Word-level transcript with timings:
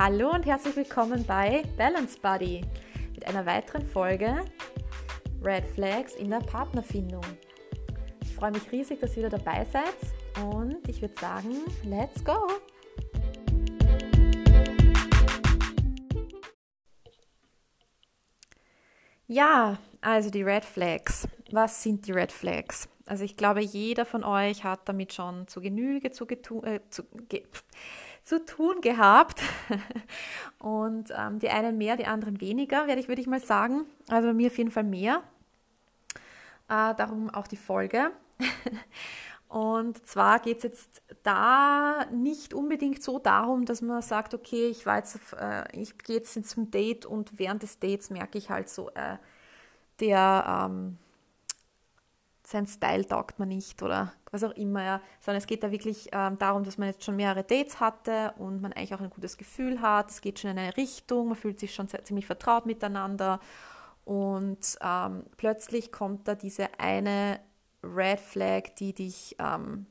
Hallo 0.00 0.30
und 0.30 0.46
herzlich 0.46 0.76
willkommen 0.76 1.24
bei 1.26 1.64
Balance 1.76 2.20
Buddy 2.20 2.64
mit 3.14 3.26
einer 3.26 3.44
weiteren 3.44 3.84
Folge 3.84 4.44
Red 5.42 5.66
Flags 5.74 6.14
in 6.14 6.30
der 6.30 6.38
Partnerfindung. 6.38 7.24
Ich 8.22 8.32
freue 8.32 8.52
mich 8.52 8.70
riesig, 8.70 9.00
dass 9.00 9.16
ihr 9.16 9.26
wieder 9.26 9.36
dabei 9.36 9.66
seid 9.72 9.96
und 10.44 10.88
ich 10.88 11.02
würde 11.02 11.14
sagen, 11.20 11.56
let's 11.82 12.24
go! 12.24 12.36
Ja, 19.26 19.78
also 20.00 20.30
die 20.30 20.44
Red 20.44 20.64
Flags. 20.64 21.26
Was 21.50 21.82
sind 21.82 22.06
die 22.06 22.12
Red 22.12 22.30
Flags? 22.30 22.88
Also 23.04 23.24
ich 23.24 23.36
glaube, 23.36 23.62
jeder 23.62 24.04
von 24.04 24.22
euch 24.22 24.62
hat 24.62 24.88
damit 24.88 25.12
schon 25.12 25.48
zu 25.48 25.60
Genüge 25.60 26.12
zu, 26.12 26.24
äh, 26.62 26.78
zu, 26.88 27.02
ge 27.28 27.42
zu 28.28 28.44
tun 28.44 28.80
gehabt. 28.80 29.42
Und 30.58 31.12
ähm, 31.16 31.38
die 31.38 31.48
einen 31.48 31.78
mehr, 31.78 31.96
die 31.96 32.06
anderen 32.06 32.40
weniger, 32.40 32.86
werde 32.86 33.00
ich, 33.00 33.08
würde 33.08 33.20
ich 33.20 33.26
mal 33.26 33.40
sagen. 33.40 33.86
Also 34.08 34.28
bei 34.28 34.34
mir 34.34 34.48
auf 34.48 34.58
jeden 34.58 34.70
Fall 34.70 34.84
mehr. 34.84 35.22
Äh, 36.68 36.94
darum 36.94 37.30
auch 37.30 37.46
die 37.46 37.56
Folge. 37.56 38.10
Und 39.48 40.06
zwar 40.06 40.40
geht 40.40 40.58
es 40.58 40.62
jetzt 40.64 41.02
da 41.22 42.04
nicht 42.12 42.52
unbedingt 42.52 43.02
so 43.02 43.18
darum, 43.18 43.64
dass 43.64 43.80
man 43.80 44.02
sagt, 44.02 44.34
okay, 44.34 44.68
ich 44.68 44.84
äh, 44.84 45.64
ich 45.80 45.96
gehe 45.96 46.16
jetzt 46.16 46.44
zum 46.46 46.70
Date 46.70 47.06
und 47.06 47.38
während 47.38 47.62
des 47.62 47.78
Dates 47.78 48.10
merke 48.10 48.36
ich 48.36 48.50
halt 48.50 48.68
so, 48.68 48.90
äh, 48.90 49.16
der 50.00 50.68
ähm, 50.68 50.98
sein 52.48 52.66
Style 52.66 53.06
taugt 53.06 53.38
man 53.38 53.48
nicht 53.48 53.82
oder 53.82 54.14
was 54.30 54.42
auch 54.42 54.52
immer, 54.52 54.82
ja. 54.82 55.00
sondern 55.20 55.38
es 55.38 55.46
geht 55.46 55.62
da 55.62 55.70
wirklich 55.70 56.08
ähm, 56.12 56.38
darum, 56.38 56.64
dass 56.64 56.78
man 56.78 56.88
jetzt 56.88 57.04
schon 57.04 57.16
mehrere 57.16 57.44
Dates 57.44 57.78
hatte 57.78 58.32
und 58.38 58.62
man 58.62 58.72
eigentlich 58.72 58.94
auch 58.94 59.02
ein 59.02 59.10
gutes 59.10 59.36
Gefühl 59.36 59.82
hat. 59.82 60.10
Es 60.10 60.22
geht 60.22 60.38
schon 60.38 60.52
in 60.52 60.58
eine 60.58 60.76
Richtung, 60.78 61.28
man 61.28 61.36
fühlt 61.36 61.60
sich 61.60 61.74
schon 61.74 61.88
sehr, 61.88 62.04
ziemlich 62.04 62.24
vertraut 62.24 62.64
miteinander 62.64 63.38
und 64.06 64.78
ähm, 64.80 65.24
plötzlich 65.36 65.92
kommt 65.92 66.26
da 66.26 66.34
diese 66.34 66.68
eine 66.78 67.38
Red 67.82 68.18
Flag, 68.18 68.74
die 68.78 68.94
dich, 68.94 69.36
ähm, 69.38 69.84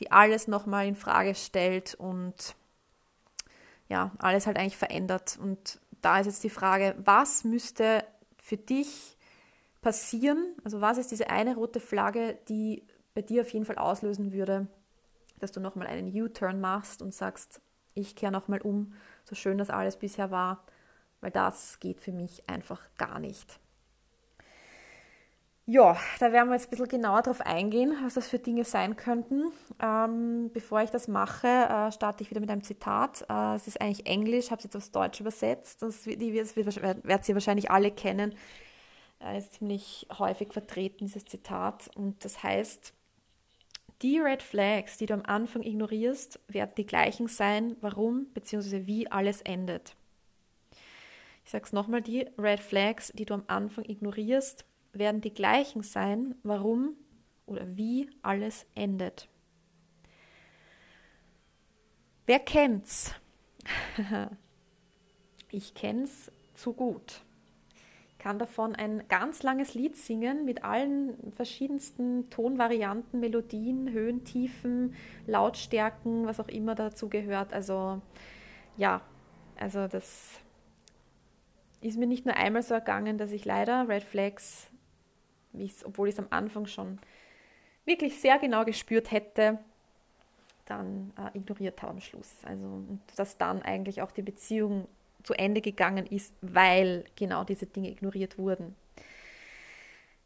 die 0.00 0.10
alles 0.10 0.48
nochmal 0.48 0.86
in 0.86 0.96
Frage 0.96 1.34
stellt 1.34 1.94
und 1.96 2.56
ja, 3.90 4.10
alles 4.16 4.46
halt 4.46 4.56
eigentlich 4.56 4.78
verändert. 4.78 5.38
Und 5.38 5.78
da 6.00 6.18
ist 6.18 6.26
jetzt 6.26 6.44
die 6.44 6.50
Frage, 6.50 6.94
was 7.04 7.44
müsste 7.44 8.04
für 8.38 8.56
dich 8.56 9.18
passieren? 9.84 10.56
Also 10.64 10.80
was 10.80 10.96
ist 10.96 11.10
diese 11.10 11.28
eine 11.28 11.54
rote 11.54 11.78
Flagge, 11.78 12.38
die 12.48 12.82
bei 13.14 13.20
dir 13.20 13.42
auf 13.42 13.50
jeden 13.50 13.66
Fall 13.66 13.76
auslösen 13.76 14.32
würde, 14.32 14.66
dass 15.38 15.52
du 15.52 15.60
nochmal 15.60 15.86
einen 15.86 16.08
U-Turn 16.08 16.58
machst 16.58 17.02
und 17.02 17.12
sagst, 17.14 17.60
ich 17.92 18.16
kehre 18.16 18.32
nochmal 18.32 18.62
um, 18.62 18.94
so 19.24 19.34
schön 19.34 19.58
das 19.58 19.68
alles 19.68 19.98
bisher 19.98 20.30
war, 20.30 20.64
weil 21.20 21.30
das 21.30 21.78
geht 21.80 22.00
für 22.00 22.12
mich 22.12 22.48
einfach 22.48 22.80
gar 22.96 23.18
nicht. 23.18 23.60
Ja, 25.66 25.96
da 26.18 26.32
werden 26.32 26.48
wir 26.48 26.54
jetzt 26.54 26.66
ein 26.66 26.70
bisschen 26.70 26.88
genauer 26.88 27.22
drauf 27.22 27.40
eingehen, 27.42 27.94
was 28.02 28.14
das 28.14 28.28
für 28.28 28.38
Dinge 28.38 28.64
sein 28.64 28.96
könnten. 28.96 29.52
Ähm, 29.82 30.50
bevor 30.52 30.82
ich 30.82 30.90
das 30.90 31.08
mache, 31.08 31.46
äh, 31.46 31.92
starte 31.92 32.22
ich 32.22 32.30
wieder 32.30 32.40
mit 32.40 32.50
einem 32.50 32.62
Zitat. 32.62 33.24
Äh, 33.28 33.54
es 33.54 33.66
ist 33.66 33.80
eigentlich 33.80 34.06
Englisch, 34.06 34.50
habe 34.50 34.58
es 34.58 34.64
jetzt 34.64 34.76
aufs 34.76 34.90
Deutsch 34.90 35.20
übersetzt. 35.20 35.82
Das, 35.82 36.04
das 36.04 36.82
werdet 36.82 37.28
ihr 37.28 37.34
wahrscheinlich 37.34 37.70
alle 37.70 37.90
kennen 37.90 38.34
ist 39.32 39.54
ziemlich 39.54 40.06
häufig 40.18 40.52
vertreten, 40.52 41.06
dieses 41.06 41.24
Zitat. 41.24 41.90
Und 41.96 42.24
das 42.24 42.42
heißt, 42.42 42.92
die 44.02 44.18
Red 44.18 44.42
Flags, 44.42 44.98
die 44.98 45.06
du 45.06 45.14
am 45.14 45.22
Anfang 45.24 45.62
ignorierst, 45.62 46.40
werden 46.48 46.72
die 46.76 46.86
gleichen 46.86 47.28
sein, 47.28 47.76
warum 47.80 48.26
bzw. 48.34 48.86
wie 48.86 49.10
alles 49.10 49.40
endet. 49.40 49.96
Ich 51.44 51.50
sage 51.50 51.64
es 51.64 51.72
nochmal, 51.72 52.02
die 52.02 52.28
Red 52.38 52.60
Flags, 52.60 53.12
die 53.14 53.24
du 53.24 53.34
am 53.34 53.44
Anfang 53.46 53.84
ignorierst, 53.84 54.64
werden 54.92 55.20
die 55.20 55.32
gleichen 55.32 55.82
sein, 55.82 56.34
warum 56.42 56.96
oder 57.46 57.76
wie 57.76 58.10
alles 58.22 58.66
endet. 58.74 59.28
Wer 62.26 62.40
kennt's? 62.40 63.14
ich 65.50 65.74
kenn's 65.74 66.30
zu 66.54 66.72
gut 66.72 67.22
kann 68.24 68.38
davon 68.38 68.74
ein 68.74 69.06
ganz 69.08 69.42
langes 69.42 69.74
Lied 69.74 69.98
singen 69.98 70.46
mit 70.46 70.64
allen 70.64 71.30
verschiedensten 71.36 72.30
Tonvarianten, 72.30 73.20
Melodien, 73.20 73.92
Höhen, 73.92 74.24
Tiefen, 74.24 74.94
Lautstärken, 75.26 76.26
was 76.26 76.40
auch 76.40 76.48
immer 76.48 76.74
dazu 76.74 77.10
gehört. 77.10 77.52
Also 77.52 78.00
ja, 78.78 79.02
also 79.60 79.88
das 79.88 80.40
ist 81.82 81.98
mir 81.98 82.06
nicht 82.06 82.24
nur 82.24 82.34
einmal 82.34 82.62
so 82.62 82.72
ergangen, 82.72 83.18
dass 83.18 83.30
ich 83.30 83.44
leider 83.44 83.90
Red 83.90 84.04
Flags, 84.04 84.70
obwohl 85.84 86.08
ich 86.08 86.14
es 86.14 86.18
am 86.18 86.28
Anfang 86.30 86.64
schon 86.64 86.98
wirklich 87.84 88.18
sehr 88.18 88.38
genau 88.38 88.64
gespürt 88.64 89.10
hätte, 89.10 89.58
dann 90.64 91.12
äh, 91.18 91.36
ignoriert 91.36 91.82
habe 91.82 91.92
am 91.92 92.00
Schluss. 92.00 92.32
Also 92.42 92.84
dass 93.16 93.36
dann 93.36 93.60
eigentlich 93.60 94.00
auch 94.00 94.12
die 94.12 94.22
Beziehung 94.22 94.88
zu 95.24 95.34
Ende 95.34 95.60
gegangen 95.60 96.06
ist, 96.06 96.32
weil 96.40 97.04
genau 97.16 97.44
diese 97.44 97.66
Dinge 97.66 97.90
ignoriert 97.90 98.38
wurden. 98.38 98.76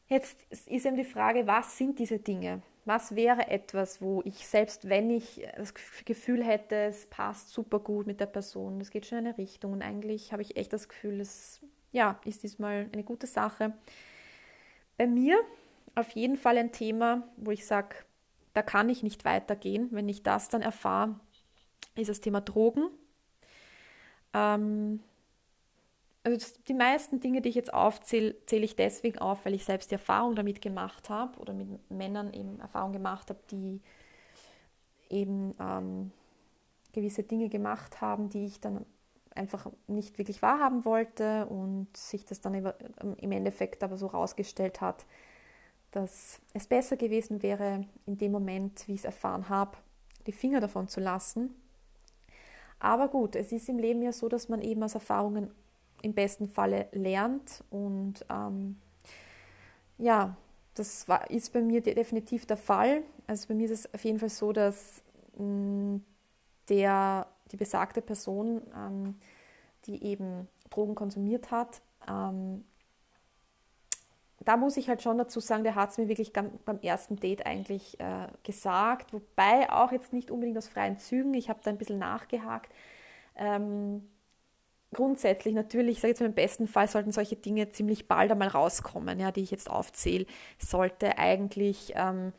Jetzt 0.08 0.40
ist 0.50 0.86
eben 0.86 0.96
die 0.96 1.04
Frage, 1.04 1.46
was 1.46 1.76
sind 1.78 1.98
diese 1.98 2.18
Dinge? 2.18 2.62
Was 2.84 3.14
wäre 3.14 3.48
etwas, 3.48 4.00
wo 4.00 4.22
ich 4.24 4.46
selbst, 4.46 4.88
wenn 4.88 5.10
ich 5.10 5.46
das 5.56 5.74
Gefühl 6.06 6.42
hätte, 6.42 6.76
es 6.76 7.06
passt 7.06 7.50
super 7.50 7.78
gut 7.78 8.06
mit 8.06 8.18
der 8.18 8.26
Person, 8.26 8.80
es 8.80 8.90
geht 8.90 9.04
schon 9.04 9.18
in 9.18 9.26
eine 9.26 9.38
Richtung 9.38 9.72
und 9.74 9.82
eigentlich 9.82 10.32
habe 10.32 10.40
ich 10.40 10.56
echt 10.56 10.72
das 10.72 10.88
Gefühl, 10.88 11.20
es 11.20 11.60
ja, 11.92 12.18
ist 12.24 12.42
diesmal 12.42 12.88
eine 12.92 13.04
gute 13.04 13.26
Sache. 13.26 13.74
Bei 14.96 15.06
mir 15.06 15.38
auf 15.94 16.10
jeden 16.12 16.36
Fall 16.36 16.56
ein 16.56 16.72
Thema, 16.72 17.28
wo 17.36 17.50
ich 17.50 17.66
sage, 17.66 17.96
da 18.54 18.62
kann 18.62 18.88
ich 18.88 19.02
nicht 19.02 19.26
weitergehen. 19.26 19.88
Wenn 19.90 20.08
ich 20.08 20.22
das 20.22 20.48
dann 20.48 20.62
erfahre, 20.62 21.20
ist 21.96 22.08
das 22.08 22.20
Thema 22.20 22.40
Drogen 22.40 22.88
ähm, 24.32 25.00
also 26.24 26.54
die 26.66 26.74
meisten 26.74 27.20
Dinge, 27.20 27.40
die 27.40 27.48
ich 27.48 27.54
jetzt 27.54 27.72
aufzähle, 27.72 28.34
zähle 28.46 28.64
ich 28.64 28.76
deswegen 28.76 29.18
auf, 29.18 29.44
weil 29.44 29.54
ich 29.54 29.64
selbst 29.64 29.90
die 29.90 29.94
Erfahrung 29.94 30.34
damit 30.34 30.60
gemacht 30.60 31.08
habe 31.10 31.38
oder 31.38 31.52
mit 31.52 31.90
Männern 31.90 32.32
eben 32.32 32.60
Erfahrung 32.60 32.92
gemacht 32.92 33.30
habe, 33.30 33.40
die 33.50 33.80
eben 35.08 35.54
ähm, 35.58 36.10
gewisse 36.92 37.22
Dinge 37.22 37.48
gemacht 37.48 38.00
haben, 38.00 38.28
die 38.28 38.44
ich 38.44 38.60
dann 38.60 38.84
einfach 39.34 39.70
nicht 39.86 40.18
wirklich 40.18 40.42
wahrhaben 40.42 40.84
wollte 40.84 41.46
und 41.46 41.96
sich 41.96 42.24
das 42.26 42.40
dann 42.40 42.54
im 42.54 43.32
Endeffekt 43.32 43.84
aber 43.84 43.96
so 43.96 44.08
rausgestellt 44.08 44.80
hat, 44.80 45.06
dass 45.92 46.40
es 46.52 46.66
besser 46.66 46.96
gewesen 46.96 47.42
wäre, 47.42 47.86
in 48.04 48.18
dem 48.18 48.32
Moment, 48.32 48.86
wie 48.88 48.94
ich 48.94 49.00
es 49.00 49.04
erfahren 49.04 49.48
habe, 49.48 49.78
die 50.26 50.32
Finger 50.32 50.60
davon 50.60 50.88
zu 50.88 51.00
lassen 51.00 51.54
aber 52.80 53.08
gut, 53.08 53.36
es 53.36 53.52
ist 53.52 53.68
im 53.68 53.78
Leben 53.78 54.02
ja 54.02 54.12
so, 54.12 54.28
dass 54.28 54.48
man 54.48 54.62
eben 54.62 54.82
aus 54.82 54.94
Erfahrungen 54.94 55.50
im 56.02 56.14
besten 56.14 56.48
Falle 56.48 56.88
lernt 56.92 57.64
und 57.70 58.24
ähm, 58.30 58.76
ja, 59.98 60.36
das 60.74 61.08
war, 61.08 61.28
ist 61.30 61.52
bei 61.52 61.60
mir 61.60 61.80
definitiv 61.80 62.46
der 62.46 62.56
Fall. 62.56 63.02
Also 63.26 63.48
bei 63.48 63.54
mir 63.54 63.64
ist 63.64 63.72
es 63.86 63.94
auf 63.94 64.04
jeden 64.04 64.20
Fall 64.20 64.28
so, 64.28 64.52
dass 64.52 65.02
mh, 65.36 65.44
mm, 65.44 66.04
der, 66.68 67.26
die 67.50 67.56
besagte 67.56 68.00
Person, 68.00 68.62
ähm, 68.76 69.16
die 69.86 70.04
eben 70.04 70.46
Drogen 70.70 70.94
konsumiert 70.94 71.50
hat, 71.50 71.80
ähm, 72.08 72.64
da 74.48 74.56
muss 74.56 74.78
ich 74.78 74.88
halt 74.88 75.02
schon 75.02 75.18
dazu 75.18 75.40
sagen, 75.40 75.62
der 75.62 75.74
hat 75.74 75.90
es 75.90 75.98
mir 75.98 76.08
wirklich 76.08 76.32
beim 76.32 76.80
ersten 76.80 77.16
Date 77.16 77.44
eigentlich 77.44 78.00
äh, 78.00 78.28
gesagt, 78.44 79.12
wobei 79.12 79.70
auch 79.70 79.92
jetzt 79.92 80.14
nicht 80.14 80.30
unbedingt 80.30 80.56
aus 80.56 80.68
freien 80.68 80.96
Zügen. 80.96 81.34
Ich 81.34 81.50
habe 81.50 81.60
da 81.62 81.68
ein 81.70 81.76
bisschen 81.76 81.98
nachgehakt. 81.98 82.72
Ähm, 83.36 84.08
grundsätzlich 84.94 85.52
natürlich, 85.52 85.96
ich 85.96 86.00
sage 86.00 86.12
jetzt 86.12 86.20
mal 86.20 86.28
im 86.28 86.34
besten 86.34 86.66
Fall 86.66 86.88
sollten 86.88 87.12
solche 87.12 87.36
Dinge 87.36 87.68
ziemlich 87.68 88.08
bald 88.08 88.32
einmal 88.32 88.48
rauskommen, 88.48 89.20
ja, 89.20 89.32
die 89.32 89.42
ich 89.42 89.50
jetzt 89.50 89.68
aufzähle. 89.68 90.24
Sollte 90.58 91.18
eigentlich 91.18 91.92
ähm, 91.94 92.32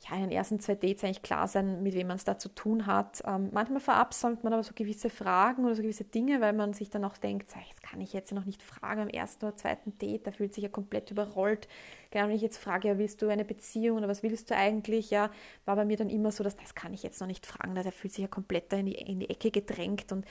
ja, 0.00 0.14
in 0.14 0.22
den 0.22 0.30
ersten 0.30 0.60
zwei 0.60 0.76
Dates 0.76 1.02
eigentlich 1.02 1.22
klar 1.22 1.48
sein, 1.48 1.82
mit 1.82 1.94
wem 1.94 2.06
man 2.06 2.16
es 2.16 2.24
da 2.24 2.38
zu 2.38 2.48
tun 2.48 2.86
hat. 2.86 3.20
Ähm, 3.26 3.50
manchmal 3.52 3.80
verabsäumt 3.80 4.44
man 4.44 4.52
aber 4.52 4.62
so 4.62 4.72
gewisse 4.74 5.10
Fragen 5.10 5.64
oder 5.64 5.74
so 5.74 5.82
gewisse 5.82 6.04
Dinge, 6.04 6.40
weil 6.40 6.52
man 6.52 6.72
sich 6.72 6.88
dann 6.88 7.04
auch 7.04 7.16
denkt, 7.16 7.50
das 7.52 7.82
kann 7.82 8.00
ich 8.00 8.12
jetzt 8.12 8.32
noch 8.32 8.44
nicht 8.44 8.62
fragen 8.62 9.00
am 9.00 9.08
ersten 9.08 9.46
oder 9.46 9.56
zweiten 9.56 9.98
Date, 9.98 10.26
da 10.26 10.30
fühlt 10.30 10.54
sich 10.54 10.62
ja 10.62 10.68
komplett 10.68 11.10
überrollt. 11.10 11.66
Genau, 12.12 12.28
wenn 12.28 12.36
ich 12.36 12.42
jetzt 12.42 12.58
frage, 12.58 12.88
ja, 12.88 12.98
willst 12.98 13.22
du 13.22 13.28
eine 13.28 13.44
Beziehung 13.44 13.98
oder 13.98 14.08
was 14.08 14.22
willst 14.22 14.50
du 14.50 14.56
eigentlich, 14.56 15.10
ja, 15.10 15.30
war 15.64 15.74
bei 15.74 15.84
mir 15.84 15.96
dann 15.96 16.10
immer 16.10 16.30
so, 16.30 16.44
dass 16.44 16.56
das 16.56 16.76
kann 16.76 16.94
ich 16.94 17.02
jetzt 17.02 17.20
noch 17.20 17.26
nicht 17.26 17.44
fragen, 17.44 17.74
der 17.74 17.90
fühlt 17.90 18.14
sich 18.14 18.22
ja 18.22 18.28
komplett 18.28 18.72
da 18.72 18.76
in 18.76 18.86
die, 18.86 18.94
in 18.94 19.18
die 19.18 19.30
Ecke 19.30 19.50
gedrängt 19.50 20.12
und 20.12 20.24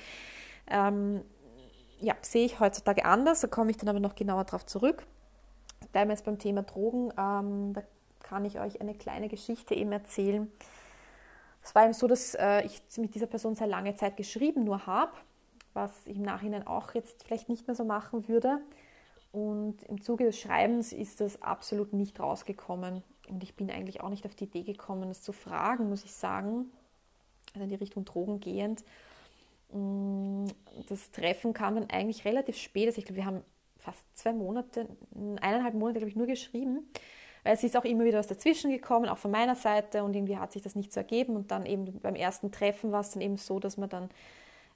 ähm, 0.67 1.21
ja, 1.99 2.15
sehe 2.21 2.45
ich 2.45 2.59
heutzutage 2.61 3.03
anders, 3.03 3.41
da 3.41 3.47
komme 3.47 3.71
ich 3.71 3.77
dann 3.77 3.89
aber 3.89 3.99
noch 3.99 4.15
genauer 4.15 4.45
drauf 4.45 4.65
zurück. 4.65 5.05
Bleiben 5.91 6.09
wir 6.09 6.13
jetzt 6.15 6.25
beim 6.25 6.39
Thema 6.39 6.63
Drogen. 6.63 7.11
Ähm, 7.17 7.73
da 7.73 7.81
kann 8.27 8.45
ich 8.45 8.59
euch 8.59 8.81
eine 8.81 8.93
kleine 8.93 9.29
Geschichte 9.29 9.73
eben 9.75 9.91
erzählen. 9.91 10.51
Es 11.63 11.75
war 11.75 11.83
eben 11.83 11.93
so, 11.93 12.07
dass 12.07 12.35
äh, 12.35 12.65
ich 12.65 12.81
mit 12.97 13.15
dieser 13.15 13.27
Person 13.27 13.55
sehr 13.55 13.67
lange 13.67 13.95
Zeit 13.95 14.17
geschrieben 14.17 14.63
nur 14.63 14.85
habe, 14.85 15.11
was 15.73 15.91
ich 16.05 16.17
im 16.17 16.23
Nachhinein 16.23 16.65
auch 16.65 16.93
jetzt 16.93 17.23
vielleicht 17.23 17.49
nicht 17.49 17.67
mehr 17.67 17.75
so 17.75 17.83
machen 17.83 18.27
würde. 18.27 18.59
Und 19.31 19.83
im 19.83 20.01
Zuge 20.01 20.23
des 20.25 20.39
Schreibens 20.39 20.93
ist 20.93 21.21
das 21.21 21.41
absolut 21.41 21.93
nicht 21.93 22.19
rausgekommen. 22.19 23.03
Und 23.29 23.43
ich 23.43 23.55
bin 23.55 23.69
eigentlich 23.69 24.01
auch 24.01 24.09
nicht 24.09 24.25
auf 24.25 24.35
die 24.35 24.45
Idee 24.45 24.63
gekommen, 24.63 25.09
das 25.09 25.21
zu 25.21 25.33
fragen, 25.33 25.89
muss 25.89 26.05
ich 26.05 26.13
sagen. 26.13 26.71
Also 27.53 27.63
in 27.63 27.69
die 27.69 27.75
Richtung 27.75 28.05
Drogen 28.05 28.39
gehend. 28.39 28.83
Mm, 29.71 30.45
das 30.87 31.11
Treffen 31.11 31.53
kam 31.53 31.75
dann 31.75 31.89
eigentlich 31.89 32.25
relativ 32.25 32.57
spät. 32.57 32.87
Also 32.87 32.99
ich 32.99 33.05
glaube, 33.05 33.17
wir 33.17 33.25
haben 33.25 33.43
fast 33.77 33.99
zwei 34.17 34.33
Monate, 34.33 34.87
eineinhalb 35.41 35.73
Monate, 35.73 35.99
glaube 35.99 36.09
ich, 36.09 36.15
nur 36.15 36.27
geschrieben. 36.27 36.89
Es 37.49 37.63
ist 37.63 37.77
auch 37.77 37.85
immer 37.85 38.03
wieder 38.03 38.19
was 38.19 38.27
dazwischen 38.27 38.71
gekommen, 38.71 39.07
auch 39.07 39.17
von 39.17 39.31
meiner 39.31 39.55
Seite. 39.55 40.03
Und 40.03 40.15
irgendwie 40.15 40.37
hat 40.37 40.51
sich 40.51 40.61
das 40.61 40.75
nicht 40.75 40.91
so 40.91 40.99
ergeben. 40.99 41.35
Und 41.35 41.51
dann 41.51 41.65
eben 41.65 41.99
beim 41.99 42.15
ersten 42.15 42.51
Treffen 42.51 42.91
war 42.91 43.01
es 43.01 43.11
dann 43.11 43.21
eben 43.21 43.37
so, 43.37 43.59
dass 43.59 43.77
man 43.77 43.89
dann, 43.89 44.09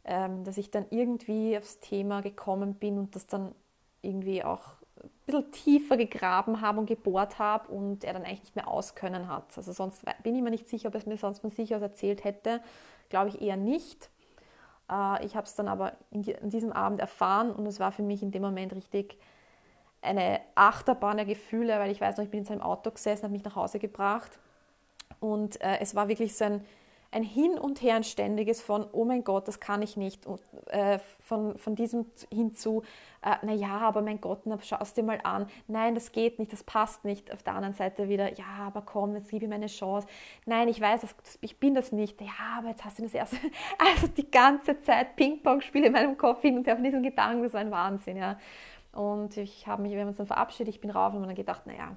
ähm, 0.06 0.44
dass 0.44 0.58
ich 0.58 0.72
dann 0.72 0.86
irgendwie 0.90 1.58
aufs 1.58 1.80
Thema 1.80 2.22
gekommen 2.22 2.76
bin 2.76 2.98
und 2.98 3.16
das 3.16 3.28
dann 3.28 3.54
irgendwie 4.02 4.44
auch 4.44 4.76
ein 5.04 5.10
bisschen 5.26 5.52
tiefer 5.52 5.98
gegraben 5.98 6.62
habe 6.62 6.80
und 6.80 6.86
gebohrt 6.86 7.40
habe 7.40 7.68
und 7.72 8.04
er 8.04 8.14
dann 8.14 8.24
eigentlich 8.24 8.42
nicht 8.42 8.56
mehr 8.56 8.68
auskönnen 8.68 9.28
hat. 9.28 9.58
Also 9.58 9.72
sonst 9.74 10.04
bin 10.24 10.36
ich 10.36 10.42
mir 10.42 10.52
nicht 10.52 10.70
sicher, 10.70 10.88
ob 10.88 10.96
er 10.96 11.00
es 11.00 11.06
mir 11.06 11.18
sonst 11.18 11.40
von 11.40 11.50
sich 11.50 11.76
aus 11.76 11.82
erzählt 11.82 12.24
hätte. 12.24 12.62
Glaube 13.10 13.30
ich 13.30 13.42
eher 13.42 13.58
nicht. 13.58 14.10
Äh, 14.90 15.26
ich 15.26 15.36
habe 15.36 15.46
es 15.46 15.56
dann 15.56 15.68
aber 15.68 15.94
in, 16.12 16.24
diesem 16.50 16.72
Abend 16.72 17.00
erfahren 17.00 17.52
und 17.52 17.66
es 17.66 17.80
war 17.80 17.92
für 17.92 18.04
mich 18.04 18.22
in 18.24 18.32
dem 18.32 18.42
Moment 18.42 18.74
richtig 18.74 19.18
eine 20.02 20.42
Achterbahn 20.56 21.18
der 21.18 21.26
Gefühle, 21.26 21.80
weil 21.80 21.92
ich 21.92 22.02
weiß 22.02 22.18
noch, 22.18 22.24
ich 22.24 22.32
bin 22.32 22.40
in 22.40 22.46
seinem 22.46 22.62
Auto 22.62 22.92
gesessen, 22.92 23.24
habe 23.24 23.34
mich 23.34 23.44
nach 23.44 23.56
Hause 23.56 23.80
gebracht 23.80 24.32
und 25.20 25.62
äh, 25.62 25.78
es 25.80 25.96
war 25.96 26.08
wirklich 26.08 26.36
so 26.36 26.46
ein 26.46 26.66
ein 27.12 27.24
Hin 27.24 27.60
und 27.60 27.82
Her 27.82 27.96
ein 27.96 28.04
ständiges 28.06 28.62
von, 28.62 28.86
oh 28.94 29.04
mein 29.04 29.24
Gott, 29.24 29.48
das 29.48 29.60
kann 29.60 29.82
ich 29.82 29.98
nicht, 29.98 30.26
und, 30.26 30.40
äh, 30.68 30.98
von, 31.20 31.58
von 31.58 31.76
diesem 31.76 32.06
hinzu, 32.32 32.84
äh, 33.22 33.46
naja, 33.46 33.80
aber 33.80 34.02
mein 34.02 34.22
Gott, 34.22 34.42
na, 34.46 34.58
schau 34.62 34.78
es 34.82 34.94
dir 34.94 35.04
mal 35.04 35.20
an, 35.24 35.48
nein, 35.68 35.94
das 35.94 36.14
geht 36.14 36.40
nicht, 36.40 36.54
das 36.54 36.64
passt 36.64 37.04
nicht. 37.04 37.32
Auf 37.34 37.44
der 37.44 37.54
anderen 37.54 37.76
Seite 37.76 38.08
wieder, 38.08 38.34
ja, 38.34 38.46
aber 38.62 38.82
komm, 38.82 39.16
jetzt 39.16 39.30
gib 39.30 39.44
ihm 39.44 39.52
eine 39.52 39.68
Chance. 39.68 40.08
Nein, 40.46 40.70
ich 40.70 40.80
weiß, 40.80 41.02
das, 41.02 41.38
ich 41.42 41.60
bin 41.60 41.76
das 41.76 41.92
nicht. 41.92 42.20
Ja, 42.22 42.58
aber 42.58 42.70
jetzt 42.70 42.86
hast 42.86 42.98
du 42.98 43.04
das 43.04 43.14
erste, 43.14 43.38
also 43.78 44.08
die 44.08 44.32
ganze 44.32 44.82
Zeit 44.82 45.18
Ping-Pong-Spiele 45.18 45.88
in 45.88 45.94
meinem 45.94 46.18
Kopf 46.18 46.42
hin 46.42 46.58
und 46.58 46.66
her 46.66 46.76
von 46.76 46.84
diesem 46.84 47.04
Gedanken, 47.04 47.44
das 47.44 47.54
war 47.54 47.62
ein 47.62 47.72
Wahnsinn, 47.72 48.18
ja. 48.18 48.40
Und 48.94 49.38
ich 49.38 49.68
habe 49.68 49.82
mich, 49.82 49.94
wir 49.94 50.02
haben 50.02 50.08
uns 50.10 50.18
dann 50.18 50.28
verabschiedet, 50.28 50.74
ich 50.74 50.82
bin 50.82 50.90
rauf 50.90 51.14
und 51.14 51.24
dann 51.24 51.36
gedacht, 51.36 51.66
naja, 51.66 51.96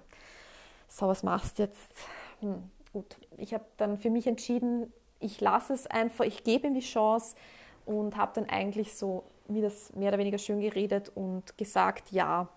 so 0.89 1.09
was 1.09 1.23
machst 1.23 1.59
du 1.59 1.65
jetzt? 1.65 1.93
Hm, 2.41 2.71
gut, 2.93 3.17
ich 3.37 3.53
habe 3.53 3.65
dann 3.77 3.99
für 3.99 4.11
mich 4.11 4.27
entschieden, 4.27 4.93
ich 5.21 5.41
lasse 5.41 5.73
es 5.73 5.87
einfach, 5.87 6.25
ich 6.25 6.45
gebe 6.45 6.67
ihm 6.67 6.75
die 6.75 6.81
Chance 6.81 7.35
und 7.87 8.17
habe 8.17 8.33
dann 8.35 8.49
eigentlich 8.49 8.95
so 8.95 9.25
mir 9.49 9.63
das 9.63 9.93
mehr 9.95 10.09
oder 10.09 10.19
weniger 10.19 10.39
schön 10.39 10.61
geredet 10.61 11.11
und 11.15 11.57
gesagt, 11.59 12.13
ja, 12.13 12.49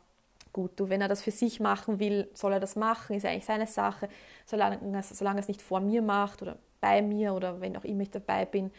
gut, 0.54 0.72
du, 0.80 0.90
wenn 0.90 1.02
er 1.02 1.08
das 1.08 1.22
für 1.22 1.32
sich 1.32 1.60
machen 1.60 2.00
will, 2.00 2.30
soll 2.34 2.54
er 2.54 2.60
das 2.60 2.76
machen, 2.76 3.16
ist 3.16 3.24
ja 3.24 3.32
eigentlich 3.32 3.46
seine 3.46 3.68
Sache, 3.68 4.10
solange, 4.46 5.04
solange 5.04 5.40
er 5.40 5.42
es 5.42 5.48
nicht 5.48 5.62
vor 5.62 5.80
mir 5.80 6.02
macht 6.02 6.42
oder 6.42 6.58
bei 6.80 7.02
mir 7.02 7.34
oder 7.34 7.60
wenn 7.60 7.76
auch 7.76 7.84
immer 7.84 8.04
ich 8.04 8.12
dabei 8.12 8.46
bin, 8.46 8.72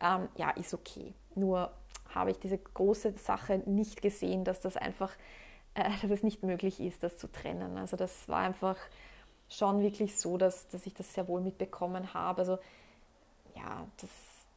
ähm, 0.00 0.28
ja, 0.36 0.50
ist 0.50 0.74
okay. 0.74 1.14
Nur 1.34 1.70
habe 2.14 2.30
ich 2.30 2.38
diese 2.38 2.58
große 2.58 3.14
Sache 3.18 3.62
nicht 3.66 4.02
gesehen, 4.02 4.44
dass 4.44 4.60
das 4.60 4.76
einfach, 4.76 5.12
äh, 5.74 5.90
dass 6.02 6.10
es 6.10 6.22
nicht 6.22 6.42
möglich 6.42 6.80
ist, 6.80 7.02
das 7.02 7.16
zu 7.16 7.30
trennen. 7.30 7.78
Also 7.78 7.96
das 7.96 8.28
war 8.28 8.38
einfach 8.38 8.76
schon 9.48 9.80
wirklich 9.80 10.18
so, 10.18 10.36
dass, 10.36 10.68
dass 10.68 10.86
ich 10.86 10.94
das 10.94 11.12
sehr 11.12 11.28
wohl 11.28 11.40
mitbekommen 11.40 12.14
habe. 12.14 12.40
Also 12.40 12.58
ja, 13.54 13.86
das, 14.00 14.10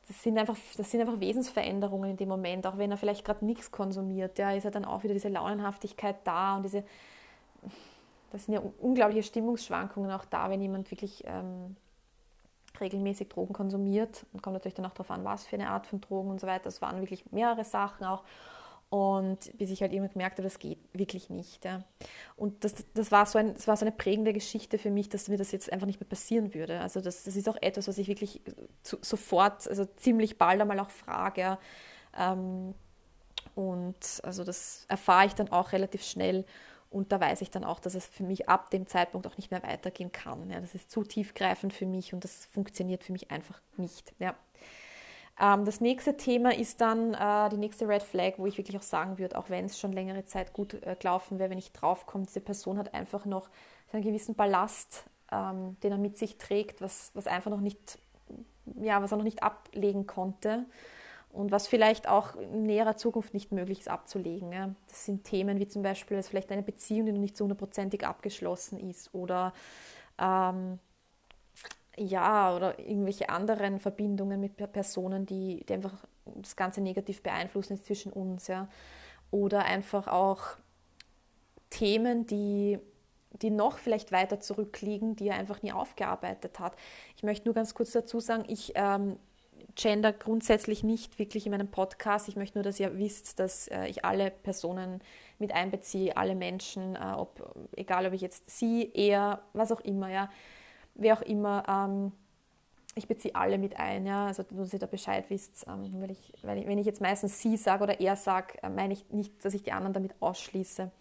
das, 0.08 0.24
sind 0.24 0.38
einfach, 0.38 0.58
das 0.78 0.90
sind 0.90 1.02
einfach 1.02 1.20
Wesensveränderungen 1.20 2.12
in 2.12 2.18
dem 2.18 2.30
Moment, 2.30 2.66
auch 2.66 2.78
wenn 2.78 2.92
er 2.92 2.98
vielleicht 2.98 3.26
gerade 3.26 3.46
nichts 3.46 3.72
konsumiert, 3.72 4.40
ja, 4.40 4.52
ist 4.52 4.64
ja 4.64 4.72
dann 4.72 4.86
auch 4.86 5.04
wieder 5.04 5.14
diese 5.14 5.30
Launenhaftigkeit 5.30 6.16
da 6.24 6.58
und 6.58 6.64
diese, 6.64 6.84
das 8.32 8.46
sind 8.46 8.56
ja 8.56 8.62
unglaubliche 8.80 9.24
Stimmungsschwankungen 9.24 10.12
auch 10.12 10.26
da, 10.26 10.50
wenn 10.50 10.62
jemand 10.62 10.90
wirklich 10.92 11.24
ähm, 11.26 11.76
regelmäßig 12.82 13.30
Drogen 13.30 13.54
konsumiert 13.54 14.26
und 14.34 14.42
kommt 14.42 14.54
natürlich 14.54 14.76
dann 14.76 14.86
auch 14.86 14.94
darauf 14.94 15.12
an, 15.12 15.24
was 15.24 15.46
für 15.46 15.56
eine 15.56 15.70
Art 15.70 15.88
von 15.88 16.02
Drogen 16.02 16.30
und 16.30 16.40
so 16.40 16.48
weiter. 16.48 16.66
Das 16.66 16.82
waren 16.82 17.00
wirklich 17.00 17.32
mehrere 17.32 17.64
Sachen 17.64 18.06
auch. 18.06 18.24
Und 18.90 19.58
bis 19.58 19.70
ich 19.70 19.82
halt 19.82 19.92
irgendwann 19.92 20.14
gemerkt 20.14 20.38
habe, 20.38 20.48
das 20.48 20.60
geht 20.60 20.80
wirklich 20.94 21.30
nicht. 21.30 21.66
Ja. 21.66 21.84
Und 22.38 22.64
das, 22.64 22.76
das, 22.94 23.12
war 23.12 23.26
so 23.26 23.38
ein, 23.38 23.54
das 23.54 23.68
war 23.68 23.76
so 23.76 23.84
eine 23.86 23.92
prägende 23.92 24.32
Geschichte 24.32 24.78
für 24.78 24.92
mich, 24.92 25.10
dass 25.10 25.28
mir 25.28 25.38
das 25.38 25.52
jetzt 25.52 25.72
einfach 25.74 25.88
nicht 25.88 26.00
mehr 26.00 26.08
passieren 26.08 26.54
würde. 26.54 26.80
Also 26.80 27.02
das, 27.02 27.24
das 27.26 27.36
ist 27.36 27.50
auch 27.50 27.58
etwas, 27.62 27.90
was 27.90 27.98
ich 27.98 28.08
wirklich 28.08 28.42
zu, 28.84 28.98
sofort, 29.02 29.68
also 29.68 29.84
ziemlich 29.98 30.38
bald 30.38 30.62
einmal 30.62 30.80
auch 30.80 30.90
frage. 30.90 31.42
Ja. 31.42 31.60
Ähm, 32.18 32.74
und 33.56 34.22
also 34.24 34.46
das 34.46 34.86
erfahre 34.88 35.26
ich 35.26 35.34
dann 35.34 35.52
auch 35.52 35.74
relativ 35.74 36.04
schnell. 36.04 36.46
Und 36.90 37.12
da 37.12 37.20
weiß 37.20 37.42
ich 37.42 37.52
dann 37.52 37.64
auch, 37.64 37.80
dass 37.80 37.96
es 37.96 38.06
für 38.06 38.24
mich 38.24 38.48
ab 38.48 38.70
dem 38.70 38.88
Zeitpunkt 38.88 39.28
auch 39.28 39.38
nicht 39.38 39.52
mehr 39.52 39.64
weitergehen 39.64 40.12
kann. 40.12 40.50
Ja. 40.50 40.62
Das 40.62 40.74
ist 40.74 40.90
zu 40.90 41.04
tiefgreifend 41.04 41.74
für 41.74 41.86
mich 41.86 42.14
und 42.14 42.24
das 42.24 42.46
funktioniert 42.46 43.04
für 43.04 43.12
mich 43.12 43.30
einfach 43.32 43.62
nicht. 43.76 44.14
Ja. 44.20 44.36
Ähm, 45.40 45.66
das 45.66 45.82
nächste 45.82 46.16
Thema 46.18 46.56
ist 46.56 46.82
dann 46.82 47.14
äh, 47.14 47.50
die 47.50 47.58
nächste 47.58 47.88
Red 47.88 48.04
Flag, 48.04 48.34
wo 48.38 48.46
ich 48.46 48.58
wirklich 48.58 48.78
auch 48.78 48.84
sagen 48.84 49.18
würde, 49.18 49.38
auch 49.38 49.50
wenn 49.50 49.66
es 49.66 49.78
schon 49.78 49.92
längere 49.92 50.26
Zeit 50.26 50.54
gut 50.54 50.76
äh, 50.76 50.96
gelaufen 51.00 51.40
wäre, 51.40 51.50
wenn 51.50 51.58
ich 51.58 51.74
draufkomme, 51.74 52.26
diese 52.26 52.42
Person 52.42 52.78
hat 52.78 52.94
einfach 52.94 53.26
noch 53.26 53.50
einen 53.92 54.04
gewissen 54.04 54.36
Ballast, 54.36 55.04
ähm, 55.32 55.78
den 55.84 55.92
er 55.92 55.98
mit 55.98 56.18
sich 56.18 56.38
trägt, 56.38 56.82
was, 56.82 57.12
was 57.14 57.28
einfach 57.28 57.52
noch 57.52 57.62
nicht, 57.62 58.00
ja, 58.80 59.02
was 59.02 59.12
er 59.12 59.18
noch 59.18 59.24
nicht 59.26 59.44
ablegen 59.44 60.08
konnte 60.08 60.66
und 61.38 61.52
was 61.52 61.68
vielleicht 61.68 62.08
auch 62.08 62.36
in 62.36 62.64
näherer 62.64 62.98
Zukunft 62.98 63.34
nicht 63.34 63.52
möglich 63.52 63.82
ist 63.82 63.90
abzulegen. 63.90 64.52
Ja. 64.52 64.74
Das 64.88 65.06
sind 65.06 65.24
Themen 65.24 65.60
wie 65.60 65.68
zum 65.68 65.84
Beispiel, 65.84 66.18
dass 66.18 66.30
vielleicht 66.30 66.52
eine 66.52 66.64
Beziehung, 66.64 67.06
die 67.06 67.12
noch 67.12 67.20
nicht 67.20 67.38
so 67.38 67.44
hundertprozentig 67.44 68.06
abgeschlossen 68.06 68.80
ist 68.80 69.14
oder 69.14 69.54
ähm, 70.20 70.80
ja, 71.96 72.56
oder 72.56 72.78
irgendwelche 72.80 73.30
anderen 73.30 73.80
Verbindungen 73.80 74.40
mit 74.40 74.56
Personen, 74.72 75.26
die, 75.26 75.66
die 75.66 75.74
einfach 75.74 76.06
das 76.26 76.56
Ganze 76.56 76.82
negativ 76.82 77.24
beeinflussen 77.24 77.74
ist 77.74 77.86
zwischen 77.86 78.12
uns, 78.12 78.48
ja. 78.48 78.68
Oder 79.32 79.66
einfach 79.66 80.08
auch 80.08 80.42
Themen, 81.70 82.26
die, 82.28 82.80
die 83.32 83.50
noch 83.50 83.78
vielleicht 83.78 84.12
weiter 84.12 84.40
zurückliegen, 84.40 85.16
die 85.16 85.28
er 85.28 85.36
einfach 85.36 85.62
nie 85.62 85.72
aufgearbeitet 85.72 86.60
hat. 86.60 86.76
Ich 87.16 87.24
möchte 87.24 87.46
nur 87.46 87.56
ganz 87.56 87.74
kurz 87.74 87.92
dazu 87.92 88.20
sagen, 88.20 88.46
ich 88.48 88.74
ähm, 88.76 89.18
gender 89.80 90.12
grundsätzlich 90.12 90.84
nicht 90.84 91.20
wirklich 91.20 91.46
in 91.46 91.52
meinem 91.52 91.70
Podcast. 91.70 92.28
Ich 92.28 92.36
möchte 92.36 92.58
nur, 92.58 92.64
dass 92.64 92.80
ihr 92.80 92.98
wisst, 92.98 93.40
dass 93.40 93.68
äh, 93.68 93.86
ich 93.88 94.04
alle 94.04 94.32
Personen 94.32 95.02
mit 95.40 95.54
einbeziehe, 95.54 96.18
alle 96.18 96.36
Menschen, 96.36 96.96
äh, 96.96 97.14
ob, 97.16 97.56
egal 97.76 98.08
ob 98.08 98.14
ich 98.14 98.22
jetzt 98.22 98.50
sie, 98.50 98.92
er, 98.94 99.42
was 99.54 99.72
auch 99.72 99.82
immer, 99.82 100.10
ja 100.10 100.30
wer 100.98 101.18
auch 101.18 101.22
immer, 101.22 101.64
ähm, 101.68 102.12
ich 102.96 103.08
beziehe 103.08 103.36
alle 103.36 103.58
mit 103.58 103.78
ein, 103.78 104.06
ja, 104.06 104.28
also 104.28 104.44
dass 104.44 104.74
ihr 104.74 104.80
da 104.80 104.88
Bescheid 104.88 105.26
wisst, 105.30 105.66
ähm, 105.68 106.02
weil 106.02 106.12
ich, 106.12 106.34
weil 106.42 106.58
ich, 106.58 106.68
wenn 106.68 106.80
ich 106.80 106.86
jetzt 106.86 107.02
meistens 107.02 107.40
sie 107.40 107.56
sage 107.56 107.84
oder 107.84 108.00
er 108.00 108.16
sage, 108.16 108.62
äh, 108.64 108.70
meine 108.70 108.94
ich 108.94 109.08
nicht, 109.12 109.46
dass 109.46 109.54
ich 109.54 109.64
die 109.64 109.72
anderen 109.72 109.94
damit 109.94 110.16
ausschließe, 110.20 110.92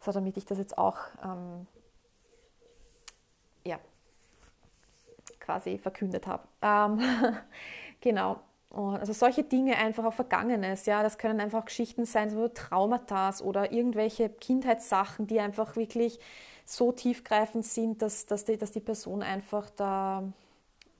so 0.00 0.12
damit 0.12 0.36
ich 0.36 0.46
das 0.46 0.58
jetzt 0.58 0.78
auch 0.78 0.98
ähm, 1.22 1.66
ja, 3.66 3.80
quasi 5.44 5.78
verkündet 5.78 6.26
habe. 6.26 6.42
Ähm, 6.62 7.00
genau. 8.00 8.40
Und 8.70 8.96
also 8.96 9.12
solche 9.12 9.44
Dinge 9.44 9.76
einfach 9.76 10.04
auch 10.04 10.14
Vergangenes, 10.14 10.86
ja, 10.86 11.04
das 11.04 11.16
können 11.16 11.40
einfach 11.40 11.64
Geschichten 11.64 12.06
sein, 12.06 12.28
so 12.30 12.48
Traumata 12.48 13.32
oder 13.42 13.70
irgendwelche 13.70 14.28
Kindheitssachen, 14.28 15.28
die 15.28 15.38
einfach 15.38 15.76
wirklich 15.76 16.18
so 16.64 16.90
tiefgreifend 16.90 17.64
sind, 17.64 18.02
dass, 18.02 18.26
dass, 18.26 18.44
die, 18.44 18.56
dass 18.56 18.72
die 18.72 18.80
Person 18.80 19.22
einfach 19.22 19.70
da 19.70 20.24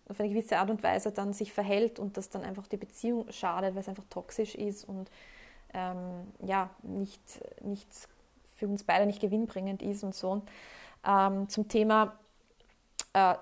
auf 0.09 0.21
eine 0.21 0.29
gewisse 0.29 0.59
Art 0.59 0.71
und 0.71 0.83
Weise 0.83 1.11
dann 1.11 1.33
sich 1.33 1.53
verhält 1.53 1.99
und 1.99 2.17
dass 2.17 2.29
dann 2.29 2.45
einfach 2.45 2.67
die 2.69 2.77
Beziehung 2.77 3.27
schadet, 3.33 3.75
weil 3.75 3.81
es 3.81 3.89
einfach 3.89 4.05
toxisch 4.11 4.55
ist 4.55 4.85
und 4.85 5.11
ähm, 5.73 6.29
ja, 6.47 6.71
nicht, 6.83 7.21
nicht 7.63 7.89
für 8.55 8.69
uns 8.69 8.85
beide 8.85 9.07
nicht 9.07 9.21
gewinnbringend 9.21 9.83
ist 9.83 10.05
und 10.05 10.15
so. 10.15 10.43
Ähm, 11.05 11.49
zum 11.49 11.67
Thema 11.69 12.19
äh, 13.15 13.35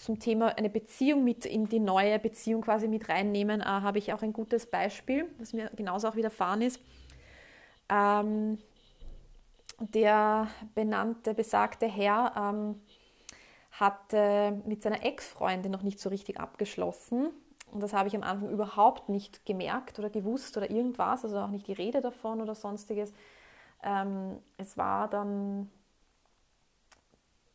zum 0.00 0.18
Thema 0.18 0.56
eine 0.56 0.70
Beziehung 0.70 1.24
mit 1.24 1.44
in 1.44 1.68
die 1.68 1.78
neue 1.78 2.18
Beziehung 2.18 2.62
quasi 2.62 2.88
mit 2.88 3.08
reinnehmen, 3.10 3.60
äh, 3.60 3.64
habe 3.64 3.98
ich 3.98 4.12
auch 4.14 4.22
ein 4.22 4.32
gutes 4.32 4.66
Beispiel, 4.66 5.26
was 5.38 5.52
mir 5.52 5.70
genauso 5.76 6.08
auch 6.08 6.16
widerfahren 6.16 6.62
ist. 6.62 6.80
Ähm, 7.90 8.58
der 9.78 10.48
benannte, 10.74 11.34
besagte 11.34 11.86
Herr 11.86 12.32
ähm, 12.34 12.80
hatte 13.72 14.62
mit 14.64 14.82
seiner 14.82 15.04
Ex-Freundin 15.04 15.70
noch 15.70 15.82
nicht 15.82 16.00
so 16.00 16.08
richtig 16.08 16.40
abgeschlossen. 16.40 17.28
Und 17.70 17.82
das 17.82 17.92
habe 17.92 18.08
ich 18.08 18.16
am 18.16 18.22
Anfang 18.22 18.48
überhaupt 18.50 19.10
nicht 19.10 19.44
gemerkt 19.44 19.98
oder 19.98 20.08
gewusst 20.08 20.56
oder 20.56 20.70
irgendwas, 20.70 21.24
also 21.24 21.38
auch 21.38 21.50
nicht 21.50 21.66
die 21.66 21.72
Rede 21.74 22.00
davon 22.00 22.40
oder 22.40 22.54
sonstiges. 22.54 23.12
Ähm, 23.82 24.38
es 24.56 24.78
war 24.78 25.08
dann, 25.08 25.70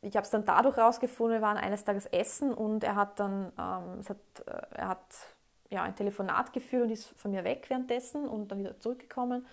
ich 0.06 0.16
habe 0.16 0.24
es 0.24 0.30
dann 0.30 0.46
dadurch 0.46 0.78
rausgefunden, 0.78 1.38
wir 1.38 1.42
waren 1.42 1.58
eines 1.58 1.84
Tages 1.84 2.06
essen 2.06 2.54
und 2.54 2.84
er 2.84 2.96
hat 2.96 3.20
dann, 3.20 3.52
ähm, 3.58 4.04
hat, 4.08 4.18
äh, 4.48 4.76
er 4.76 4.90
hat 4.90 5.06
ja, 5.70 5.84
ein 5.84 5.96
Telefonat 5.96 6.54
geführt 6.54 6.84
und 6.84 6.92
ist 6.92 7.08
von 7.18 7.32
mir 7.32 7.44
weg 7.44 7.66
währenddessen 7.70 8.28
und 8.28 8.50
dann 8.50 8.60
wieder 8.60 8.80
zurückgekommen 8.80 9.46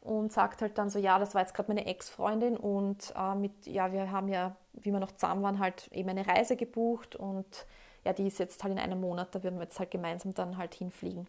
und 0.00 0.32
sagt 0.32 0.62
halt 0.62 0.78
dann 0.78 0.88
so, 0.88 0.98
ja, 0.98 1.18
das 1.18 1.34
war 1.34 1.42
jetzt 1.42 1.54
gerade 1.54 1.68
meine 1.70 1.86
Ex-Freundin 1.86 2.56
und 2.56 3.12
äh, 3.16 3.34
mit, 3.34 3.66
ja, 3.66 3.92
wir 3.92 4.10
haben 4.10 4.28
ja, 4.28 4.56
wie 4.72 4.92
wir 4.92 4.98
noch 4.98 5.12
zusammen 5.12 5.42
waren, 5.42 5.58
halt 5.58 5.88
eben 5.92 6.08
eine 6.08 6.26
Reise 6.26 6.56
gebucht 6.56 7.14
und 7.14 7.66
ja, 8.04 8.12
die 8.12 8.26
ist 8.26 8.38
jetzt 8.38 8.64
halt 8.64 8.72
in 8.72 8.80
einem 8.80 9.00
Monat, 9.00 9.34
da 9.34 9.42
würden 9.42 9.58
wir 9.58 9.64
jetzt 9.64 9.78
halt 9.78 9.90
gemeinsam 9.90 10.34
dann 10.34 10.56
halt 10.56 10.74
hinfliegen. 10.74 11.28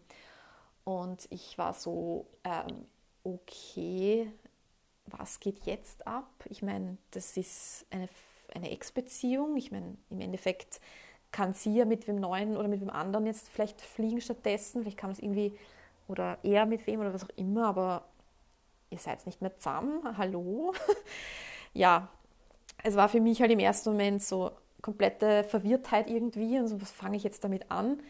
Und 0.82 1.26
ich 1.30 1.56
war 1.56 1.72
so, 1.72 2.26
ähm, 2.42 2.86
okay, 3.22 4.30
was 5.06 5.38
geht 5.38 5.64
jetzt 5.66 6.06
ab? 6.06 6.28
Ich 6.46 6.62
meine, 6.62 6.96
das 7.12 7.36
ist 7.36 7.86
eine, 7.90 8.08
eine 8.54 8.70
Ex-Beziehung. 8.70 9.56
Ich 9.56 9.72
meine, 9.72 9.96
im 10.10 10.20
Endeffekt 10.20 10.80
kann 11.32 11.52
sie 11.52 11.74
ja 11.74 11.84
mit 11.84 12.06
wem 12.06 12.16
Neuen 12.16 12.56
oder 12.56 12.68
mit 12.68 12.80
wem 12.80 12.90
anderen 12.90 13.26
jetzt 13.26 13.48
vielleicht 13.48 13.80
fliegen 13.80 14.20
stattdessen. 14.20 14.82
Vielleicht 14.82 14.98
kann 14.98 15.10
es 15.10 15.18
irgendwie, 15.18 15.52
oder 16.06 16.38
er 16.42 16.64
mit 16.64 16.86
wem 16.86 17.00
oder 17.00 17.12
was 17.12 17.24
auch 17.24 17.36
immer, 17.36 17.66
aber 17.66 18.04
ihr 18.90 18.98
seid 18.98 19.24
nicht 19.26 19.42
mehr 19.42 19.56
zusammen. 19.56 20.16
Hallo? 20.16 20.72
ja, 21.74 22.08
es 22.82 22.96
war 22.96 23.08
für 23.08 23.20
mich 23.20 23.40
halt 23.40 23.50
im 23.50 23.58
ersten 23.58 23.90
Moment 23.90 24.22
so 24.22 24.52
komplette 24.80 25.44
Verwirrtheit 25.44 26.08
irgendwie 26.08 26.58
und 26.58 26.68
so, 26.68 26.80
was 26.80 26.92
fange 26.92 27.16
ich 27.16 27.24
jetzt 27.24 27.42
damit 27.42 27.70
an? 27.70 28.00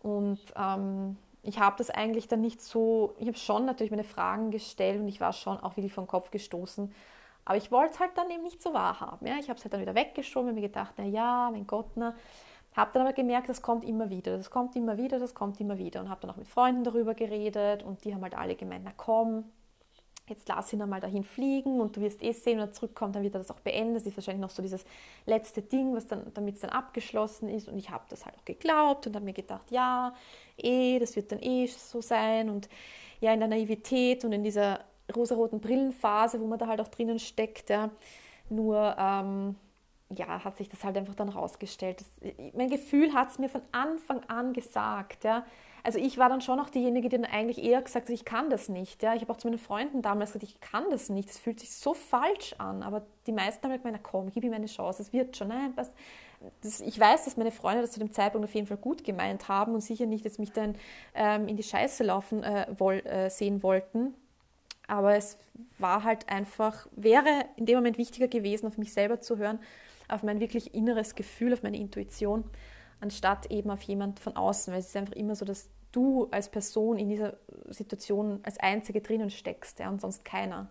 Und 0.00 0.40
ähm, 0.56 1.16
ich 1.42 1.60
habe 1.60 1.76
das 1.78 1.90
eigentlich 1.90 2.26
dann 2.26 2.40
nicht 2.40 2.60
so, 2.60 3.14
ich 3.18 3.28
habe 3.28 3.38
schon 3.38 3.64
natürlich 3.64 3.92
meine 3.92 4.04
Fragen 4.04 4.50
gestellt 4.50 5.00
und 5.00 5.08
ich 5.08 5.20
war 5.20 5.32
schon 5.32 5.58
auch 5.58 5.76
wirklich 5.76 5.92
vom 5.92 6.08
Kopf 6.08 6.30
gestoßen. 6.30 6.92
Aber 7.46 7.56
ich 7.56 7.70
wollte 7.70 7.94
es 7.94 8.00
halt 8.00 8.10
dann 8.16 8.28
eben 8.28 8.42
nicht 8.42 8.60
so 8.60 8.74
wahrhaben. 8.74 9.26
Ja? 9.26 9.38
Ich 9.38 9.48
habe 9.48 9.56
es 9.56 9.64
halt 9.64 9.72
dann 9.72 9.80
wieder 9.80 9.94
weggeschoben 9.94 10.50
und 10.50 10.56
mir 10.56 10.62
gedacht, 10.62 10.94
na 10.98 11.04
ja, 11.04 11.48
mein 11.50 11.66
Gott, 11.66 11.90
na. 11.94 12.14
Habe 12.74 12.90
dann 12.92 13.02
aber 13.02 13.14
gemerkt, 13.14 13.48
das 13.48 13.62
kommt 13.62 13.84
immer 13.84 14.10
wieder, 14.10 14.36
das 14.36 14.50
kommt 14.50 14.76
immer 14.76 14.98
wieder, 14.98 15.18
das 15.18 15.34
kommt 15.34 15.58
immer 15.60 15.78
wieder. 15.78 16.00
Und 16.00 16.10
habe 16.10 16.20
dann 16.20 16.30
auch 16.30 16.36
mit 16.36 16.48
Freunden 16.48 16.84
darüber 16.84 17.14
geredet 17.14 17.82
und 17.82 18.04
die 18.04 18.12
haben 18.14 18.22
halt 18.22 18.36
alle 18.36 18.54
gemeint, 18.54 18.82
na 18.84 18.92
komm, 18.94 19.44
jetzt 20.28 20.48
lass 20.48 20.72
ihn 20.72 20.82
einmal 20.82 21.00
dahin 21.00 21.22
fliegen 21.22 21.80
und 21.80 21.96
du 21.96 22.00
wirst 22.00 22.22
eh 22.22 22.32
sehen, 22.32 22.58
wenn 22.58 22.66
er 22.66 22.72
zurückkommt, 22.72 23.14
dann 23.14 23.22
wird 23.22 23.34
er 23.34 23.38
das 23.38 23.50
auch 23.50 23.60
beenden. 23.60 23.94
Das 23.94 24.04
ist 24.04 24.16
wahrscheinlich 24.16 24.42
noch 24.42 24.50
so 24.50 24.60
dieses 24.60 24.84
letzte 25.24 25.62
Ding, 25.62 25.94
was 25.94 26.06
dann, 26.06 26.32
damit 26.34 26.56
es 26.56 26.62
dann 26.62 26.70
abgeschlossen 26.70 27.48
ist. 27.48 27.68
Und 27.68 27.78
ich 27.78 27.90
habe 27.90 28.04
das 28.08 28.26
halt 28.26 28.36
auch 28.36 28.44
geglaubt 28.44 29.06
und 29.06 29.14
habe 29.14 29.24
mir 29.24 29.32
gedacht, 29.32 29.70
ja, 29.70 30.14
eh, 30.58 30.98
das 30.98 31.14
wird 31.16 31.30
dann 31.32 31.40
eh 31.40 31.66
so 31.66 32.00
sein. 32.00 32.50
Und 32.50 32.68
ja, 33.20 33.32
in 33.32 33.38
der 33.38 33.48
Naivität 33.48 34.24
und 34.24 34.32
in 34.32 34.42
dieser 34.42 34.80
rosaroten 35.14 35.60
Brillenphase, 35.60 36.40
wo 36.40 36.46
man 36.46 36.58
da 36.58 36.66
halt 36.66 36.80
auch 36.80 36.88
drinnen 36.88 37.18
steckt, 37.18 37.70
ja, 37.70 37.90
nur 38.48 38.96
ähm, 38.98 39.56
ja, 40.10 40.44
hat 40.44 40.56
sich 40.56 40.68
das 40.68 40.84
halt 40.84 40.96
einfach 40.96 41.14
dann 41.14 41.28
rausgestellt. 41.28 42.00
Das, 42.00 42.32
mein 42.54 42.70
Gefühl 42.70 43.12
hat 43.12 43.30
es 43.30 43.38
mir 43.38 43.48
von 43.48 43.62
Anfang 43.72 44.20
an 44.28 44.52
gesagt, 44.52 45.24
ja, 45.24 45.44
also 45.82 46.00
ich 46.00 46.18
war 46.18 46.28
dann 46.28 46.40
schon 46.40 46.58
auch 46.58 46.68
diejenige, 46.68 47.08
die 47.08 47.16
dann 47.16 47.30
eigentlich 47.30 47.62
eher 47.62 47.80
gesagt 47.80 48.08
hat, 48.08 48.14
ich 48.14 48.24
kann 48.24 48.50
das 48.50 48.68
nicht. 48.68 49.04
Ja? 49.04 49.14
Ich 49.14 49.20
habe 49.22 49.32
auch 49.32 49.36
zu 49.36 49.46
meinen 49.46 49.58
Freunden 49.58 50.02
damals 50.02 50.32
gesagt, 50.32 50.50
ich 50.50 50.60
kann 50.60 50.90
das 50.90 51.10
nicht, 51.10 51.28
das 51.28 51.38
fühlt 51.38 51.60
sich 51.60 51.70
so 51.70 51.94
falsch 51.94 52.56
an. 52.58 52.82
Aber 52.82 53.06
die 53.28 53.32
meisten 53.32 53.64
haben 53.64 53.80
gemeint, 53.80 54.02
komm, 54.02 54.30
gib 54.30 54.42
ihm 54.42 54.52
eine 54.52 54.66
Chance, 54.66 55.02
es 55.02 55.12
wird 55.12 55.36
schon. 55.36 55.46
Nein, 55.46 55.72
was, 55.76 55.92
das, 56.62 56.80
ich 56.80 56.98
weiß, 56.98 57.24
dass 57.24 57.36
meine 57.36 57.52
Freunde 57.52 57.82
das 57.82 57.92
zu 57.92 58.00
dem 58.00 58.12
Zeitpunkt 58.12 58.48
auf 58.48 58.54
jeden 58.54 58.66
Fall 58.66 58.78
gut 58.78 59.04
gemeint 59.04 59.46
haben 59.46 59.74
und 59.74 59.80
sicher 59.80 60.06
nicht 60.06 60.24
jetzt 60.24 60.40
mich 60.40 60.50
dann 60.50 60.74
ähm, 61.14 61.46
in 61.46 61.56
die 61.56 61.62
Scheiße 61.62 62.02
laufen 62.02 62.42
äh, 62.42 62.66
woll, 62.76 63.06
äh, 63.06 63.30
sehen 63.30 63.62
wollten. 63.62 64.14
Aber 64.86 65.16
es 65.16 65.36
war 65.78 66.04
halt 66.04 66.28
einfach, 66.28 66.86
wäre 66.94 67.44
in 67.56 67.66
dem 67.66 67.76
Moment 67.76 67.98
wichtiger 67.98 68.28
gewesen, 68.28 68.66
auf 68.66 68.78
mich 68.78 68.92
selber 68.92 69.20
zu 69.20 69.38
hören, 69.38 69.58
auf 70.08 70.22
mein 70.22 70.40
wirklich 70.40 70.74
inneres 70.74 71.14
Gefühl, 71.14 71.52
auf 71.52 71.62
meine 71.62 71.78
Intuition, 71.78 72.44
anstatt 73.00 73.50
eben 73.50 73.70
auf 73.70 73.82
jemand 73.82 74.20
von 74.20 74.36
außen, 74.36 74.72
weil 74.72 74.80
es 74.80 74.88
ist 74.88 74.96
einfach 74.96 75.14
immer 75.14 75.34
so, 75.34 75.44
dass 75.44 75.68
du 75.92 76.28
als 76.30 76.48
Person 76.48 76.98
in 76.98 77.08
dieser 77.08 77.34
Situation 77.68 78.40
als 78.42 78.58
Einzige 78.58 79.00
drinnen 79.00 79.30
steckst 79.30 79.78
ja, 79.78 79.88
und 79.88 80.00
sonst 80.00 80.24
keiner. 80.24 80.68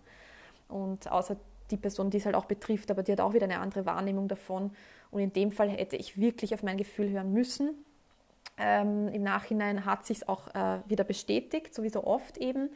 Und 0.68 1.10
außer 1.10 1.36
die 1.70 1.76
Person, 1.76 2.10
die 2.10 2.18
es 2.18 2.26
halt 2.26 2.36
auch 2.36 2.44
betrifft, 2.44 2.90
aber 2.90 3.02
die 3.02 3.12
hat 3.12 3.20
auch 3.20 3.34
wieder 3.34 3.44
eine 3.44 3.58
andere 3.58 3.86
Wahrnehmung 3.86 4.28
davon. 4.28 4.70
Und 5.10 5.20
in 5.20 5.32
dem 5.32 5.52
Fall 5.52 5.68
hätte 5.68 5.96
ich 5.96 6.18
wirklich 6.18 6.54
auf 6.54 6.62
mein 6.62 6.76
Gefühl 6.76 7.10
hören 7.10 7.32
müssen. 7.32 7.70
Ähm, 8.58 9.08
Im 9.08 9.22
Nachhinein 9.22 9.84
hat 9.84 10.06
sich 10.06 10.18
es 10.18 10.28
auch 10.28 10.54
äh, 10.54 10.78
wieder 10.86 11.04
bestätigt, 11.04 11.74
so 11.74 11.82
wie 11.82 11.90
so 11.90 12.04
oft 12.04 12.38
eben, 12.38 12.70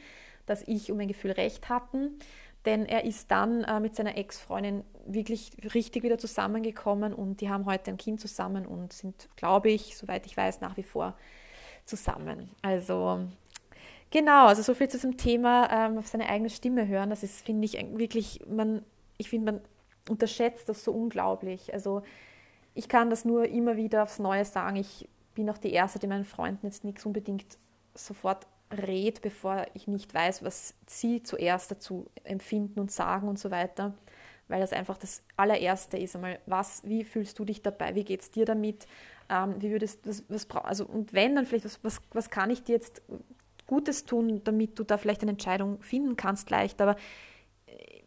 dass 0.50 0.62
ich 0.66 0.90
und 0.90 0.98
mein 0.98 1.08
Gefühl 1.08 1.32
recht 1.32 1.68
hatten. 1.68 2.18
Denn 2.66 2.84
er 2.84 3.04
ist 3.04 3.30
dann 3.30 3.64
äh, 3.64 3.80
mit 3.80 3.96
seiner 3.96 4.18
Ex-Freundin 4.18 4.84
wirklich 5.06 5.52
richtig 5.74 6.02
wieder 6.02 6.18
zusammengekommen 6.18 7.14
und 7.14 7.40
die 7.40 7.48
haben 7.48 7.64
heute 7.64 7.90
ein 7.90 7.96
Kind 7.96 8.20
zusammen 8.20 8.66
und 8.66 8.92
sind, 8.92 9.28
glaube 9.36 9.70
ich, 9.70 9.96
soweit 9.96 10.26
ich 10.26 10.36
weiß, 10.36 10.60
nach 10.60 10.76
wie 10.76 10.82
vor 10.82 11.16
zusammen. 11.86 12.50
Also 12.60 13.26
genau, 14.10 14.46
also 14.46 14.60
so 14.60 14.74
viel 14.74 14.88
zu 14.88 14.98
diesem 14.98 15.16
Thema 15.16 15.70
ähm, 15.70 15.98
auf 15.98 16.06
seine 16.06 16.28
eigene 16.28 16.50
Stimme 16.50 16.86
hören. 16.86 17.08
Das 17.08 17.22
ist, 17.22 17.44
finde 17.46 17.64
ich, 17.64 17.82
wirklich, 17.94 18.40
man, 18.46 18.84
ich 19.16 19.30
finde, 19.30 19.52
man 19.52 19.60
unterschätzt 20.10 20.68
das 20.68 20.84
so 20.84 20.92
unglaublich. 20.92 21.72
Also 21.72 22.02
ich 22.74 22.88
kann 22.88 23.08
das 23.08 23.24
nur 23.24 23.46
immer 23.46 23.78
wieder 23.78 24.02
aufs 24.02 24.18
Neue 24.18 24.44
sagen. 24.44 24.76
Ich 24.76 25.08
bin 25.34 25.48
auch 25.48 25.58
die 25.58 25.72
Erste, 25.72 25.98
die 25.98 26.06
meinen 26.06 26.24
Freunden 26.24 26.66
jetzt 26.66 26.84
nichts 26.84 27.06
unbedingt 27.06 27.56
sofort 27.94 28.46
redet, 28.70 29.22
bevor 29.22 29.66
ich 29.74 29.88
nicht 29.88 30.14
weiß, 30.14 30.44
was 30.44 30.74
sie 30.86 31.22
zuerst 31.22 31.70
dazu 31.70 32.10
empfinden 32.24 32.80
und 32.80 32.90
sagen 32.90 33.28
und 33.28 33.38
so 33.38 33.50
weiter. 33.50 33.94
Weil 34.48 34.60
das 34.60 34.72
einfach 34.72 34.96
das 34.96 35.22
allererste 35.36 35.96
ist 35.96 36.16
einmal, 36.16 36.40
was, 36.46 36.82
wie 36.84 37.04
fühlst 37.04 37.38
du 37.38 37.44
dich 37.44 37.62
dabei, 37.62 37.94
wie 37.94 38.04
geht 38.04 38.20
es 38.20 38.30
dir 38.30 38.44
damit, 38.44 38.86
ähm, 39.28 39.54
wie 39.60 39.70
würdest 39.70 40.06
was, 40.06 40.24
was 40.28 40.50
also 40.64 40.86
und 40.86 41.12
wenn, 41.12 41.36
dann 41.36 41.46
vielleicht, 41.46 41.64
was, 41.64 41.84
was, 41.84 42.00
was 42.12 42.30
kann 42.30 42.50
ich 42.50 42.64
dir 42.64 42.72
jetzt 42.72 43.02
Gutes 43.66 44.04
tun, 44.04 44.42
damit 44.42 44.78
du 44.78 44.84
da 44.84 44.98
vielleicht 44.98 45.22
eine 45.22 45.30
Entscheidung 45.30 45.80
finden 45.82 46.16
kannst 46.16 46.50
leicht, 46.50 46.80
aber 46.80 46.96
äh, 47.66 48.02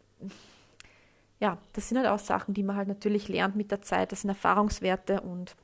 ja, 1.40 1.58
das 1.72 1.88
sind 1.88 1.98
halt 1.98 2.08
auch 2.08 2.18
Sachen, 2.18 2.52
die 2.52 2.62
man 2.62 2.76
halt 2.76 2.88
natürlich 2.88 3.28
lernt 3.28 3.56
mit 3.56 3.70
der 3.70 3.80
Zeit, 3.80 4.12
das 4.12 4.20
sind 4.20 4.30
Erfahrungswerte 4.30 5.22
und 5.22 5.56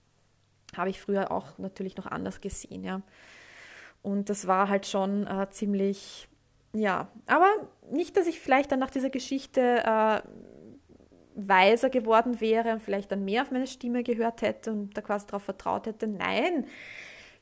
habe 0.75 0.89
ich 0.89 1.01
früher 1.01 1.31
auch 1.31 1.59
natürlich 1.59 1.97
noch 1.97 2.07
anders 2.07 2.41
gesehen, 2.41 2.85
ja. 2.85 3.03
Und 4.03 4.31
das 4.31 4.47
war 4.47 4.69
halt 4.69 4.87
schon 4.87 5.27
äh, 5.27 5.49
ziemlich, 5.51 6.29
ja, 6.73 7.09
aber 7.27 7.49
nicht, 7.91 8.17
dass 8.17 8.27
ich 8.27 8.41
vielleicht 8.41 8.73
dann 8.73 8.79
nach 8.79 8.91
dieser 8.91 9.11
Geschichte 9.11 9.61
äh, 9.85 10.21
weiser 11.35 11.91
geworden 11.91 12.41
wäre 12.41 12.73
und 12.73 12.81
vielleicht 12.81 13.13
dann 13.13 13.25
mehr 13.25 13.43
auf 13.43 13.51
meine 13.51 13.67
Stimme 13.67 14.03
gehört 14.03 14.43
hätte 14.43 14.73
und 14.73 14.97
da 14.97 15.03
quasi 15.03 15.27
darauf 15.27 15.43
vertraut 15.43 15.87
hätte. 15.87 16.07
Nein, 16.07 16.67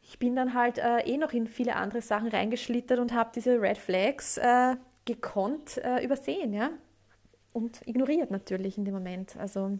ich 0.02 0.18
bin 0.18 0.34
dann 0.36 0.54
halt 0.54 0.78
äh, 0.78 1.00
eh 1.00 1.16
noch 1.16 1.32
in 1.32 1.46
viele 1.46 1.76
andere 1.76 2.02
Sachen 2.02 2.28
reingeschlittert 2.28 2.98
und 2.98 3.12
habe 3.12 3.30
diese 3.34 3.60
Red 3.60 3.78
Flags 3.78 4.38
äh, 4.38 4.76
gekonnt 5.04 5.78
äh, 5.78 6.04
übersehen, 6.04 6.52
ja. 6.52 6.70
Und 7.52 7.80
ignoriert 7.86 8.30
natürlich 8.30 8.78
in 8.78 8.84
dem 8.84 8.94
Moment. 8.94 9.36
Also 9.36 9.78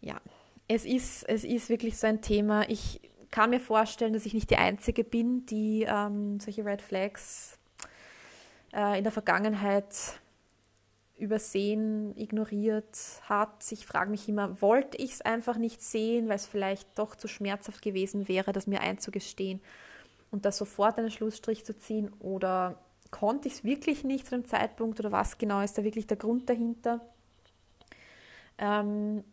ja, 0.00 0.20
es 0.68 0.84
ist, 0.84 1.28
es 1.28 1.44
ist 1.44 1.68
wirklich 1.68 1.98
so 1.98 2.06
ein 2.06 2.20
Thema. 2.20 2.68
Ich 2.68 3.00
kann 3.34 3.50
mir 3.50 3.58
vorstellen, 3.58 4.12
dass 4.12 4.26
ich 4.26 4.32
nicht 4.32 4.48
die 4.50 4.58
Einzige 4.58 5.02
bin, 5.02 5.44
die 5.46 5.84
ähm, 5.88 6.38
solche 6.38 6.64
Red 6.64 6.80
Flags 6.80 7.58
äh, 8.72 8.96
in 8.96 9.02
der 9.02 9.10
Vergangenheit 9.12 10.20
übersehen, 11.18 12.16
ignoriert 12.16 12.96
hat. 13.22 13.72
Ich 13.72 13.86
frage 13.86 14.12
mich 14.12 14.28
immer, 14.28 14.62
wollte 14.62 14.98
ich 14.98 15.14
es 15.14 15.20
einfach 15.20 15.56
nicht 15.56 15.82
sehen, 15.82 16.28
weil 16.28 16.36
es 16.36 16.46
vielleicht 16.46 16.96
doch 16.96 17.16
zu 17.16 17.26
schmerzhaft 17.26 17.82
gewesen 17.82 18.28
wäre, 18.28 18.52
das 18.52 18.68
mir 18.68 18.80
einzugestehen 18.82 19.60
und 20.30 20.44
da 20.44 20.52
sofort 20.52 20.96
einen 20.98 21.10
Schlussstrich 21.10 21.64
zu 21.64 21.76
ziehen 21.76 22.12
oder 22.20 22.78
konnte 23.10 23.48
ich 23.48 23.54
es 23.54 23.64
wirklich 23.64 24.04
nicht 24.04 24.26
zu 24.26 24.36
dem 24.36 24.44
Zeitpunkt 24.46 25.00
oder 25.00 25.10
was 25.10 25.38
genau 25.38 25.60
ist 25.60 25.76
da 25.76 25.82
wirklich 25.82 26.06
der 26.06 26.18
Grund 26.18 26.48
dahinter? 26.48 27.00
Ähm, 28.58 29.24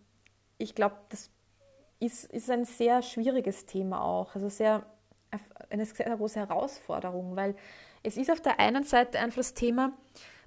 ich 0.57 0.73
glaube, 0.73 0.95
das 1.09 1.29
ist, 2.01 2.25
ist 2.25 2.49
ein 2.49 2.65
sehr 2.65 3.01
schwieriges 3.01 3.65
Thema 3.65 4.03
auch, 4.03 4.35
also 4.35 4.49
sehr, 4.49 4.85
eine 5.69 5.85
sehr 5.85 6.15
große 6.17 6.39
Herausforderung, 6.39 7.35
weil 7.35 7.55
es 8.03 8.17
ist 8.17 8.31
auf 8.31 8.41
der 8.41 8.59
einen 8.59 8.83
Seite 8.83 9.19
einfach 9.19 9.37
das 9.37 9.53
Thema, 9.53 9.93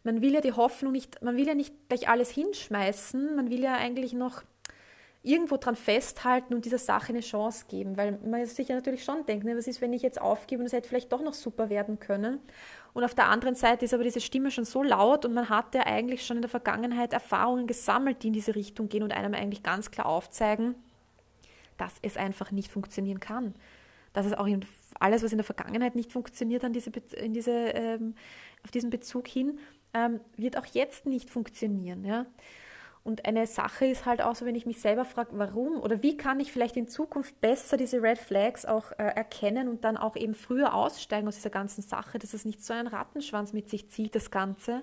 man 0.03 0.21
will 0.21 0.35
ja 0.35 0.41
die 0.41 0.53
Hoffnung 0.53 0.93
nicht, 0.93 1.23
man 1.23 1.37
will 1.37 1.47
ja 1.47 1.55
nicht 1.55 1.89
gleich 1.89 2.09
alles 2.09 2.31
hinschmeißen, 2.31 3.37
man 3.37 3.51
will 3.51 3.63
ja 3.63 3.75
eigentlich 3.75 4.13
noch 4.13 4.43
irgendwo 5.23 5.57
dran 5.57 5.77
festhalten 5.77 6.53
und 6.53 6.67
dieser 6.67 6.77
Sache 6.77 7.09
eine 7.09 7.21
Chance 7.21 7.65
geben, 7.69 7.97
weil 7.97 8.19
man 8.27 8.45
sich 8.45 8.69
ja 8.69 8.75
natürlich 8.75 9.05
schon 9.05 9.25
denkt, 9.25 9.47
ne, 9.47 9.57
was 9.57 9.67
ist, 9.67 9.81
wenn 9.81 9.95
ich 9.95 10.03
jetzt 10.03 10.21
aufgebe 10.21 10.61
und 10.61 10.67
es 10.67 10.75
hätte 10.75 10.89
vielleicht 10.89 11.13
doch 11.13 11.23
noch 11.23 11.33
super 11.33 11.71
werden 11.71 11.99
können. 11.99 12.41
Und 12.93 13.05
auf 13.05 13.15
der 13.15 13.29
anderen 13.29 13.55
Seite 13.55 13.87
ist 13.87 13.95
aber 13.95 14.05
diese 14.05 14.21
Stimme 14.21 14.51
schon 14.51 14.67
so 14.67 14.83
laut 14.83 15.25
und 15.25 15.33
man 15.33 15.49
hat 15.49 15.75
ja 15.75 15.87
eigentlich 15.87 16.27
schon 16.27 16.37
in 16.37 16.43
der 16.43 16.51
Vergangenheit 16.51 17.15
Erfahrungen 17.15 17.67
gesammelt, 17.67 18.23
die 18.23 18.27
in 18.27 18.33
diese 18.35 18.55
Richtung 18.55 18.91
gehen 18.91 19.03
und 19.03 19.13
einem 19.13 19.33
eigentlich 19.33 19.63
ganz 19.63 19.91
klar 19.91 20.07
aufzeigen, 20.07 20.75
dass 21.77 21.95
es 22.03 22.17
einfach 22.17 22.51
nicht 22.51 22.71
funktionieren 22.71 23.21
kann. 23.21 23.55
Dass 24.13 24.27
es 24.27 24.33
auch 24.33 24.47
in 24.47 24.65
alles, 25.01 25.23
was 25.23 25.33
in 25.33 25.39
der 25.39 25.45
Vergangenheit 25.45 25.95
nicht 25.95 26.13
funktioniert, 26.13 26.65
an 26.65 26.73
diese, 26.73 26.91
in 27.17 27.33
diese, 27.33 27.51
ähm, 27.51 28.15
auf 28.63 28.71
diesen 28.71 28.91
Bezug 28.91 29.27
hin, 29.27 29.59
ähm, 29.93 30.21
wird 30.37 30.57
auch 30.57 30.67
jetzt 30.67 31.07
nicht 31.07 31.31
funktionieren. 31.31 32.05
Ja? 32.05 32.27
Und 33.05 33.27
eine 33.27 33.47
Sache 33.47 33.85
ist 33.85 34.07
halt 34.07 34.23
auch 34.23 34.35
so, 34.35 34.47
wenn 34.47 34.55
ich 34.55 34.65
mich 34.65 34.81
selber 34.81 35.05
frage, 35.05 35.33
warum 35.35 35.81
oder 35.81 36.03
wie 36.03 36.17
kann 36.17 36.41
ich 36.41 36.51
vielleicht 36.51 36.77
in 36.79 36.89
Zukunft 36.89 37.39
besser 37.43 37.77
diese 37.77 38.03
Red 38.03 38.19
Flags 38.19 38.65
auch 38.65 38.93
äh, 38.93 39.05
erkennen 39.05 39.69
und 39.69 39.85
dann 39.85 39.99
auch 39.99 40.17
eben 40.17 40.35
früher 40.35 40.75
aussteigen 40.75 41.29
aus 41.29 41.35
dieser 41.37 41.51
ganzen 41.51 41.83
Sache, 41.83 42.19
dass 42.19 42.33
es 42.33 42.47
nicht 42.47 42.65
so 42.65 42.73
einen 42.73 42.87
Rattenschwanz 42.87 43.53
mit 43.53 43.69
sich 43.69 43.91
zieht, 43.91 44.15
das 44.15 44.31
Ganze, 44.31 44.83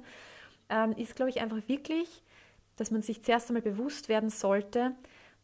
ähm, 0.69 0.91
ist, 0.98 1.15
glaube 1.15 1.31
ich, 1.31 1.41
einfach 1.41 1.57
wirklich, 1.67 2.24
dass 2.75 2.91
man 2.91 3.01
sich 3.01 3.24
zuerst 3.24 3.50
einmal 3.50 3.63
bewusst 3.63 4.07
werden 4.07 4.29
sollte, 4.29 4.95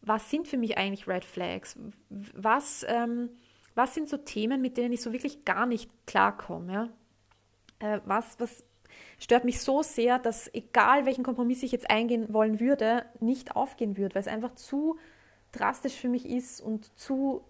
was 0.07 0.29
sind 0.29 0.47
für 0.47 0.57
mich 0.57 0.77
eigentlich 0.77 1.07
Red 1.07 1.25
Flags? 1.25 1.77
Was, 2.09 2.85
ähm, 2.87 3.29
was 3.75 3.93
sind 3.93 4.09
so 4.09 4.17
Themen, 4.17 4.61
mit 4.61 4.77
denen 4.77 4.93
ich 4.93 5.01
so 5.01 5.13
wirklich 5.13 5.45
gar 5.45 5.65
nicht 5.65 5.89
klarkomme? 6.05 6.73
Ja? 6.73 7.95
Äh, 7.95 8.01
was, 8.05 8.39
was 8.39 8.63
stört 9.19 9.45
mich 9.45 9.61
so 9.61 9.83
sehr, 9.83 10.19
dass 10.19 10.53
egal 10.53 11.05
welchen 11.05 11.23
Kompromiss 11.23 11.63
ich 11.63 11.71
jetzt 11.71 11.89
eingehen 11.89 12.33
wollen 12.33 12.59
würde, 12.59 13.05
nicht 13.19 13.55
aufgehen 13.55 13.97
würde, 13.97 14.15
weil 14.15 14.21
es 14.21 14.27
einfach 14.27 14.55
zu 14.55 14.97
drastisch 15.51 15.95
für 15.95 16.09
mich 16.09 16.27
ist 16.27 16.61
und 16.61 16.97
zu 16.97 17.43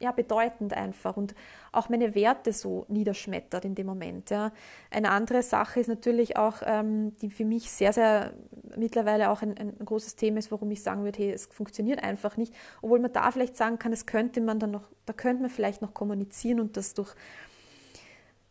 ja, 0.00 0.12
bedeutend 0.12 0.74
einfach 0.74 1.16
und 1.16 1.34
auch 1.72 1.88
meine 1.88 2.14
Werte 2.14 2.52
so 2.52 2.84
niederschmettert 2.88 3.64
in 3.64 3.74
dem 3.74 3.86
Moment. 3.86 4.30
Ja. 4.30 4.52
Eine 4.90 5.10
andere 5.10 5.42
Sache 5.42 5.80
ist 5.80 5.88
natürlich 5.88 6.36
auch, 6.36 6.56
ähm, 6.64 7.12
die 7.18 7.30
für 7.30 7.44
mich 7.44 7.70
sehr, 7.70 7.92
sehr 7.92 8.32
mittlerweile 8.76 9.30
auch 9.30 9.42
ein, 9.42 9.56
ein, 9.56 9.76
großes 9.84 10.16
Thema 10.16 10.38
ist, 10.38 10.50
warum 10.50 10.70
ich 10.70 10.82
sagen 10.82 11.04
würde, 11.04 11.18
hey, 11.18 11.32
es 11.32 11.46
funktioniert 11.46 12.02
einfach 12.02 12.36
nicht, 12.36 12.52
obwohl 12.82 12.98
man 12.98 13.12
da 13.12 13.30
vielleicht 13.30 13.56
sagen 13.56 13.78
kann, 13.78 13.92
es 13.92 14.06
könnte 14.06 14.40
man 14.40 14.58
dann 14.58 14.72
noch, 14.72 14.88
da 15.06 15.12
könnte 15.12 15.42
man 15.42 15.50
vielleicht 15.50 15.80
noch 15.80 15.94
kommunizieren 15.94 16.60
und 16.60 16.76
das 16.76 16.94
durch, 16.94 17.14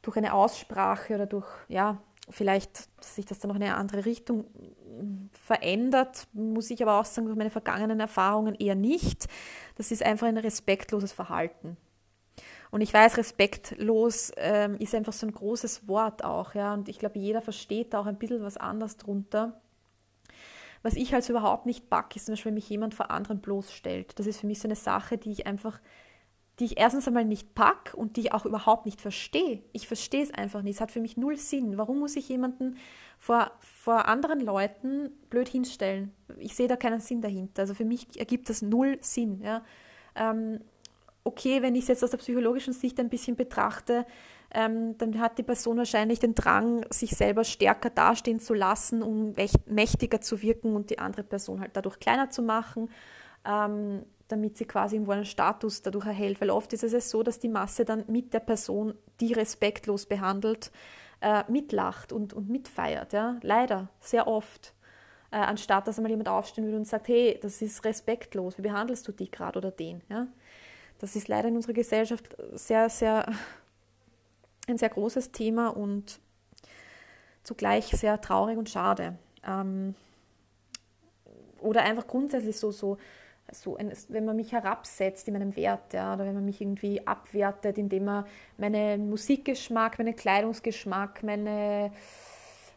durch 0.01 0.17
eine 0.17 0.33
Aussprache 0.33 1.15
oder 1.15 1.25
durch, 1.25 1.47
ja, 1.67 1.97
vielleicht, 2.29 2.87
dass 2.97 3.15
sich 3.15 3.25
das 3.25 3.39
dann 3.39 3.49
noch 3.49 3.57
in 3.57 3.63
eine 3.63 3.75
andere 3.75 4.05
Richtung 4.05 4.45
verändert, 5.31 6.27
muss 6.33 6.69
ich 6.69 6.81
aber 6.81 6.99
auch 6.99 7.05
sagen, 7.05 7.27
durch 7.27 7.37
meine 7.37 7.49
vergangenen 7.49 7.99
Erfahrungen 7.99 8.55
eher 8.55 8.75
nicht. 8.75 9.27
Das 9.75 9.91
ist 9.91 10.03
einfach 10.03 10.27
ein 10.27 10.37
respektloses 10.37 11.11
Verhalten. 11.11 11.77
Und 12.71 12.81
ich 12.81 12.93
weiß, 12.93 13.17
respektlos 13.17 14.31
ähm, 14.37 14.75
ist 14.77 14.95
einfach 14.95 15.13
so 15.13 15.27
ein 15.27 15.33
großes 15.33 15.87
Wort 15.87 16.23
auch, 16.23 16.55
ja. 16.55 16.73
Und 16.73 16.89
ich 16.89 16.97
glaube, 16.97 17.19
jeder 17.19 17.41
versteht 17.41 17.93
da 17.93 17.99
auch 17.99 18.07
ein 18.07 18.17
bisschen 18.17 18.43
was 18.43 18.57
anderes 18.57 18.97
drunter. 18.97 19.61
Was 20.81 20.95
ich 20.95 21.13
halt 21.13 21.27
überhaupt 21.29 21.65
nicht 21.65 21.89
back, 21.89 22.15
ist 22.15 22.25
zum 22.25 22.33
Beispiel, 22.33 22.49
wenn 22.49 22.55
mich 22.55 22.69
jemand 22.69 22.93
vor 22.93 23.11
anderen 23.11 23.39
bloßstellt. 23.39 24.17
Das 24.17 24.27
ist 24.27 24.39
für 24.39 24.47
mich 24.47 24.59
so 24.59 24.67
eine 24.67 24.75
Sache, 24.75 25.17
die 25.17 25.31
ich 25.31 25.45
einfach 25.45 25.79
die 26.59 26.65
ich 26.65 26.77
erstens 26.77 27.07
einmal 27.07 27.25
nicht 27.25 27.55
pack 27.55 27.93
und 27.95 28.15
die 28.15 28.21
ich 28.21 28.33
auch 28.33 28.45
überhaupt 28.45 28.85
nicht 28.85 29.01
verstehe. 29.01 29.63
Ich 29.71 29.87
verstehe 29.87 30.21
es 30.21 30.31
einfach 30.31 30.61
nicht. 30.61 30.75
Es 30.75 30.81
hat 30.81 30.91
für 30.91 31.01
mich 31.01 31.17
null 31.17 31.37
Sinn. 31.37 31.77
Warum 31.77 31.99
muss 31.99 32.15
ich 32.15 32.29
jemanden 32.29 32.77
vor, 33.23 33.51
vor 33.61 34.09
anderen 34.09 34.41
Leuten 34.41 35.09
blöd 35.29 35.47
hinstellen? 35.47 36.11
Ich 36.37 36.55
sehe 36.55 36.67
da 36.67 36.75
keinen 36.75 36.99
Sinn 36.99 37.21
dahinter. 37.21 37.61
Also 37.61 37.73
für 37.73 37.85
mich 37.85 38.19
ergibt 38.19 38.49
das 38.49 38.61
null 38.61 38.97
Sinn. 38.99 39.39
Ja. 39.41 39.63
Ähm, 40.13 40.59
okay, 41.23 41.61
wenn 41.61 41.73
ich 41.75 41.83
es 41.83 41.87
jetzt 41.87 42.03
aus 42.03 42.11
der 42.11 42.17
psychologischen 42.17 42.73
Sicht 42.73 42.99
ein 42.99 43.07
bisschen 43.07 43.37
betrachte, 43.37 44.05
ähm, 44.53 44.97
dann 44.97 45.21
hat 45.21 45.37
die 45.37 45.43
Person 45.43 45.77
wahrscheinlich 45.77 46.19
den 46.19 46.35
Drang, 46.35 46.85
sich 46.89 47.11
selber 47.11 47.45
stärker 47.45 47.89
dastehen 47.89 48.41
zu 48.41 48.53
lassen, 48.53 49.01
um 49.01 49.33
mächtiger 49.67 50.19
zu 50.19 50.41
wirken 50.41 50.75
und 50.75 50.89
die 50.89 50.99
andere 50.99 51.23
Person 51.23 51.61
halt 51.61 51.71
dadurch 51.77 51.99
kleiner 51.99 52.29
zu 52.29 52.41
machen. 52.41 52.89
Ähm, 53.45 54.03
damit 54.27 54.57
sie 54.57 54.65
quasi 54.65 54.95
irgendwo 54.95 55.11
einen 55.11 55.25
Status 55.25 55.81
dadurch 55.81 56.07
erhält. 56.07 56.41
Weil 56.41 56.49
oft 56.49 56.73
ist 56.73 56.83
es 56.83 57.09
so, 57.09 57.23
dass 57.23 57.39
die 57.39 57.49
Masse 57.49 57.85
dann 57.85 58.03
mit 58.07 58.33
der 58.33 58.39
Person, 58.39 58.95
die 59.19 59.33
respektlos 59.33 60.05
behandelt, 60.05 60.71
äh, 61.23 61.43
mitlacht 61.47 62.11
und, 62.11 62.33
und 62.33 62.49
mitfeiert. 62.49 63.13
Ja? 63.13 63.37
Leider, 63.41 63.89
sehr 63.99 64.27
oft. 64.27 64.73
Äh, 65.31 65.37
anstatt 65.37 65.87
dass 65.87 65.97
einmal 65.97 66.11
jemand 66.11 66.29
aufstehen 66.29 66.65
würde 66.65 66.77
und 66.77 66.87
sagt, 66.87 67.07
hey, 67.07 67.39
das 67.41 67.61
ist 67.61 67.83
respektlos, 67.85 68.57
wie 68.57 68.61
behandelst 68.61 69.07
du 69.07 69.11
die 69.11 69.31
gerade 69.31 69.57
oder 69.57 69.71
den? 69.71 70.01
Ja? 70.09 70.27
Das 70.99 71.15
ist 71.15 71.27
leider 71.27 71.47
in 71.47 71.55
unserer 71.55 71.73
Gesellschaft 71.73 72.35
sehr, 72.53 72.89
sehr 72.89 73.25
ein 74.67 74.77
sehr 74.77 74.89
großes 74.89 75.31
Thema 75.31 75.69
und 75.69 76.19
zugleich 77.43 77.87
sehr 77.87 78.21
traurig 78.21 78.57
und 78.57 78.69
schade. 78.69 79.17
Ähm, 79.45 79.95
oder 81.59 81.81
einfach 81.83 82.07
grundsätzlich 82.07 82.57
so, 82.57 82.71
so 82.71 82.97
so 83.51 83.75
ein, 83.77 83.91
wenn 84.09 84.25
man 84.25 84.35
mich 84.35 84.51
herabsetzt 84.51 85.27
in 85.27 85.33
meinem 85.33 85.55
Wert, 85.55 85.93
ja, 85.93 86.13
oder 86.13 86.25
wenn 86.25 86.33
man 86.33 86.45
mich 86.45 86.61
irgendwie 86.61 87.05
abwertet, 87.05 87.77
indem 87.77 88.05
man 88.05 88.25
meinen 88.57 89.09
Musikgeschmack, 89.09 89.99
meinen 89.99 90.15
Kleidungsgeschmack, 90.15 91.23
meine, 91.23 91.91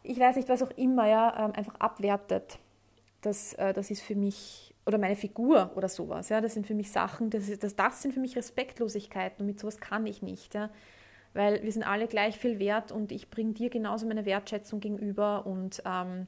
ich 0.03 0.19
weiß 0.19 0.37
nicht, 0.37 0.49
was 0.49 0.63
auch 0.63 0.71
immer, 0.73 1.09
ja, 1.09 1.47
ähm, 1.47 1.53
einfach 1.53 1.75
abwertet. 1.79 2.59
Das, 3.23 3.55
äh, 3.55 3.73
das 3.73 3.91
ist 3.91 4.03
für 4.03 4.15
mich, 4.15 4.75
oder 4.85 4.99
meine 4.99 5.17
Figur 5.17 5.73
oder 5.75 5.89
sowas, 5.89 6.29
ja, 6.29 6.41
das 6.41 6.55
sind 6.55 6.67
für 6.67 6.75
mich 6.75 6.91
Sachen, 6.91 7.31
das, 7.31 7.59
das, 7.59 7.75
das 7.75 8.03
sind 8.03 8.13
für 8.13 8.21
mich 8.21 8.37
Respektlosigkeiten 8.37 9.41
und 9.41 9.47
mit 9.47 9.61
sowas 9.61 9.81
kann 9.81 10.07
ich 10.07 10.23
nicht, 10.23 10.55
ja, 10.55 10.71
weil 11.33 11.63
wir 11.63 11.73
sind 11.73 11.83
alle 11.83 12.07
gleich 12.07 12.39
viel 12.39 12.59
wert 12.59 12.93
und 12.93 13.13
ich 13.13 13.31
bringe 13.31 13.53
dir 13.53 13.71
genauso 13.71 14.07
meine 14.07 14.25
Wertschätzung 14.25 14.81
gegenüber 14.81 15.47
und 15.47 15.83
ähm, 15.85 16.27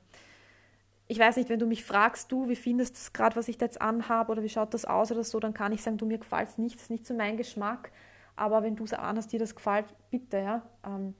ich 1.10 1.18
weiß 1.18 1.36
nicht, 1.36 1.48
wenn 1.48 1.58
du 1.58 1.66
mich 1.66 1.84
fragst, 1.84 2.30
du, 2.30 2.48
wie 2.48 2.56
findest 2.56 2.94
du 2.94 2.98
es 2.98 3.12
gerade, 3.14 3.34
was 3.34 3.48
ich 3.48 3.56
da 3.56 3.64
jetzt 3.64 3.80
anhabe 3.80 4.30
oder 4.30 4.42
wie 4.42 4.48
schaut 4.50 4.74
das 4.74 4.84
aus 4.84 5.10
oder 5.10 5.24
so, 5.24 5.40
dann 5.40 5.54
kann 5.54 5.72
ich 5.72 5.82
sagen, 5.82 5.96
du, 5.96 6.04
mir 6.04 6.18
gefällt 6.18 6.50
es 6.50 6.58
nicht, 6.58 6.76
das 6.76 6.82
ist 6.84 6.90
nicht 6.90 7.06
so 7.06 7.14
mein 7.14 7.38
Geschmack. 7.38 7.90
Aber 8.36 8.62
wenn 8.62 8.76
du 8.76 8.84
es 8.84 8.92
anhast, 8.92 9.32
dir 9.32 9.40
das 9.40 9.56
gefällt, 9.56 9.86
bitte, 10.10 10.36
ja, 10.36 10.62
ähm, 10.84 11.14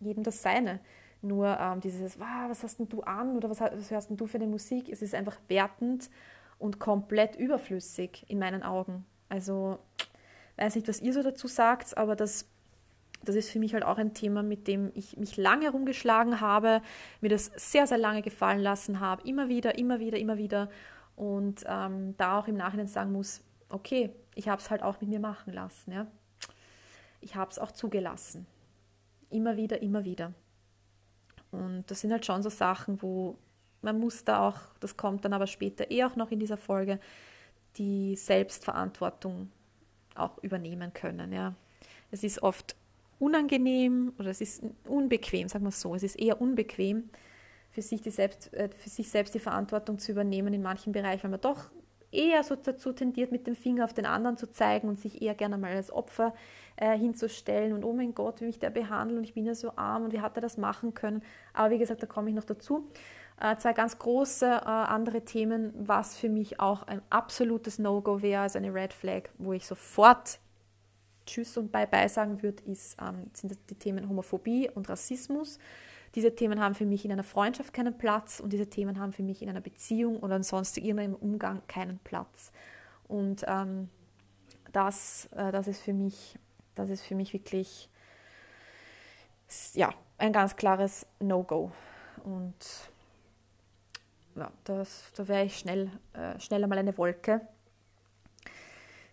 jedem 0.00 0.22
das 0.22 0.42
Seine. 0.42 0.80
Nur 1.22 1.56
ähm, 1.58 1.80
dieses, 1.80 2.20
wow, 2.20 2.48
was 2.48 2.62
hast 2.62 2.78
denn 2.78 2.88
du 2.88 3.00
an 3.02 3.36
oder 3.36 3.48
was, 3.48 3.60
was 3.60 3.90
hörst 3.90 4.10
denn 4.10 4.16
du 4.18 4.26
für 4.26 4.36
eine 4.36 4.46
Musik? 4.46 4.88
Es 4.90 5.00
ist 5.00 5.14
einfach 5.14 5.38
wertend 5.48 6.10
und 6.58 6.78
komplett 6.78 7.36
überflüssig 7.36 8.26
in 8.28 8.38
meinen 8.38 8.62
Augen. 8.62 9.06
Also, 9.28 9.78
weiß 10.56 10.74
nicht, 10.74 10.88
was 10.88 11.00
ihr 11.00 11.12
so 11.14 11.22
dazu 11.22 11.48
sagt, 11.48 11.96
aber 11.96 12.16
das 12.16 12.51
das 13.24 13.36
ist 13.36 13.50
für 13.50 13.58
mich 13.58 13.74
halt 13.74 13.84
auch 13.84 13.98
ein 13.98 14.14
Thema, 14.14 14.42
mit 14.42 14.66
dem 14.68 14.90
ich 14.94 15.16
mich 15.16 15.36
lange 15.36 15.66
herumgeschlagen 15.66 16.40
habe, 16.40 16.82
mir 17.20 17.28
das 17.28 17.50
sehr, 17.56 17.86
sehr 17.86 17.98
lange 17.98 18.22
gefallen 18.22 18.60
lassen 18.60 19.00
habe, 19.00 19.26
immer 19.26 19.48
wieder, 19.48 19.78
immer 19.78 20.00
wieder, 20.00 20.18
immer 20.18 20.38
wieder. 20.38 20.68
Und 21.16 21.64
ähm, 21.66 22.16
da 22.16 22.38
auch 22.38 22.48
im 22.48 22.56
Nachhinein 22.56 22.86
sagen 22.86 23.12
muss, 23.12 23.42
okay, 23.68 24.10
ich 24.34 24.48
habe 24.48 24.60
es 24.60 24.70
halt 24.70 24.82
auch 24.82 25.00
mit 25.00 25.10
mir 25.10 25.20
machen 25.20 25.52
lassen. 25.52 25.92
Ja? 25.92 26.06
Ich 27.20 27.36
habe 27.36 27.50
es 27.50 27.58
auch 27.58 27.72
zugelassen. 27.72 28.46
Immer 29.30 29.56
wieder, 29.56 29.82
immer 29.82 30.04
wieder. 30.04 30.32
Und 31.50 31.84
das 31.86 32.00
sind 32.00 32.12
halt 32.12 32.26
schon 32.26 32.42
so 32.42 32.50
Sachen, 32.50 33.02
wo 33.02 33.38
man 33.82 33.98
muss 33.98 34.24
da 34.24 34.48
auch, 34.48 34.58
das 34.80 34.96
kommt 34.96 35.24
dann 35.24 35.32
aber 35.32 35.46
später 35.46 35.90
eh 35.90 36.04
auch 36.04 36.16
noch 36.16 36.30
in 36.30 36.38
dieser 36.38 36.56
Folge, 36.56 36.98
die 37.76 38.16
Selbstverantwortung 38.16 39.50
auch 40.14 40.38
übernehmen 40.38 40.92
können. 40.92 41.32
Ja. 41.32 41.54
Es 42.10 42.22
ist 42.22 42.42
oft 42.42 42.76
unangenehm 43.22 44.12
oder 44.18 44.30
es 44.30 44.40
ist 44.40 44.64
unbequem, 44.88 45.48
sagen 45.48 45.64
wir 45.64 45.68
es 45.68 45.80
so. 45.80 45.94
Es 45.94 46.02
ist 46.02 46.18
eher 46.18 46.40
unbequem, 46.40 47.08
für 47.70 47.80
sich, 47.80 48.02
die 48.02 48.10
selbst, 48.10 48.52
äh, 48.52 48.68
für 48.68 48.90
sich 48.90 49.08
selbst 49.08 49.34
die 49.34 49.38
Verantwortung 49.38 49.98
zu 49.98 50.12
übernehmen 50.12 50.52
in 50.52 50.60
manchen 50.60 50.92
Bereichen, 50.92 51.22
weil 51.24 51.30
man 51.30 51.40
doch 51.40 51.70
eher 52.10 52.42
so 52.42 52.56
dazu 52.56 52.92
tendiert, 52.92 53.32
mit 53.32 53.46
dem 53.46 53.54
Finger 53.54 53.84
auf 53.84 53.94
den 53.94 54.04
anderen 54.04 54.36
zu 54.36 54.50
zeigen 54.50 54.88
und 54.88 55.00
sich 55.00 55.22
eher 55.22 55.34
gerne 55.34 55.56
mal 55.56 55.72
als 55.72 55.90
Opfer 55.90 56.34
äh, 56.76 56.98
hinzustellen 56.98 57.72
und 57.72 57.84
oh 57.84 57.94
mein 57.94 58.12
Gott, 58.12 58.40
wie 58.40 58.44
mich 58.44 58.58
der 58.58 58.70
behandelt 58.70 59.18
und 59.18 59.24
ich 59.24 59.32
bin 59.32 59.46
ja 59.46 59.54
so 59.54 59.72
arm 59.76 60.04
und 60.04 60.12
wie 60.12 60.20
hat 60.20 60.36
er 60.36 60.42
das 60.42 60.58
machen 60.58 60.92
können. 60.92 61.22
Aber 61.54 61.70
wie 61.70 61.78
gesagt, 61.78 62.02
da 62.02 62.06
komme 62.06 62.28
ich 62.28 62.34
noch 62.34 62.44
dazu. 62.44 62.90
Äh, 63.40 63.56
zwei 63.56 63.72
ganz 63.72 63.98
große 63.98 64.46
äh, 64.46 64.66
andere 64.66 65.24
Themen, 65.24 65.72
was 65.74 66.18
für 66.18 66.28
mich 66.28 66.60
auch 66.60 66.82
ein 66.82 67.00
absolutes 67.08 67.78
No-Go 67.78 68.20
wäre, 68.20 68.42
also 68.42 68.58
eine 68.58 68.74
Red 68.74 68.92
Flag, 68.92 69.30
wo 69.38 69.54
ich 69.54 69.66
sofort 69.66 70.38
Tschüss 71.26 71.56
und 71.56 71.72
Bye-bye 71.72 72.08
sagen 72.08 72.42
würde, 72.42 72.62
ist, 72.64 72.96
ähm, 73.00 73.30
sind 73.32 73.58
die 73.70 73.74
Themen 73.74 74.08
Homophobie 74.08 74.70
und 74.70 74.88
Rassismus. 74.88 75.58
Diese 76.14 76.34
Themen 76.34 76.60
haben 76.60 76.74
für 76.74 76.84
mich 76.84 77.04
in 77.04 77.12
einer 77.12 77.22
Freundschaft 77.22 77.72
keinen 77.72 77.96
Platz 77.96 78.40
und 78.40 78.52
diese 78.52 78.68
Themen 78.68 78.98
haben 78.98 79.12
für 79.12 79.22
mich 79.22 79.42
in 79.42 79.48
einer 79.48 79.60
Beziehung 79.60 80.20
oder 80.20 80.34
ansonsten 80.34 80.80
in 80.80 80.86
irgendeinem 80.86 81.14
Umgang 81.14 81.62
keinen 81.68 81.98
Platz. 82.00 82.52
Und 83.08 83.44
ähm, 83.46 83.88
das, 84.72 85.28
äh, 85.32 85.52
das, 85.52 85.68
ist 85.68 85.80
für 85.80 85.94
mich, 85.94 86.38
das 86.74 86.90
ist 86.90 87.02
für 87.02 87.14
mich 87.14 87.32
wirklich 87.32 87.88
ja, 89.74 89.92
ein 90.18 90.32
ganz 90.32 90.56
klares 90.56 91.06
No-Go. 91.20 91.72
Und 92.24 92.54
ja, 94.34 94.50
das, 94.64 95.12
da 95.14 95.28
wäre 95.28 95.44
ich 95.44 95.58
schnell, 95.58 95.90
äh, 96.12 96.38
schnell 96.40 96.62
einmal 96.62 96.78
eine 96.78 96.96
Wolke. 96.96 97.40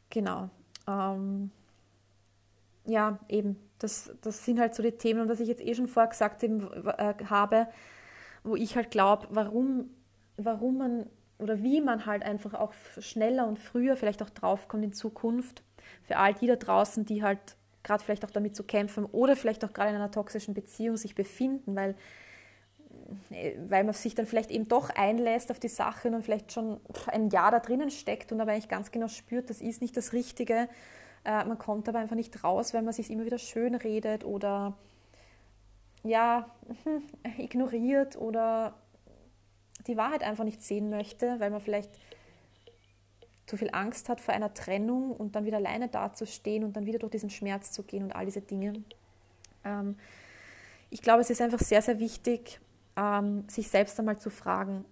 Genau. 0.09 0.49
Ähm, 0.87 1.51
ja, 2.89 3.19
eben, 3.29 3.57
das, 3.79 4.11
das 4.21 4.43
sind 4.45 4.59
halt 4.59 4.75
so 4.75 4.83
die 4.83 4.91
Themen, 4.91 5.21
und 5.21 5.29
was 5.29 5.39
ich 5.39 5.47
jetzt 5.47 5.61
eh 5.61 5.73
schon 5.73 5.87
vorher 5.87 6.09
gesagt 6.09 6.43
äh, 6.43 7.13
habe, 7.25 7.67
wo 8.43 8.55
ich 8.55 8.75
halt 8.75 8.91
glaube, 8.91 9.27
warum, 9.29 9.89
warum 10.37 10.77
man 10.77 11.05
oder 11.37 11.63
wie 11.63 11.79
man 11.79 12.05
halt 12.05 12.23
einfach 12.23 12.53
auch 12.53 12.73
schneller 12.99 13.47
und 13.47 13.59
früher 13.59 13.95
vielleicht 13.95 14.21
auch 14.21 14.29
draufkommt 14.29 14.83
in 14.83 14.93
Zukunft, 14.93 15.63
für 16.03 16.17
all 16.17 16.33
die 16.33 16.47
da 16.47 16.57
draußen, 16.57 17.05
die 17.05 17.23
halt 17.23 17.39
gerade 17.83 18.03
vielleicht 18.03 18.25
auch 18.25 18.31
damit 18.31 18.57
zu 18.57 18.63
kämpfen 18.63 19.05
oder 19.05 19.37
vielleicht 19.37 19.63
auch 19.63 19.71
gerade 19.71 19.91
in 19.91 19.95
einer 19.95 20.11
toxischen 20.11 20.53
Beziehung 20.53 20.97
sich 20.97 21.15
befinden, 21.15 21.75
weil 21.75 21.95
weil 23.67 23.83
man 23.83 23.93
sich 23.93 24.15
dann 24.15 24.25
vielleicht 24.25 24.51
eben 24.51 24.67
doch 24.67 24.89
einlässt 24.89 25.51
auf 25.51 25.59
die 25.59 25.67
Sache 25.67 26.09
und 26.09 26.23
vielleicht 26.23 26.51
schon 26.51 26.79
ein 27.07 27.29
Jahr 27.29 27.51
da 27.51 27.59
drinnen 27.59 27.89
steckt 27.89 28.31
und 28.31 28.41
aber 28.41 28.51
eigentlich 28.51 28.69
ganz 28.69 28.91
genau 28.91 29.07
spürt, 29.07 29.49
das 29.49 29.61
ist 29.61 29.81
nicht 29.81 29.97
das 29.97 30.13
Richtige. 30.13 30.67
Äh, 31.25 31.45
man 31.45 31.57
kommt 31.57 31.89
aber 31.89 31.99
einfach 31.99 32.15
nicht 32.15 32.43
raus, 32.43 32.73
weil 32.73 32.81
man 32.81 32.93
sich 32.93 33.09
immer 33.11 33.25
wieder 33.25 33.37
schön 33.37 33.75
redet 33.75 34.23
oder 34.23 34.73
ja, 36.03 36.49
ignoriert 37.37 38.15
oder 38.17 38.73
die 39.87 39.97
Wahrheit 39.97 40.23
einfach 40.23 40.43
nicht 40.43 40.61
sehen 40.61 40.89
möchte, 40.89 41.39
weil 41.39 41.49
man 41.49 41.61
vielleicht 41.61 41.91
zu 43.45 43.57
viel 43.57 43.69
Angst 43.71 44.09
hat 44.09 44.21
vor 44.21 44.33
einer 44.33 44.53
Trennung 44.53 45.11
und 45.11 45.35
dann 45.35 45.45
wieder 45.45 45.57
alleine 45.57 45.87
dazustehen 45.87 46.63
und 46.63 46.75
dann 46.75 46.85
wieder 46.85 46.99
durch 46.99 47.11
diesen 47.11 47.31
Schmerz 47.31 47.71
zu 47.71 47.83
gehen 47.83 48.03
und 48.03 48.15
all 48.15 48.25
diese 48.25 48.41
Dinge. 48.41 48.83
Ähm, 49.65 49.97
ich 50.91 51.01
glaube, 51.01 51.21
es 51.21 51.29
ist 51.29 51.41
einfach 51.41 51.59
sehr, 51.59 51.81
sehr 51.81 51.99
wichtig, 51.99 52.59
ähm, 52.95 53.47
sich 53.49 53.67
selbst 53.69 53.99
einmal 53.99 54.19
zu 54.19 54.29
fragen, 54.29 54.85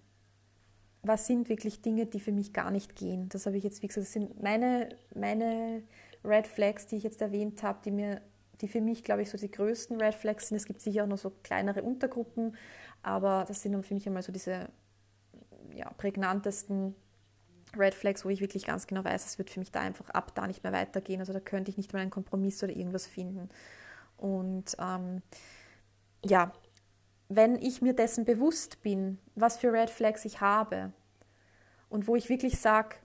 was 1.03 1.27
sind 1.27 1.49
wirklich 1.49 1.81
Dinge, 1.81 2.05
die 2.07 2.19
für 2.19 2.31
mich 2.31 2.51
gar 2.51 2.71
nicht 2.71 2.95
gehen. 2.95 3.29
Das 3.29 3.45
habe 3.45 3.57
ich 3.57 3.63
jetzt, 3.63 3.81
wie 3.83 3.87
gesagt, 3.87 4.07
das 4.07 4.13
sind 4.13 4.41
meine, 4.41 4.89
meine 5.13 5.83
Red 6.27 6.47
Flags, 6.47 6.87
die 6.87 6.97
ich 6.97 7.03
jetzt 7.03 7.21
erwähnt 7.21 7.63
habe, 7.63 7.79
die 7.83 7.91
mir, 7.91 8.21
die 8.61 8.67
für 8.67 8.81
mich, 8.81 9.03
glaube 9.03 9.21
ich, 9.21 9.29
so 9.29 9.37
die 9.37 9.51
größten 9.51 9.99
Red 10.01 10.15
Flags 10.15 10.49
sind. 10.49 10.57
Es 10.57 10.65
gibt 10.65 10.81
sicher 10.81 11.03
auch 11.03 11.07
noch 11.07 11.17
so 11.17 11.31
kleinere 11.43 11.83
Untergruppen, 11.83 12.55
aber 13.01 13.45
das 13.47 13.61
sind 13.61 13.81
für 13.85 13.93
mich 13.93 14.07
einmal 14.07 14.23
so 14.23 14.31
diese 14.31 14.69
ja, 15.73 15.89
prägnantesten 15.97 16.95
Red 17.77 17.95
Flags, 17.95 18.25
wo 18.25 18.29
ich 18.29 18.41
wirklich 18.41 18.65
ganz 18.65 18.87
genau 18.87 19.03
weiß, 19.03 19.25
es 19.25 19.37
wird 19.37 19.49
für 19.49 19.59
mich 19.59 19.71
da 19.71 19.81
einfach 19.81 20.09
ab 20.09 20.33
da 20.35 20.47
nicht 20.47 20.63
mehr 20.63 20.73
weitergehen. 20.73 21.19
Also 21.19 21.33
da 21.33 21.39
könnte 21.39 21.69
ich 21.69 21.77
nicht 21.77 21.93
mal 21.93 21.99
einen 21.99 22.11
Kompromiss 22.11 22.63
oder 22.63 22.75
irgendwas 22.75 23.05
finden. 23.05 23.49
Und 24.17 24.75
ähm, 24.79 25.21
ja, 26.25 26.51
wenn 27.29 27.55
ich 27.61 27.81
mir 27.81 27.93
dessen 27.93 28.25
bewusst 28.25 28.81
bin, 28.83 29.19
was 29.35 29.57
für 29.57 29.71
Red 29.71 29.89
Flags 29.89 30.25
ich 30.25 30.41
habe 30.41 30.93
und 31.89 32.07
wo 32.07 32.15
ich 32.15 32.29
wirklich 32.29 32.59
sage, 32.59 32.95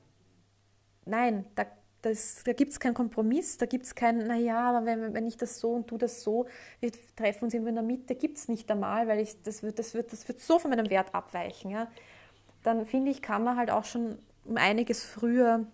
nein, 1.05 1.45
da, 1.55 1.67
da 2.03 2.53
gibt 2.53 2.73
es 2.73 2.81
keinen 2.81 2.95
Kompromiss, 2.95 3.59
da 3.59 3.67
gibt 3.67 3.87
es 3.87 3.95
kein, 3.95 4.27
naja, 4.27 4.71
aber 4.71 4.85
wenn, 4.85 5.15
wenn 5.15 5.27
ich 5.27 5.37
das 5.37 5.61
so 5.61 5.73
und 5.73 5.91
du 5.91 5.99
das 5.99 6.23
so, 6.23 6.47
wir 6.81 6.91
treffen 7.17 7.45
uns 7.45 7.55
irgendwo 7.55 7.69
in 7.69 7.77
der 7.77 7.85
Mitte, 7.85 8.17
gibt 8.17 8.39
es 8.39 8.49
nicht 8.49 8.71
einmal, 8.71 9.07
weil 9.07 9.21
ich, 9.21 9.41
das, 9.43 9.63
wird, 9.63 9.79
das, 9.79 9.95
wird, 9.95 10.13
das 10.13 10.27
wird 10.27 10.41
so 10.41 10.59
von 10.59 10.71
meinem 10.71 10.91
Wert 10.91 11.15
abweichen. 11.15 11.71
Ja? 11.71 11.87
Dann 12.65 12.87
finde 12.87 13.13
ich, 13.13 13.23
kann 13.23 13.45
man 13.45 13.57
halt 13.57 13.71
auch 13.71 13.85
schon 13.85 14.19
um 14.45 14.57
einiges 14.57 15.05
früher 15.05 15.65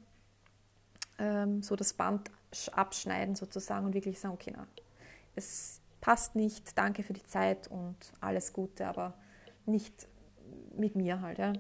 ähm, 1.19 1.63
so 1.63 1.77
das 1.77 1.95
Band 1.95 2.31
abschneiden 2.73 3.35
sozusagen 3.35 3.87
und 3.87 3.95
wirklich 3.95 4.21
sagen, 4.21 4.35
okay, 4.35 4.53
na, 4.55 4.67
es 5.35 5.81
passt 6.01 6.35
nicht, 6.35 6.77
danke 6.77 7.03
für 7.03 7.15
die 7.15 7.25
Zeit 7.25 7.69
und 7.69 7.97
alles 8.21 8.53
Gute, 8.53 8.87
aber 8.87 9.15
nicht 9.65 10.07
mit 10.77 10.95
mir 10.95 11.23
halt. 11.23 11.39
Ja? 11.39 11.55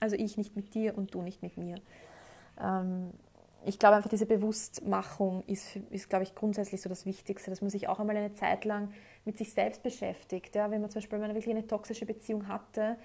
Also 0.00 0.16
ich 0.16 0.36
nicht 0.36 0.56
mit 0.56 0.74
dir 0.74 0.98
und 0.98 1.14
du 1.14 1.22
nicht 1.22 1.42
mit 1.42 1.56
mir. 1.56 1.76
Ähm, 2.60 3.12
ich 3.64 3.78
glaube 3.78 3.96
einfach, 3.96 4.10
diese 4.10 4.26
Bewusstmachung 4.26 5.42
ist, 5.46 5.76
ist, 5.90 6.08
glaube 6.08 6.24
ich, 6.24 6.34
grundsätzlich 6.34 6.80
so 6.80 6.88
das 6.88 7.04
Wichtigste, 7.06 7.50
dass 7.50 7.60
man 7.60 7.70
sich 7.70 7.88
auch 7.88 7.98
einmal 7.98 8.16
eine 8.16 8.32
Zeit 8.32 8.64
lang 8.64 8.92
mit 9.24 9.38
sich 9.38 9.52
selbst 9.52 9.82
beschäftigt. 9.82 10.54
Ja? 10.54 10.70
Wenn 10.70 10.80
man 10.80 10.90
zum 10.90 11.00
Beispiel 11.00 11.18
mal 11.18 11.28
wirklich 11.34 11.54
eine 11.54 11.66
toxische 11.66 12.06
Beziehung 12.06 12.46
hatte 12.48 12.96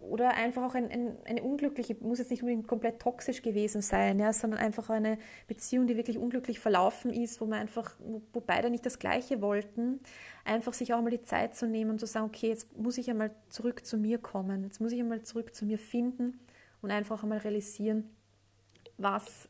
oder 0.00 0.30
einfach 0.34 0.62
auch 0.62 0.74
ein, 0.74 0.90
ein, 0.90 1.16
eine 1.26 1.42
unglückliche, 1.42 1.94
muss 2.00 2.18
jetzt 2.18 2.30
nicht 2.30 2.42
unbedingt 2.42 2.66
komplett 2.66 3.00
toxisch 3.00 3.42
gewesen 3.42 3.82
sein, 3.82 4.18
ja, 4.18 4.32
sondern 4.32 4.58
einfach 4.58 4.88
eine 4.88 5.18
Beziehung, 5.46 5.86
die 5.86 5.96
wirklich 5.96 6.16
unglücklich 6.16 6.58
verlaufen 6.58 7.12
ist, 7.12 7.40
wo 7.40 7.44
man 7.44 7.60
einfach, 7.60 7.94
wo 8.32 8.40
beide 8.40 8.70
nicht 8.70 8.86
das 8.86 8.98
Gleiche 8.98 9.42
wollten, 9.42 10.00
einfach 10.44 10.72
sich 10.72 10.94
auch 10.94 11.02
mal 11.02 11.10
die 11.10 11.22
Zeit 11.22 11.54
zu 11.54 11.66
nehmen 11.66 11.90
und 11.90 11.98
zu 12.00 12.06
sagen, 12.06 12.26
okay, 12.26 12.48
jetzt 12.48 12.74
muss 12.78 12.96
ich 12.96 13.10
einmal 13.10 13.30
zurück 13.50 13.84
zu 13.84 13.98
mir 13.98 14.18
kommen, 14.18 14.64
jetzt 14.64 14.80
muss 14.80 14.92
ich 14.92 15.00
einmal 15.00 15.22
zurück 15.22 15.54
zu 15.54 15.66
mir 15.66 15.78
finden 15.78 16.40
und 16.80 16.90
einfach 16.90 17.22
einmal 17.22 17.38
realisieren, 17.38 18.08
was 18.96 19.49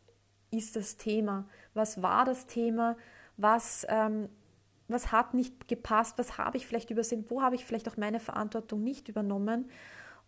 ist 0.51 0.77
das 0.77 0.97
Thema, 0.97 1.47
was 1.75 2.03
war 2.03 2.25
das 2.25 2.47
Thema, 2.47 2.97
was, 3.37 3.87
ähm, 3.89 4.29
was 4.89 5.13
hat 5.13 5.35
nicht 5.35 5.69
gepasst, 5.69 6.19
was 6.19 6.39
habe 6.39 6.57
ich 6.57 6.67
vielleicht 6.67 6.91
übersehen, 6.91 7.25
wo 7.29 7.43
habe 7.43 7.55
ich 7.55 7.65
vielleicht 7.65 7.89
auch 7.89 7.97
meine 7.97 8.21
Verantwortung 8.21 8.83
nicht 8.83 9.09
übernommen? 9.09 9.71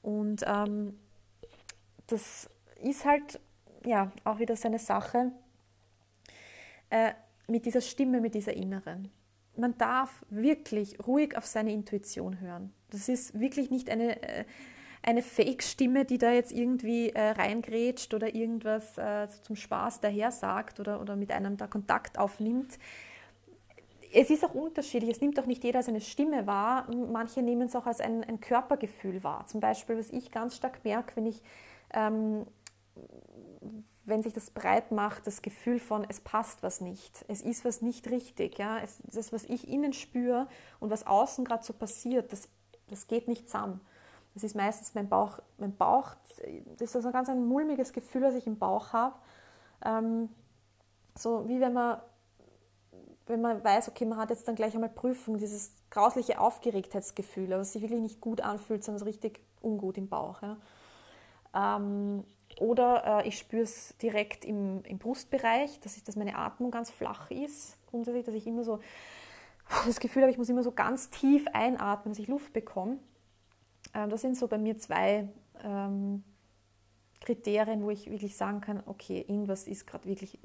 Und 0.03 0.45
ähm, 0.47 0.99
das 2.07 2.51
ist 2.83 3.05
halt 3.05 3.41
ja 3.85 4.13
auch 4.25 4.39
wieder 4.39 4.57
so 4.57 4.69
eine 4.69 4.79
Sache 4.79 5.33
äh, 6.91 7.13
mit 7.49 7.67
dieser 7.67 7.81
Stimme, 7.81 8.21
mit 8.21 8.35
dieser 8.35 8.55
inneren. 8.55 9.11
Man 9.57 9.77
darf 9.77 10.25
wirklich 10.31 10.99
ruhig 11.07 11.37
auf 11.37 11.47
seine 11.47 11.73
Intuition 11.73 12.41
hören. 12.41 12.73
Das 12.91 13.09
ist 13.09 13.39
wirklich 13.39 13.71
nicht 13.71 13.91
eine, 13.91 14.23
äh, 14.23 14.45
eine 15.03 15.23
Fake-Stimme, 15.23 16.05
die 16.05 16.19
da 16.19 16.31
jetzt 16.33 16.53
irgendwie 16.53 17.11
äh, 17.11 17.31
reingrätscht 17.31 18.15
oder 18.15 18.35
irgendwas 18.35 18.97
äh, 18.99 19.29
zum 19.43 19.57
Spaß 19.57 20.01
daher 20.01 20.31
sagt 20.31 20.79
oder, 20.81 21.01
oder 21.01 21.17
mit 21.17 21.33
einem 21.33 21.57
da 21.57 21.67
Kontakt 21.67 22.19
aufnimmt 22.19 22.79
es 24.12 24.31
ist 24.31 24.45
auch 24.45 24.55
unterschiedlich. 24.55 25.11
Es 25.11 25.21
nimmt 25.21 25.38
auch 25.41 25.47
nicht 25.47 25.65
jeder 25.65 25.79
als 25.79 25.88
eine 25.88 26.01
Stimme 26.01 26.47
wahr. 26.47 26.87
Manche 27.11 27.43
nehmen 27.43 27.69
es 27.69 27.77
auch 27.77 27.87
als 27.87 28.01
ein, 28.01 28.23
ein 28.25 28.41
Körpergefühl 28.41 29.25
wahr. 29.25 29.47
Zum 29.47 29.61
Beispiel, 29.61 29.99
was 29.99 30.11
ich 30.11 30.31
ganz 30.31 30.57
stark 30.57 30.85
merke, 30.85 31.17
wenn 31.17 31.27
ich, 31.27 31.43
ähm, 31.93 32.47
wenn 34.05 34.23
sich 34.23 34.33
das 34.33 34.51
breit 34.51 34.93
macht, 34.93 35.27
das 35.27 35.43
Gefühl 35.43 35.79
von, 35.79 36.05
es 36.09 36.21
passt 36.21 36.62
was 36.62 36.81
nicht, 36.81 37.25
es 37.29 37.41
ist 37.41 37.65
was 37.65 37.81
nicht 37.81 38.11
richtig. 38.11 38.59
Ja? 38.59 38.79
Es, 38.79 38.99
das, 39.07 39.33
was 39.33 39.45
ich 39.45 39.69
innen 39.69 39.93
spüre 39.93 40.49
und 40.81 40.91
was 40.91 41.07
außen 41.07 41.45
gerade 41.45 41.65
so 41.65 41.73
passiert, 41.73 42.33
das, 42.33 42.49
das 42.88 43.07
geht 43.07 43.29
nicht 43.29 43.49
zusammen. 43.49 43.81
Das 44.35 44.45
ist 44.45 44.57
meistens 44.57 44.95
mein 44.95 45.09
Bauch. 45.09 45.40
Mein 45.59 45.77
Bauch, 45.77 46.14
das 46.79 46.81
ist 46.81 46.97
also 46.97 47.09
ein 47.09 47.12
ganz 47.12 47.29
ein 47.29 47.45
mulmiges 47.47 47.92
Gefühl, 47.92 48.23
das 48.23 48.35
ich 48.35 48.47
im 48.47 48.59
Bauch 48.59 48.92
habe. 48.92 49.14
Ähm, 49.85 50.29
so 51.16 51.49
wie 51.49 51.61
wenn 51.61 51.73
man 51.73 52.01
wenn 53.27 53.40
man 53.40 53.62
weiß, 53.62 53.88
okay, 53.88 54.05
man 54.05 54.18
hat 54.18 54.31
jetzt 54.31 54.49
dann 54.49 54.57
gleich 54.57 54.75
einmal 54.75 54.90
Prüfung, 54.90 55.38
dieses 55.38 55.73
grausliche 55.90 56.40
Aufgeregtheitsgefühl, 56.40 57.51
was 57.51 57.73
sich 57.73 57.83
wirklich 57.83 58.01
nicht 58.01 58.21
gut 58.21 58.40
anfühlt, 58.40 58.83
sondern 58.83 58.99
so 58.99 59.05
richtig 59.05 59.40
ungut 59.61 59.97
im 59.97 60.09
Bauch. 60.09 60.42
Ja. 60.42 60.57
Ähm, 61.55 62.25
oder 62.59 63.23
äh, 63.23 63.29
ich 63.29 63.38
spüre 63.38 63.62
es 63.62 63.97
direkt 63.99 64.45
im, 64.45 64.83
im 64.85 64.99
Brustbereich, 64.99 65.81
dass, 65.81 65.97
ich, 65.97 66.05
dass 66.05 66.16
meine 66.16 66.37
Atmung 66.37 66.71
ganz 66.71 66.90
flach 66.90 67.31
ist, 67.31 67.79
grundsätzlich, 67.87 68.25
dass 68.25 68.35
ich 68.35 68.47
immer 68.47 68.64
so 68.64 68.81
das 69.87 70.01
Gefühl 70.01 70.23
habe, 70.23 70.33
ich 70.33 70.38
muss 70.38 70.49
immer 70.49 70.62
so 70.62 70.73
ganz 70.73 71.11
tief 71.11 71.47
einatmen, 71.53 72.12
dass 72.12 72.18
ich 72.18 72.29
Luft 72.29 72.53
bekomme. 72.53 72.99
Ähm, 73.94 74.11
das 74.11 74.20
sind 74.20 74.37
so 74.37 74.48
bei 74.48 74.59
mir 74.59 74.78
zwei 74.78 75.28
ähm, 75.62 76.22
Kriterien, 77.20 77.83
wo 77.85 77.90
ich 77.90 78.11
wirklich 78.11 78.37
sagen 78.37 78.61
kann, 78.61 78.83
okay, 78.87 79.24
irgendwas 79.26 79.66
ist 79.66 79.87
gerade 79.87 80.07
wirklich, 80.07 80.38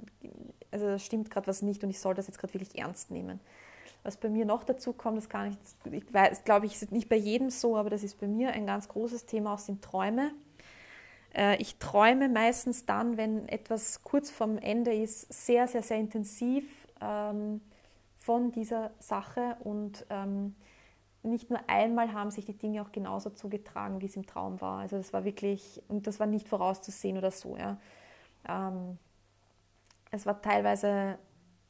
also 0.71 0.85
da 0.85 0.99
stimmt 0.99 1.29
gerade 1.31 1.47
was 1.47 1.61
nicht 1.61 1.83
und 1.83 1.89
ich 1.89 1.99
soll 1.99 2.13
das 2.13 2.27
jetzt 2.27 2.39
gerade 2.39 2.53
wirklich 2.53 2.77
ernst 2.77 3.11
nehmen. 3.11 3.39
Was 4.03 4.17
bei 4.17 4.29
mir 4.29 4.45
noch 4.45 4.63
dazu 4.63 4.93
kommt, 4.93 5.17
das 5.17 5.27
kann 5.27 5.51
ich, 5.51 5.91
ich 5.91 6.13
weiß, 6.13 6.43
glaube 6.43 6.65
ich, 6.65 6.73
ist 6.73 6.91
nicht 6.91 7.09
bei 7.09 7.15
jedem 7.15 7.49
so, 7.49 7.75
aber 7.75 7.89
das 7.89 8.03
ist 8.03 8.19
bei 8.19 8.27
mir 8.27 8.51
ein 8.51 8.65
ganz 8.65 8.87
großes 8.87 9.25
Thema, 9.25 9.53
auch 9.53 9.59
sind 9.59 9.81
Träume. 9.81 10.31
Äh, 11.33 11.57
ich 11.57 11.77
träume 11.77 12.29
meistens 12.29 12.85
dann, 12.85 13.17
wenn 13.17 13.49
etwas 13.49 14.03
kurz 14.03 14.29
vorm 14.29 14.57
Ende 14.57 14.93
ist, 14.93 15.33
sehr, 15.33 15.67
sehr, 15.67 15.83
sehr 15.83 15.97
intensiv 15.97 16.87
ähm, 17.01 17.61
von 18.17 18.51
dieser 18.51 18.91
Sache 18.99 19.57
und 19.63 20.05
ähm, 20.09 20.55
nicht 21.23 21.49
nur 21.49 21.59
einmal 21.67 22.13
haben 22.13 22.31
sich 22.31 22.45
die 22.45 22.57
Dinge 22.57 22.81
auch 22.81 22.91
genauso 22.91 23.29
zugetragen, 23.29 24.01
wie 24.01 24.05
es 24.05 24.15
im 24.15 24.25
Traum 24.25 24.61
war. 24.61 24.79
Also 24.79 24.97
das 24.97 25.13
war 25.13 25.23
wirklich, 25.23 25.81
und 25.87 26.07
das 26.07 26.19
war 26.19 26.27
nicht 26.27 26.47
vorauszusehen 26.47 27.17
oder 27.17 27.31
so. 27.31 27.57
Ja. 27.57 27.77
Ähm, 28.47 28.97
es 30.11 30.25
war 30.25 30.41
teilweise 30.41 31.17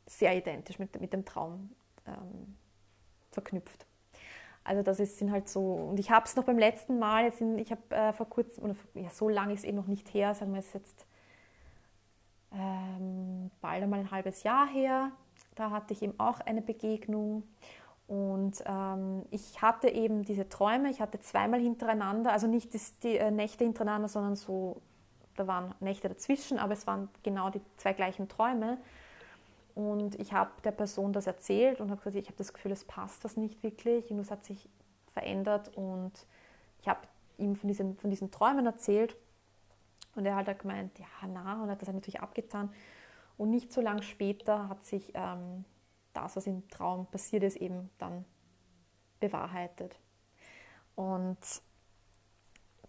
sehr 0.05 0.36
identisch 0.38 0.79
mit, 0.79 0.99
mit 0.99 1.13
dem 1.13 1.25
Traum 1.25 1.71
ähm, 2.05 2.55
verknüpft. 3.31 3.86
Also 4.63 4.83
das 4.83 4.99
ist, 4.99 5.17
sind 5.17 5.31
halt 5.31 5.47
so, 5.47 5.62
und 5.62 5.99
ich 5.99 6.12
habe 6.12 6.25
es 6.25 6.36
noch 6.36 6.43
beim 6.43 6.60
letzten 6.60 6.99
Mal, 6.99 7.23
jetzt 7.23 7.39
in, 7.39 7.57
ich 7.57 7.71
habe 7.71 7.95
äh, 7.95 8.12
vor 8.13 8.27
kurzem, 8.29 8.65
oder 8.65 8.75
ja, 8.95 9.10
so 9.10 9.29
lange 9.29 9.53
ist 9.53 9.60
es 9.62 9.65
eben 9.65 9.77
noch 9.77 9.88
nicht 9.88 10.13
her, 10.13 10.33
sagen 10.33 10.51
wir 10.51 10.60
es 10.60 10.73
jetzt 10.73 11.05
ähm, 12.51 13.49
bald 13.62 13.83
einmal 13.83 13.99
ein 13.99 14.12
halbes 14.12 14.43
Jahr 14.43 14.67
her, 14.67 15.12
da 15.55 15.71
hatte 15.71 15.93
ich 15.93 16.01
eben 16.01 16.19
auch 16.19 16.41
eine 16.41 16.62
Begegnung 16.62 17.43
und 18.08 18.63
ähm, 18.65 19.26
ich 19.32 19.62
hatte 19.62 19.89
eben 19.89 20.24
diese 20.24 20.48
Träume, 20.48 20.89
ich 20.89 21.02
hatte 21.02 21.20
zweimal 21.20 21.60
hintereinander, 21.60 22.32
also 22.32 22.48
nicht 22.48 22.70
die 23.04 23.17
äh, 23.17 23.32
Nächte 23.32 23.65
hintereinander, 23.65 24.08
sondern 24.08 24.36
so, 24.38 24.82
da 25.36 25.46
waren 25.46 25.76
Nächte 25.82 26.08
dazwischen, 26.08 26.58
aber 26.58 26.74
es 26.74 26.88
waren 26.88 27.10
genau 27.24 27.50
die 27.50 27.62
zwei 27.76 27.91
gleichen 27.91 28.30
Träume. 28.30 28.78
Und 29.76 30.20
ich 30.20 30.34
habe 30.34 30.52
der 30.63 30.72
Person 30.72 31.12
das 31.13 31.28
erzählt 31.28 31.82
und 31.82 31.91
habe 31.91 32.02
gesagt, 32.02 32.15
ich 32.15 32.28
habe 32.28 32.38
das 32.38 32.54
Gefühl, 32.54 32.72
es 32.72 32.86
passt 32.86 33.26
das 33.26 33.36
nicht 33.36 33.62
wirklich 33.62 34.10
und 34.10 34.20
es 34.20 34.32
hat 34.32 34.43
sich 34.46 34.70
verändert. 35.12 35.76
Und 35.76 36.13
ich 36.82 36.88
habe 36.88 37.02
ihm 37.38 37.56
von 37.56 37.67
diesen, 37.67 37.98
von 37.98 38.10
diesen 38.10 38.32
Träumen 38.32 38.65
erzählt 38.65 39.15
und 40.15 40.26
er 40.26 40.36
hat 40.36 40.60
gemeint, 40.60 40.98
ja, 40.98 41.06
na, 41.28 41.62
und 41.62 41.70
hat 41.70 41.82
das 41.82 41.89
natürlich 41.89 42.22
abgetan. 42.22 42.72
Und 43.38 43.52
nicht 43.52 43.72
so 43.72 43.82
lange 43.82 44.02
später 44.02 44.70
hat 44.70 44.84
sich 44.84 45.12
ähm, 45.13 45.65
das, 46.17 46.36
was 46.36 46.47
im 46.47 46.67
Traum 46.69 47.06
passiert 47.06 47.43
ist, 47.43 47.58
eben 47.58 47.89
dann 47.97 48.25
bewahrheitet. 49.19 49.99
Und, 50.95 51.38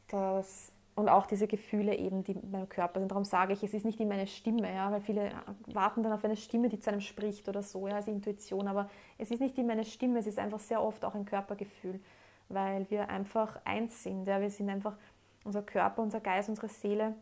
das, 0.09 0.73
und 0.95 1.09
auch 1.09 1.27
diese 1.27 1.47
Gefühle 1.47 1.95
eben, 1.97 2.25
die 2.25 2.33
in 2.33 2.51
meinem 2.51 2.69
Körper 2.69 3.01
sind. 3.01 3.11
Darum 3.11 3.25
sage 3.25 3.53
ich, 3.53 3.63
es 3.63 3.75
ist 3.75 3.85
nicht 3.85 4.01
immer 4.01 4.15
eine 4.15 4.27
Stimme, 4.27 4.73
ja, 4.75 4.91
weil 4.91 5.01
viele 5.01 5.31
warten 5.67 6.03
dann 6.03 6.13
auf 6.13 6.25
eine 6.25 6.37
Stimme, 6.37 6.69
die 6.69 6.81
zu 6.81 6.91
einem 6.91 7.01
spricht 7.01 7.49
oder 7.49 7.63
so, 7.63 7.87
ja, 7.87 7.97
als 7.97 8.09
Intuition. 8.09 8.67
Aber 8.67 8.89
es 9.19 9.31
ist 9.31 9.41
nicht 9.41 9.59
immer 9.59 9.73
eine 9.73 9.85
Stimme, 9.85 10.19
es 10.19 10.27
ist 10.27 10.39
einfach 10.39 10.61
sehr 10.61 10.83
oft 10.83 11.05
auch 11.05 11.15
ein 11.15 11.27
Körpergefühl, 11.27 12.01
weil 12.49 12.91
wir 12.91 13.09
einfach 13.11 13.61
eins 13.65 14.03
sind. 14.03 14.27
Ja. 14.27 14.41
Wir 14.41 14.51
sind 14.51 14.71
einfach, 14.71 14.97
unser 15.45 15.63
Körper, 15.63 16.03
unser 16.03 16.21
Geist, 16.21 16.49
unsere 16.49 16.69
Seele, 16.69 17.15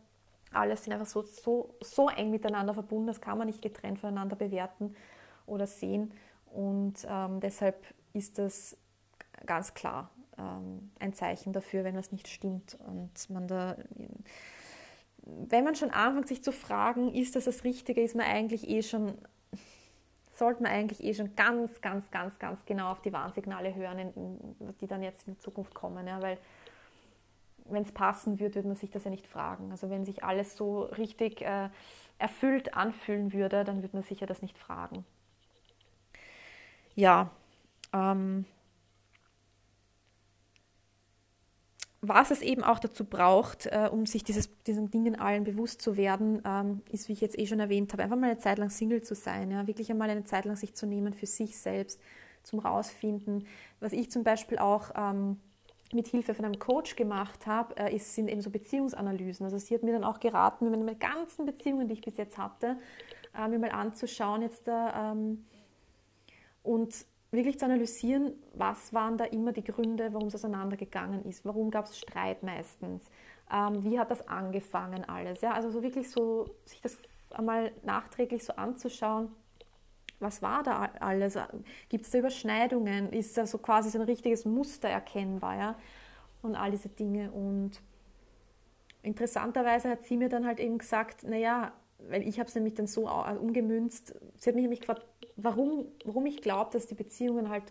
alles 0.53 0.85
sind 0.85 0.93
einfach 0.93 1.05
so, 1.05 1.21
so, 1.23 1.75
so 1.81 2.07
eng 2.09 2.31
miteinander 2.31 2.73
verbunden, 2.73 3.07
das 3.07 3.19
kann 3.19 3.37
man 3.37 3.47
nicht 3.47 3.61
getrennt 3.61 3.99
voneinander 3.99 4.37
bewerten 4.37 4.95
oder 5.47 5.65
sehen. 5.65 6.11
Und 6.53 7.05
ähm, 7.09 7.39
deshalb 7.39 7.83
ist 8.13 8.37
das 8.37 8.77
ganz 9.45 9.73
klar 9.73 10.09
ähm, 10.37 10.91
ein 10.99 11.13
Zeichen 11.13 11.53
dafür, 11.53 11.83
wenn 11.83 11.95
was 11.95 12.11
nicht 12.11 12.27
stimmt. 12.27 12.77
Und 12.85 13.29
man 13.29 13.47
da, 13.47 13.75
wenn 15.23 15.63
man 15.63 15.75
schon 15.75 15.91
anfängt, 15.91 16.27
sich 16.27 16.43
zu 16.43 16.51
fragen, 16.51 17.13
ist 17.13 17.35
das 17.35 17.45
das 17.45 17.63
Richtige, 17.63 18.01
ist 18.01 18.15
man 18.15 18.25
eigentlich 18.25 18.69
eh 18.69 18.81
schon, 18.81 19.13
sollte 20.33 20.63
man 20.63 20.71
eigentlich 20.71 21.03
eh 21.03 21.13
schon 21.13 21.35
ganz, 21.35 21.81
ganz, 21.81 22.09
ganz, 22.11 22.37
ganz 22.39 22.63
genau 22.65 22.91
auf 22.91 23.01
die 23.01 23.13
Warnsignale 23.13 23.73
hören, 23.73 24.13
die 24.81 24.87
dann 24.87 25.03
jetzt 25.03 25.27
in 25.27 25.39
Zukunft 25.39 25.73
kommen. 25.73 26.07
Ja, 26.07 26.21
weil 26.21 26.37
wenn 27.65 27.83
es 27.83 27.91
passen 27.91 28.39
würde, 28.39 28.55
würde 28.55 28.69
man 28.69 28.77
sich 28.77 28.91
das 28.91 29.03
ja 29.03 29.09
nicht 29.09 29.27
fragen. 29.27 29.71
Also 29.71 29.89
wenn 29.89 30.05
sich 30.05 30.23
alles 30.23 30.55
so 30.55 30.83
richtig 30.83 31.41
äh, 31.41 31.69
erfüllt 32.17 32.73
anfühlen 32.75 33.33
würde, 33.33 33.63
dann 33.63 33.81
würde 33.81 33.97
man 33.97 34.03
sich 34.03 34.21
ja 34.21 34.27
das 34.27 34.41
nicht 34.41 34.57
fragen. 34.57 35.05
Ja, 36.97 37.29
ähm, 37.93 38.45
was 42.01 42.31
es 42.31 42.41
eben 42.41 42.63
auch 42.63 42.79
dazu 42.79 43.05
braucht, 43.05 43.67
äh, 43.67 43.87
um 43.91 44.07
sich 44.07 44.23
dieses, 44.23 44.49
diesen 44.63 44.89
Dingen 44.89 45.15
allen 45.15 45.43
bewusst 45.43 45.79
zu 45.79 45.95
werden, 45.95 46.41
ähm, 46.43 46.81
ist, 46.91 47.07
wie 47.07 47.13
ich 47.13 47.21
jetzt 47.21 47.37
eh 47.37 47.45
schon 47.45 47.59
erwähnt 47.59 47.93
habe, 47.93 48.01
einfach 48.01 48.17
mal 48.17 48.31
eine 48.31 48.39
Zeit 48.39 48.57
lang 48.57 48.71
Single 48.71 49.03
zu 49.03 49.13
sein, 49.13 49.51
ja? 49.51 49.67
wirklich 49.67 49.91
einmal 49.91 50.09
eine 50.09 50.23
Zeit 50.23 50.45
lang 50.45 50.55
sich 50.55 50.73
zu 50.73 50.87
nehmen 50.87 51.13
für 51.13 51.27
sich 51.27 51.59
selbst, 51.59 52.01
zum 52.41 52.57
Rausfinden. 52.57 53.45
Was 53.79 53.93
ich 53.93 54.09
zum 54.09 54.23
Beispiel 54.23 54.57
auch 54.57 54.89
ähm, 54.95 55.39
mit 55.93 56.07
Hilfe 56.07 56.33
von 56.33 56.45
einem 56.45 56.57
Coach 56.57 56.95
gemacht 56.95 57.45
habe, 57.45 57.77
äh, 57.77 57.95
ist, 57.95 58.15
sind 58.15 58.27
eben 58.27 58.41
so 58.41 58.49
Beziehungsanalysen. 58.49 59.43
Also 59.45 59.59
sie 59.59 59.75
hat 59.75 59.83
mir 59.83 59.93
dann 59.93 60.03
auch 60.03 60.19
geraten, 60.19 60.67
meine 60.71 60.95
ganzen 60.95 61.45
Beziehungen, 61.45 61.87
die 61.87 61.93
ich 61.93 62.01
bis 62.01 62.17
jetzt 62.17 62.39
hatte, 62.39 62.77
äh, 63.37 63.47
mir 63.47 63.59
mal 63.59 63.69
anzuschauen 63.69 64.41
jetzt 64.41 64.67
da 64.67 65.11
ähm, 65.11 65.45
und 66.67 67.05
wirklich 67.31 67.59
zu 67.59 67.65
analysieren, 67.65 68.33
was 68.53 68.93
waren 68.93 69.17
da 69.17 69.25
immer 69.25 69.51
die 69.51 69.63
Gründe, 69.63 70.13
warum 70.13 70.27
es 70.27 70.35
auseinandergegangen 70.35 71.25
ist, 71.25 71.45
warum 71.45 71.71
gab 71.71 71.85
es 71.85 71.97
Streit 71.97 72.43
meistens, 72.43 73.03
ähm, 73.51 73.83
wie 73.83 73.99
hat 73.99 74.11
das 74.11 74.27
angefangen 74.27 75.07
alles. 75.07 75.41
Ja? 75.41 75.53
Also 75.53 75.69
so 75.69 75.81
wirklich 75.83 76.09
so 76.09 76.49
sich 76.65 76.81
das 76.81 76.97
einmal 77.31 77.71
nachträglich 77.83 78.43
so 78.43 78.53
anzuschauen, 78.53 79.29
was 80.19 80.41
war 80.41 80.63
da 80.63 80.89
alles? 80.99 81.37
Gibt 81.89 82.05
es 82.05 82.11
da 82.11 82.17
Überschneidungen? 82.17 83.13
Ist 83.13 83.37
da 83.37 83.45
so 83.45 83.59
quasi 83.59 83.91
so 83.91 83.99
ein 83.99 84.05
richtiges 84.05 84.45
Muster 84.45 84.89
erkennbar? 84.89 85.57
Ja? 85.57 85.75
Und 86.41 86.55
all 86.55 86.71
diese 86.71 86.89
Dinge. 86.89 87.31
Und 87.31 87.81
interessanterweise 89.03 89.89
hat 89.89 90.05
sie 90.05 90.17
mir 90.17 90.29
dann 90.29 90.47
halt 90.47 90.59
eben 90.59 90.79
gesagt, 90.79 91.23
naja, 91.23 91.71
weil 91.99 92.27
ich 92.27 92.39
habe 92.39 92.47
es 92.47 92.55
nämlich 92.55 92.75
dann 92.75 92.87
so 92.87 93.09
umgemünzt, 93.09 94.15
sie 94.37 94.49
hat 94.49 94.55
mich 94.55 94.63
nämlich 94.63 94.81
gefragt, 94.81 95.05
warum, 95.35 95.85
warum 96.05 96.25
ich 96.25 96.41
glaube, 96.41 96.71
dass 96.71 96.87
die 96.87 96.95
Beziehungen 96.95 97.49
halt 97.49 97.63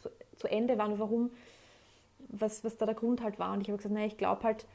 zu, 0.00 0.10
zu, 0.36 0.48
Ende 0.48 0.78
waren 0.78 0.92
und 0.92 0.98
warum, 0.98 1.30
was, 2.28 2.64
was 2.64 2.76
da 2.76 2.86
der 2.86 2.94
Grund 2.94 3.22
halt 3.22 3.38
war. 3.38 3.52
Und 3.52 3.62
ich 3.62 3.68
habe 3.68 3.76
gesagt, 3.76 3.94
naja, 3.94 4.06
ich 4.06 4.18
glaube 4.18 4.42
halt, 4.42 4.66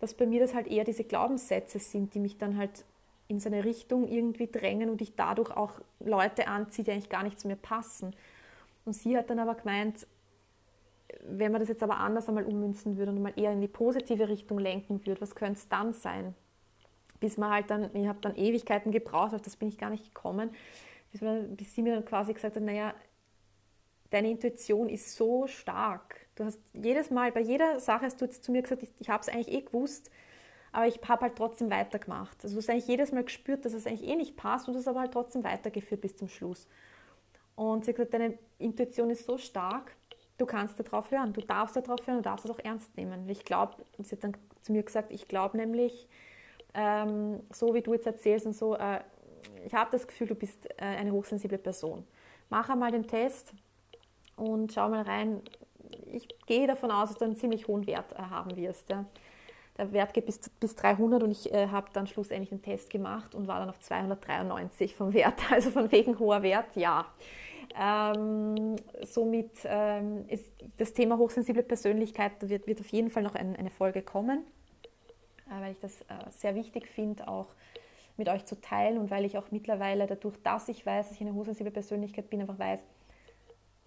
dass 0.00 0.14
bei 0.14 0.26
mir 0.26 0.40
das 0.40 0.54
halt 0.54 0.66
eher 0.66 0.84
diese 0.84 1.04
Glaubenssätze 1.04 1.78
sind, 1.78 2.14
die 2.14 2.20
mich 2.20 2.38
dann 2.38 2.56
halt 2.56 2.84
in 3.28 3.40
seine 3.40 3.64
Richtung 3.64 4.06
irgendwie 4.06 4.46
drängen 4.46 4.90
und 4.90 5.00
ich 5.00 5.16
dadurch 5.16 5.50
auch 5.50 5.80
Leute 6.00 6.46
anziehe, 6.46 6.84
die 6.84 6.92
eigentlich 6.92 7.08
gar 7.08 7.22
nicht 7.22 7.40
zu 7.40 7.48
mir 7.48 7.56
passen. 7.56 8.14
Und 8.84 8.92
sie 8.92 9.16
hat 9.16 9.30
dann 9.30 9.38
aber 9.38 9.54
gemeint, 9.54 10.06
wenn 11.26 11.52
man 11.52 11.60
das 11.60 11.68
jetzt 11.68 11.82
aber 11.82 11.98
anders 11.98 12.28
einmal 12.28 12.44
ummünzen 12.44 12.96
würde 12.96 13.12
und 13.12 13.22
mal 13.22 13.32
eher 13.36 13.52
in 13.52 13.60
die 13.60 13.68
positive 13.68 14.28
Richtung 14.28 14.58
lenken 14.58 15.04
würde, 15.06 15.20
was 15.20 15.34
könnte 15.34 15.58
es 15.58 15.68
dann 15.68 15.92
sein? 15.92 16.34
Bis 17.24 17.38
man 17.38 17.50
halt 17.50 17.70
dann, 17.70 17.88
ich 17.96 18.06
habe 18.06 18.18
dann 18.20 18.36
Ewigkeiten 18.36 18.92
gebraucht, 18.92 19.32
auf 19.32 19.40
das 19.40 19.56
bin 19.56 19.70
ich 19.70 19.78
gar 19.78 19.88
nicht 19.88 20.04
gekommen, 20.14 20.50
bis, 21.10 21.22
man, 21.22 21.56
bis 21.56 21.74
sie 21.74 21.80
mir 21.80 21.94
dann 21.94 22.04
quasi 22.04 22.34
gesagt 22.34 22.56
hat, 22.56 22.62
naja, 22.62 22.92
deine 24.10 24.28
Intuition 24.30 24.90
ist 24.90 25.16
so 25.16 25.46
stark. 25.46 26.16
Du 26.34 26.44
hast 26.44 26.60
jedes 26.74 27.10
Mal, 27.10 27.32
bei 27.32 27.40
jeder 27.40 27.80
Sache 27.80 28.04
hast 28.04 28.20
du 28.20 28.28
zu 28.28 28.52
mir 28.52 28.60
gesagt, 28.60 28.82
ich, 28.82 28.92
ich 28.98 29.08
habe 29.08 29.22
es 29.22 29.30
eigentlich 29.30 29.50
eh 29.54 29.62
gewusst, 29.62 30.10
aber 30.70 30.86
ich 30.86 31.00
habe 31.08 31.22
halt 31.22 31.36
trotzdem 31.36 31.70
weitergemacht. 31.70 32.36
Also 32.42 32.56
du 32.56 32.60
hast 32.60 32.68
eigentlich 32.68 32.88
jedes 32.88 33.10
Mal 33.10 33.24
gespürt, 33.24 33.64
dass 33.64 33.72
es 33.72 33.86
eigentlich 33.86 34.06
eh 34.06 34.16
nicht 34.16 34.36
passt 34.36 34.68
und 34.68 34.74
du 34.74 34.80
hast 34.80 34.86
aber 34.88 35.00
halt 35.00 35.12
trotzdem 35.12 35.44
weitergeführt 35.44 36.02
bis 36.02 36.18
zum 36.18 36.28
Schluss. 36.28 36.68
Und 37.56 37.86
sie 37.86 37.92
hat 37.92 37.96
gesagt, 37.96 38.12
deine 38.12 38.38
Intuition 38.58 39.08
ist 39.08 39.24
so 39.24 39.38
stark, 39.38 39.96
du 40.36 40.44
kannst 40.44 40.78
darauf 40.78 41.10
hören, 41.10 41.32
du 41.32 41.40
darfst 41.40 41.74
darauf 41.74 42.06
hören, 42.06 42.16
du 42.18 42.22
darfst 42.22 42.44
es 42.44 42.50
auch 42.50 42.58
ernst 42.58 42.94
nehmen. 42.98 43.26
Ich 43.30 43.46
glaube, 43.46 43.76
sie 43.98 44.14
hat 44.14 44.24
dann 44.24 44.36
zu 44.60 44.72
mir 44.72 44.82
gesagt, 44.82 45.10
ich 45.10 45.26
glaube 45.26 45.56
nämlich, 45.56 46.06
ähm, 46.74 47.40
so 47.52 47.74
wie 47.74 47.82
du 47.82 47.94
jetzt 47.94 48.06
erzählst 48.06 48.46
und 48.46 48.54
so, 48.54 48.76
äh, 48.76 49.00
ich 49.64 49.72
habe 49.72 49.90
das 49.90 50.06
Gefühl, 50.06 50.26
du 50.26 50.34
bist 50.34 50.68
äh, 50.76 50.84
eine 50.84 51.12
hochsensible 51.12 51.58
Person. 51.58 52.04
Mach 52.50 52.68
einmal 52.68 52.90
den 52.90 53.06
Test 53.06 53.52
und 54.36 54.72
schau 54.72 54.88
mal 54.88 55.02
rein. 55.02 55.40
Ich 56.12 56.28
gehe 56.46 56.66
davon 56.66 56.90
aus, 56.90 57.10
dass 57.10 57.18
du 57.18 57.24
einen 57.24 57.36
ziemlich 57.36 57.66
hohen 57.66 57.86
Wert 57.86 58.12
äh, 58.12 58.16
haben 58.16 58.56
wirst. 58.56 58.90
Ja 58.90 59.04
der 59.76 59.92
Wert 59.92 60.14
geht 60.14 60.26
bis, 60.26 60.38
bis 60.60 60.76
300 60.76 61.22
und 61.22 61.30
ich 61.30 61.52
äh, 61.52 61.68
habe 61.68 61.88
dann 61.92 62.06
schlussendlich 62.06 62.50
den 62.50 62.62
Test 62.62 62.90
gemacht 62.90 63.34
und 63.34 63.48
war 63.48 63.58
dann 63.58 63.68
auf 63.68 63.80
293 63.80 64.94
vom 64.94 65.12
Wert, 65.12 65.40
also 65.50 65.70
von 65.70 65.90
wegen 65.90 66.18
hoher 66.18 66.42
Wert, 66.42 66.76
ja. 66.76 67.06
Ähm, 67.76 68.76
somit 69.02 69.50
ähm, 69.64 70.26
ist 70.28 70.52
das 70.76 70.92
Thema 70.92 71.18
hochsensible 71.18 71.62
Persönlichkeit 71.62 72.32
wird, 72.48 72.66
wird 72.66 72.80
auf 72.80 72.88
jeden 72.88 73.10
Fall 73.10 73.22
noch 73.22 73.34
ein, 73.34 73.56
eine 73.56 73.70
Folge 73.70 74.02
kommen, 74.02 74.44
weil 75.46 75.72
ich 75.72 75.80
das 75.80 76.00
äh, 76.02 76.30
sehr 76.30 76.54
wichtig 76.54 76.88
finde, 76.88 77.28
auch 77.28 77.48
mit 78.16 78.28
euch 78.28 78.44
zu 78.44 78.60
teilen 78.60 78.98
und 78.98 79.10
weil 79.10 79.24
ich 79.24 79.36
auch 79.38 79.50
mittlerweile 79.50 80.06
dadurch, 80.06 80.36
dass 80.42 80.68
ich 80.68 80.86
weiß, 80.86 81.08
dass 81.08 81.16
ich 81.16 81.20
eine 81.20 81.34
hochsensible 81.34 81.72
Persönlichkeit 81.72 82.30
bin, 82.30 82.40
einfach 82.40 82.58
weiß, 82.58 82.84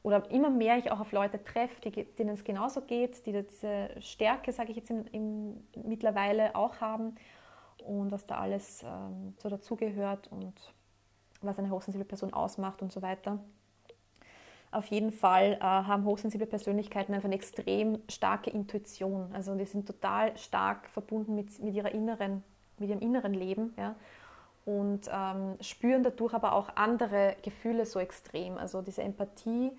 oder 0.03 0.29
immer 0.31 0.49
mehr 0.49 0.77
ich 0.77 0.91
auch 0.91 0.99
auf 0.99 1.11
Leute 1.11 1.43
treffe, 1.43 1.81
denen 1.89 2.29
es 2.29 2.43
genauso 2.43 2.81
geht, 2.81 3.25
die 3.25 3.33
diese 3.33 3.89
Stärke, 3.99 4.53
sage 4.53 4.71
ich 4.71 4.77
jetzt 4.77 4.89
im, 4.89 5.05
im, 5.11 5.67
mittlerweile 5.83 6.55
auch 6.55 6.79
haben 6.79 7.15
und 7.83 8.11
was 8.11 8.25
da 8.25 8.37
alles 8.37 8.83
ähm, 8.83 9.33
so 9.37 9.49
dazugehört 9.49 10.31
und 10.31 10.53
was 11.41 11.59
eine 11.59 11.69
hochsensible 11.69 12.05
Person 12.05 12.33
ausmacht 12.33 12.81
und 12.81 12.91
so 12.91 13.01
weiter. 13.01 13.39
Auf 14.71 14.87
jeden 14.87 15.11
Fall 15.11 15.53
äh, 15.53 15.59
haben 15.61 16.03
hochsensible 16.03 16.45
Persönlichkeiten 16.45 17.13
einfach 17.13 17.27
eine 17.27 17.35
extrem 17.35 17.99
starke 18.09 18.49
Intuition. 18.49 19.29
Also 19.33 19.55
die 19.55 19.65
sind 19.65 19.85
total 19.85 20.35
stark 20.37 20.89
verbunden 20.89 21.35
mit, 21.35 21.57
mit, 21.59 21.73
ihrer 21.73 21.91
inneren, 21.91 22.43
mit 22.77 22.89
ihrem 22.89 22.99
inneren 22.99 23.33
Leben. 23.33 23.73
Ja? 23.77 23.95
Und 24.65 25.09
ähm, 25.09 25.55
spüren 25.61 26.03
dadurch 26.03 26.33
aber 26.33 26.51
auch 26.51 26.75
andere 26.75 27.37
Gefühle 27.41 27.85
so 27.85 27.99
extrem. 27.99 28.57
Also 28.57 28.81
diese 28.81 29.03
Empathie, 29.03 29.71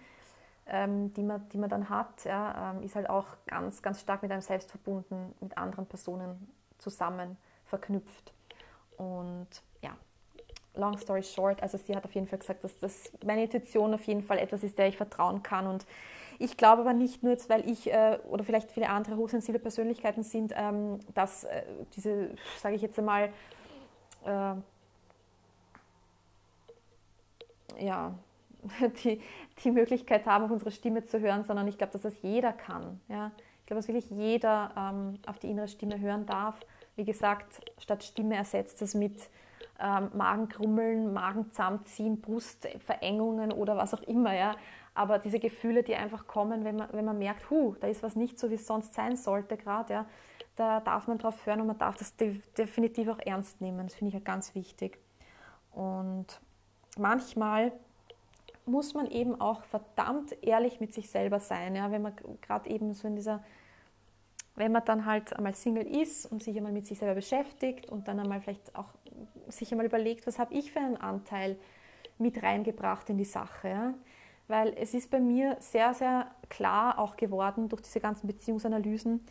ähm, 0.67 1.13
die, 1.13 1.23
man, 1.23 1.47
die 1.51 1.59
man 1.59 1.69
dann 1.69 1.91
hat, 1.91 2.25
ja, 2.25 2.73
ähm, 2.73 2.83
ist 2.83 2.97
halt 2.97 3.11
auch 3.11 3.27
ganz, 3.47 3.83
ganz 3.83 4.01
stark 4.01 4.23
mit 4.23 4.33
einem 4.33 4.41
selbst 4.41 4.71
verbunden, 4.71 5.35
mit 5.41 5.59
anderen 5.59 5.85
Personen 5.85 6.51
zusammen 6.79 7.37
verknüpft. 7.67 8.33
Und 8.97 9.49
long 10.79 10.97
story 10.97 11.23
short, 11.23 11.63
also 11.63 11.77
sie 11.79 11.95
hat 11.95 12.05
auf 12.05 12.15
jeden 12.15 12.27
Fall 12.27 12.39
gesagt, 12.39 12.65
dass 12.65 12.79
das 12.79 13.13
meine 13.25 13.45
Intuition 13.45 13.93
auf 13.95 14.05
jeden 14.05 14.23
Fall 14.23 14.39
etwas 14.39 14.63
ist, 14.63 14.79
der 14.79 14.89
ich 14.89 14.97
vertrauen 14.97 15.43
kann. 15.43 15.67
Und 15.67 15.85
ich 16.39 16.57
glaube 16.57 16.83
aber 16.83 16.93
nicht 16.93 17.23
nur 17.23 17.33
jetzt, 17.33 17.51
weil 17.51 17.69
ich 17.69 17.93
äh, 17.93 18.19
oder 18.31 18.45
vielleicht 18.45 18.71
viele 18.71 18.89
andere 18.89 19.17
hochsensible 19.17 19.59
Persönlichkeiten 19.59 20.23
sind, 20.23 20.53
ähm, 20.57 21.01
dass 21.15 21.45
äh, 21.45 21.63
diese, 21.97 22.31
sage 22.59 22.77
ich 22.77 22.83
jetzt 22.83 22.99
einmal, 22.99 23.31
äh, 24.25 24.55
ja, 27.81 28.15
die, 29.05 29.21
die 29.65 29.71
Möglichkeit 29.71 30.27
haben, 30.27 30.45
auf 30.45 30.51
unsere 30.51 30.71
Stimme 30.71 31.05
zu 31.05 31.21
hören, 31.21 31.45
sondern 31.45 31.67
ich 31.69 31.79
glaube, 31.79 31.93
dass 31.93 32.03
das 32.03 32.15
jeder 32.23 32.53
kann. 32.53 33.01
Ja? 33.09 33.33
Ich 33.61 33.67
glaube, 33.67 33.81
dass 33.81 33.89
wirklich 33.89 34.11
jeder 34.11 34.71
ähm, 34.77 35.19
auf 35.27 35.39
die 35.39 35.51
innere 35.51 35.69
Stimme 35.69 36.01
hören 36.01 36.25
darf. 36.27 36.57
Wie 36.97 37.05
gesagt, 37.05 37.61
statt 37.79 38.03
Stimme 38.03 38.37
ersetzt 38.37 38.81
es 38.83 38.95
mit 38.95 39.29
ähm, 39.81 40.11
Magenkrummeln, 40.15 41.13
Magen 41.13 41.51
zusammenziehen, 41.51 42.21
Brustverengungen 42.21 43.53
oder 43.53 43.77
was 43.77 43.95
auch 43.95 44.03
immer. 44.03 44.35
Ja? 44.35 44.57
Aber 44.95 45.19
diese 45.19 45.39
Gefühle, 45.39 45.83
die 45.83 45.95
einfach 45.95 46.27
kommen, 46.27 46.65
wenn 46.65 46.77
man, 46.77 46.89
wenn 46.93 47.05
man 47.05 47.19
merkt, 47.19 47.51
hu, 47.51 47.77
da 47.81 47.87
ist 47.87 48.03
was 48.03 48.17
nicht 48.17 48.39
so, 48.39 48.51
wie 48.51 48.55
es 48.55 48.67
sonst 48.67 48.95
sein 48.95 49.17
sollte 49.17 49.57
gerade, 49.57 49.93
ja? 49.93 50.07
da 50.57 50.81
darf 50.81 51.07
man 51.07 51.19
drauf 51.19 51.47
hören 51.47 51.61
und 51.61 51.69
man 51.69 51.79
darf 51.79 51.97
das 51.97 52.17
de 52.17 52.41
definitiv 52.57 53.09
auch 53.09 53.21
ernst 53.21 53.61
nehmen. 53.61 53.87
Das 53.87 53.95
finde 53.95 54.09
ich 54.09 54.15
ja 54.15 54.21
ganz 54.21 54.57
wichtig. 54.57 54.99
Und 55.71 56.41
manchmal 56.99 57.73
muss 58.67 58.95
man 58.95 59.07
eben 59.07 59.41
auch 59.41 59.63
verdammt 59.63 60.37
ehrlich 60.43 60.81
mit 60.81 60.93
sich 60.93 61.11
selber 61.11 61.39
sein. 61.39 61.77
Ja? 61.77 61.93
Wenn 61.93 62.03
man 62.03 62.15
gerade 62.43 62.69
eben 62.69 62.93
so 62.95 63.07
in 63.07 63.15
dieser, 63.15 63.45
wenn 64.57 64.73
man 64.73 64.85
dann 64.85 65.07
halt 65.07 65.33
einmal 65.37 65.55
Single 65.55 65.87
ist 65.87 66.27
und 66.27 66.43
sich 66.43 66.57
einmal 66.57 66.73
mit 66.73 66.87
sich 66.87 66.99
selber 66.99 67.15
beschäftigt 67.15 67.89
und 67.89 68.09
dann 68.09 68.19
einmal 68.19 68.41
vielleicht 68.41 68.75
auch 68.75 68.89
sich 69.49 69.71
einmal 69.73 69.87
überlegt, 69.87 70.27
was 70.27 70.39
habe 70.39 70.55
ich 70.55 70.73
für 70.73 70.81
einen 70.81 70.97
Anteil 70.97 71.57
mit 72.19 72.43
reingebracht 72.43 73.09
in 73.11 73.19
die 73.19 73.25
Sache. 73.25 73.69
Ja? 73.69 73.95
Weil 74.49 74.75
es 74.77 74.95
ist 74.95 75.11
bei 75.11 75.21
mir 75.21 75.57
sehr, 75.61 75.95
sehr 75.95 76.31
klar 76.49 76.99
auch 76.99 77.17
geworden 77.17 77.69
durch 77.69 77.83
diese 77.83 78.01
ganzen 78.01 78.27
Beziehungsanalysen, 78.27 79.25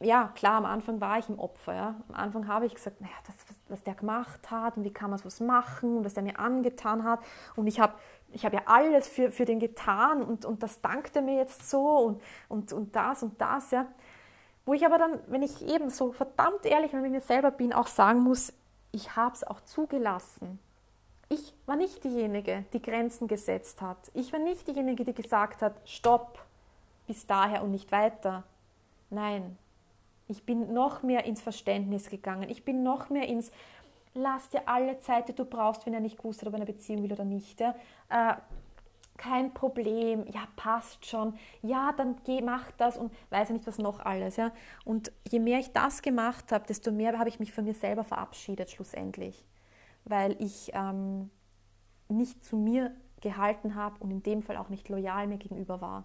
ja, 0.00 0.28
klar, 0.36 0.58
am 0.58 0.64
Anfang 0.64 1.00
war 1.00 1.18
ich 1.18 1.28
im 1.28 1.38
Opfer. 1.38 1.74
Ja. 1.74 1.94
Am 2.08 2.14
Anfang 2.14 2.46
habe 2.46 2.66
ich 2.66 2.74
gesagt, 2.74 3.00
naja, 3.00 3.14
das, 3.26 3.34
was, 3.48 3.56
was 3.68 3.82
der 3.82 3.94
gemacht 3.94 4.48
hat 4.50 4.76
und 4.76 4.84
wie 4.84 4.92
kann 4.92 5.10
man 5.10 5.18
was 5.24 5.40
machen 5.40 5.98
und 5.98 6.04
was 6.04 6.16
er 6.16 6.22
mir 6.22 6.38
angetan 6.38 7.02
hat. 7.02 7.20
Und 7.56 7.66
ich 7.66 7.80
habe 7.80 7.94
ich 8.30 8.44
hab 8.44 8.52
ja 8.52 8.62
alles 8.66 9.08
für, 9.08 9.30
für 9.30 9.44
den 9.44 9.58
getan 9.58 10.22
und, 10.22 10.44
und 10.44 10.62
das 10.62 10.80
dankte 10.82 11.22
mir 11.22 11.36
jetzt 11.36 11.68
so 11.68 11.98
und, 11.98 12.22
und, 12.48 12.72
und 12.72 12.94
das 12.94 13.22
und 13.22 13.40
das. 13.40 13.72
Ja. 13.72 13.86
Wo 14.68 14.74
ich 14.74 14.84
aber 14.84 14.98
dann, 14.98 15.18
wenn 15.28 15.40
ich 15.40 15.66
eben 15.66 15.88
so 15.88 16.12
verdammt 16.12 16.66
ehrlich 16.66 16.92
mit 16.92 17.10
mir 17.10 17.22
selber 17.22 17.50
bin, 17.50 17.72
auch 17.72 17.86
sagen 17.86 18.20
muss, 18.20 18.52
ich 18.92 19.16
habe 19.16 19.34
es 19.34 19.42
auch 19.42 19.62
zugelassen. 19.62 20.58
Ich 21.30 21.54
war 21.64 21.74
nicht 21.74 22.04
diejenige, 22.04 22.66
die 22.74 22.82
Grenzen 22.82 23.28
gesetzt 23.28 23.80
hat. 23.80 23.96
Ich 24.12 24.30
war 24.30 24.40
nicht 24.40 24.68
diejenige, 24.68 25.06
die 25.06 25.14
gesagt 25.14 25.62
hat, 25.62 25.72
stopp, 25.86 26.44
bis 27.06 27.26
daher 27.26 27.62
und 27.62 27.70
nicht 27.70 27.90
weiter. 27.92 28.42
Nein, 29.08 29.56
ich 30.26 30.44
bin 30.44 30.74
noch 30.74 31.02
mehr 31.02 31.24
ins 31.24 31.40
Verständnis 31.40 32.10
gegangen. 32.10 32.50
Ich 32.50 32.66
bin 32.66 32.82
noch 32.82 33.08
mehr 33.08 33.26
ins 33.26 33.50
Lass 34.12 34.50
dir 34.50 34.68
alle 34.68 35.00
Zeit, 35.00 35.30
die 35.30 35.34
du 35.34 35.46
brauchst, 35.46 35.86
wenn 35.86 35.94
er 35.94 36.00
nicht 36.00 36.18
gewusst 36.18 36.42
hat, 36.42 36.48
ob 36.48 36.52
er 36.52 36.56
eine 36.56 36.66
Beziehung 36.66 37.04
will 37.04 37.12
oder 37.14 37.24
nicht. 37.24 37.58
Ja? 37.58 37.74
Äh, 38.10 38.34
kein 39.18 39.52
Problem, 39.52 40.24
ja, 40.32 40.46
passt 40.56 41.04
schon, 41.04 41.34
ja, 41.60 41.92
dann 41.92 42.16
geh, 42.24 42.40
mach 42.40 42.70
das 42.72 42.96
und 42.96 43.12
weiß 43.30 43.48
ja 43.48 43.54
nicht, 43.54 43.66
was 43.66 43.78
noch 43.78 44.00
alles. 44.00 44.36
Ja? 44.36 44.52
Und 44.84 45.12
je 45.28 45.40
mehr 45.40 45.58
ich 45.58 45.72
das 45.72 46.00
gemacht 46.00 46.50
habe, 46.52 46.66
desto 46.66 46.90
mehr 46.90 47.18
habe 47.18 47.28
ich 47.28 47.38
mich 47.38 47.52
von 47.52 47.64
mir 47.64 47.74
selber 47.74 48.04
verabschiedet, 48.04 48.70
schlussendlich. 48.70 49.44
Weil 50.04 50.40
ich 50.40 50.70
ähm, 50.72 51.30
nicht 52.08 52.42
zu 52.44 52.56
mir 52.56 52.94
gehalten 53.20 53.74
habe 53.74 53.96
und 54.00 54.10
in 54.10 54.22
dem 54.22 54.42
Fall 54.42 54.56
auch 54.56 54.68
nicht 54.70 54.88
loyal 54.88 55.26
mir 55.26 55.38
gegenüber 55.38 55.80
war. 55.80 56.04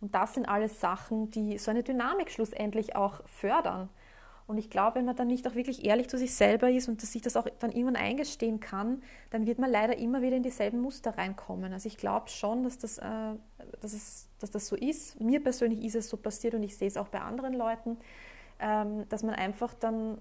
Und 0.00 0.14
das 0.14 0.34
sind 0.34 0.48
alles 0.48 0.80
Sachen, 0.80 1.30
die 1.30 1.58
so 1.58 1.70
eine 1.70 1.82
Dynamik 1.82 2.30
schlussendlich 2.30 2.96
auch 2.96 3.26
fördern. 3.26 3.88
Und 4.46 4.58
ich 4.58 4.70
glaube, 4.70 4.96
wenn 4.96 5.04
man 5.04 5.16
dann 5.16 5.26
nicht 5.26 5.46
auch 5.48 5.56
wirklich 5.56 5.84
ehrlich 5.84 6.08
zu 6.08 6.18
sich 6.18 6.34
selber 6.34 6.70
ist 6.70 6.88
und 6.88 7.02
dass 7.02 7.12
sich 7.12 7.22
das 7.22 7.36
auch 7.36 7.48
dann 7.58 7.72
irgendwann 7.72 7.96
eingestehen 7.96 8.60
kann, 8.60 9.02
dann 9.30 9.44
wird 9.44 9.58
man 9.58 9.70
leider 9.70 9.98
immer 9.98 10.22
wieder 10.22 10.36
in 10.36 10.44
dieselben 10.44 10.80
Muster 10.80 11.18
reinkommen. 11.18 11.72
Also 11.72 11.88
ich 11.88 11.96
glaube 11.96 12.28
schon, 12.28 12.62
dass 12.62 12.78
das, 12.78 12.98
äh, 12.98 13.34
dass, 13.80 13.92
es, 13.92 14.28
dass 14.38 14.52
das 14.52 14.68
so 14.68 14.76
ist. 14.76 15.20
Mir 15.20 15.42
persönlich 15.42 15.84
ist 15.84 15.96
es 15.96 16.08
so 16.08 16.16
passiert 16.16 16.54
und 16.54 16.62
ich 16.62 16.76
sehe 16.76 16.86
es 16.86 16.96
auch 16.96 17.08
bei 17.08 17.20
anderen 17.20 17.54
Leuten, 17.54 17.98
ähm, 18.60 19.08
dass 19.08 19.24
man 19.24 19.34
einfach 19.34 19.74
dann 19.74 20.18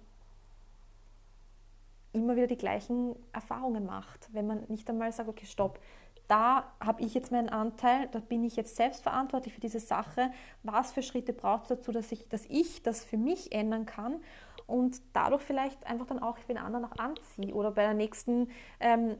immer 2.11 2.35
wieder 2.35 2.47
die 2.47 2.57
gleichen 2.57 3.15
Erfahrungen 3.31 3.85
macht. 3.85 4.29
Wenn 4.31 4.47
man 4.47 4.63
nicht 4.69 4.89
einmal 4.89 5.11
sagt, 5.11 5.29
okay, 5.29 5.45
stopp, 5.45 5.79
da 6.27 6.71
habe 6.79 7.01
ich 7.01 7.13
jetzt 7.13 7.31
meinen 7.31 7.49
Anteil, 7.49 8.07
da 8.11 8.19
bin 8.19 8.43
ich 8.43 8.55
jetzt 8.55 8.75
selbst 8.75 9.03
verantwortlich 9.03 9.53
für 9.53 9.61
diese 9.61 9.79
Sache. 9.79 10.31
Was 10.63 10.91
für 10.91 11.03
Schritte 11.03 11.33
braucht 11.33 11.63
es 11.63 11.69
dazu, 11.69 11.91
dass 11.91 12.11
ich, 12.11 12.27
dass 12.29 12.45
ich 12.47 12.81
das 12.83 13.03
für 13.03 13.17
mich 13.17 13.51
ändern 13.51 13.85
kann 13.85 14.21
und 14.67 15.01
dadurch 15.13 15.43
vielleicht 15.43 15.85
einfach 15.85 16.07
dann 16.07 16.19
auch 16.19 16.38
den 16.39 16.57
anderen 16.57 16.85
auch 16.85 16.97
anziehe 16.97 17.53
oder 17.53 17.71
bei 17.71 17.83
der 17.83 17.93
nächsten, 17.93 18.49
ähm, 18.79 19.17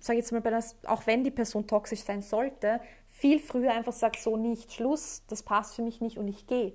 sage 0.00 0.18
ich 0.18 0.24
jetzt 0.24 0.32
mal, 0.32 0.40
der, 0.40 0.64
auch 0.86 1.06
wenn 1.06 1.24
die 1.24 1.30
Person 1.30 1.66
toxisch 1.66 2.02
sein 2.02 2.22
sollte, 2.22 2.80
viel 3.08 3.38
früher 3.38 3.72
einfach 3.72 3.92
sagt, 3.92 4.16
so 4.16 4.36
nicht, 4.36 4.72
Schluss, 4.72 5.22
das 5.28 5.42
passt 5.42 5.74
für 5.74 5.82
mich 5.82 6.00
nicht 6.00 6.18
und 6.18 6.28
ich 6.28 6.46
gehe. 6.46 6.72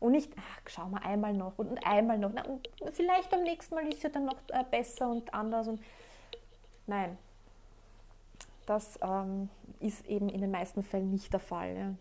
Und 0.00 0.12
nicht, 0.12 0.32
ach, 0.36 0.60
schau 0.66 0.86
mal 0.88 1.00
einmal 1.02 1.32
noch 1.32 1.58
und, 1.58 1.68
und 1.68 1.86
einmal 1.86 2.18
noch. 2.18 2.30
Na, 2.34 2.42
und 2.44 2.68
vielleicht 2.92 3.30
beim 3.30 3.42
nächsten 3.42 3.74
Mal 3.74 3.88
ist 3.88 4.02
ja 4.02 4.10
dann 4.10 4.26
noch 4.26 4.36
äh, 4.48 4.64
besser 4.70 5.08
und 5.08 5.32
anders. 5.32 5.66
Und 5.66 5.80
nein, 6.86 7.16
das 8.66 8.98
ähm, 9.02 9.48
ist 9.80 10.06
eben 10.06 10.28
in 10.28 10.40
den 10.40 10.50
meisten 10.50 10.82
Fällen 10.82 11.10
nicht 11.10 11.32
der 11.32 11.40
Fall. 11.40 11.76
Ja. 11.76 11.94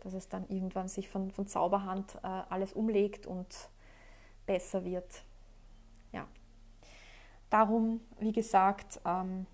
Dass 0.00 0.12
es 0.12 0.28
dann 0.28 0.46
irgendwann 0.48 0.88
sich 0.88 1.08
von, 1.08 1.30
von 1.30 1.46
Zauberhand 1.46 2.16
äh, 2.16 2.26
alles 2.26 2.72
umlegt 2.72 3.26
und 3.26 3.70
besser 4.46 4.84
wird. 4.84 5.24
Ja. 6.12 6.26
Darum, 7.50 8.00
wie 8.18 8.32
gesagt, 8.32 9.00
ähm, 9.04 9.46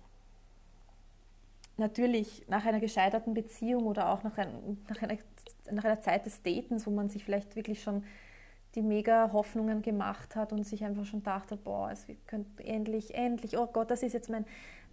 natürlich 1.77 2.45
nach 2.47 2.65
einer 2.65 2.79
gescheiterten 2.79 3.33
Beziehung 3.33 3.85
oder 3.85 4.09
auch 4.09 4.23
nach, 4.23 4.37
ein, 4.37 4.77
nach, 4.89 5.01
einer, 5.01 5.17
nach 5.71 5.83
einer 5.83 6.01
Zeit 6.01 6.25
des 6.25 6.41
Datens, 6.41 6.85
wo 6.85 6.91
man 6.91 7.09
sich 7.09 7.23
vielleicht 7.23 7.55
wirklich 7.55 7.81
schon 7.81 8.03
die 8.75 8.81
mega 8.81 9.31
Hoffnungen 9.33 9.81
gemacht 9.81 10.35
hat 10.35 10.53
und 10.53 10.63
sich 10.63 10.83
einfach 10.85 11.05
schon 11.05 11.23
dachte, 11.23 11.57
boah, 11.57 11.91
es 11.91 12.07
könnte 12.27 12.63
endlich, 12.63 13.13
endlich, 13.13 13.57
oh 13.57 13.67
Gott, 13.67 13.91
das 13.91 14.01
ist 14.01 14.13
jetzt 14.13 14.29
mein, 14.29 14.45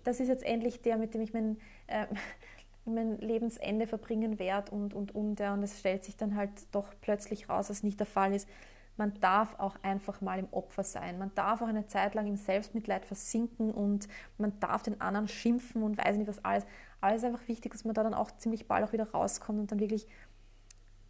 das 0.05 0.21
ist 0.21 0.29
jetzt 0.29 0.45
endlich 0.45 0.83
der, 0.83 0.97
mit 0.97 1.15
dem 1.15 1.21
ich 1.21 1.33
mein, 1.33 1.59
äh, 1.87 2.07
mein 2.85 3.19
Lebensende 3.19 3.87
verbringen 3.87 4.39
werde 4.39 4.73
und, 4.73 4.95
und, 4.95 5.15
und. 5.15 5.41
Ja, 5.41 5.55
und 5.55 5.63
es 5.63 5.79
stellt 5.79 6.05
sich 6.05 6.17
dann 6.17 6.37
halt 6.37 6.51
doch 6.73 6.89
plötzlich 7.01 7.49
raus, 7.49 7.69
dass 7.69 7.83
nicht 7.83 7.99
der 7.99 8.07
Fall 8.07 8.35
ist. 8.35 8.49
Man 8.97 9.15
darf 9.21 9.55
auch 9.61 9.77
einfach 9.83 10.21
mal 10.21 10.41
im 10.41 10.49
Opfer 10.51 10.83
sein. 10.83 11.19
Man 11.19 11.33
darf 11.37 11.63
auch 11.63 11.69
eine 11.69 11.87
Zeit 11.87 12.15
lang 12.15 12.27
im 12.27 12.37
Selbstmitleid 12.37 13.07
versinken 13.07 13.71
und 13.71 14.09
man 14.39 14.59
darf 14.59 14.83
den 14.83 15.01
anderen 15.01 15.29
schimpfen 15.29 15.85
und 15.85 15.97
weiß 16.05 16.17
nicht 16.17 16.27
was 16.27 16.45
alles. 16.45 16.67
Alles 17.01 17.23
ist 17.23 17.29
einfach 17.29 17.47
wichtig, 17.47 17.71
dass 17.71 17.85
man 17.85 17.95
da 17.95 18.03
dann 18.03 18.15
auch 18.15 18.33
ziemlich 18.39 18.67
bald 18.67 18.85
auch 18.85 18.93
wieder 18.93 19.09
rauskommt 19.09 19.61
und 19.61 19.71
dann 19.71 19.79
wirklich 19.79 20.09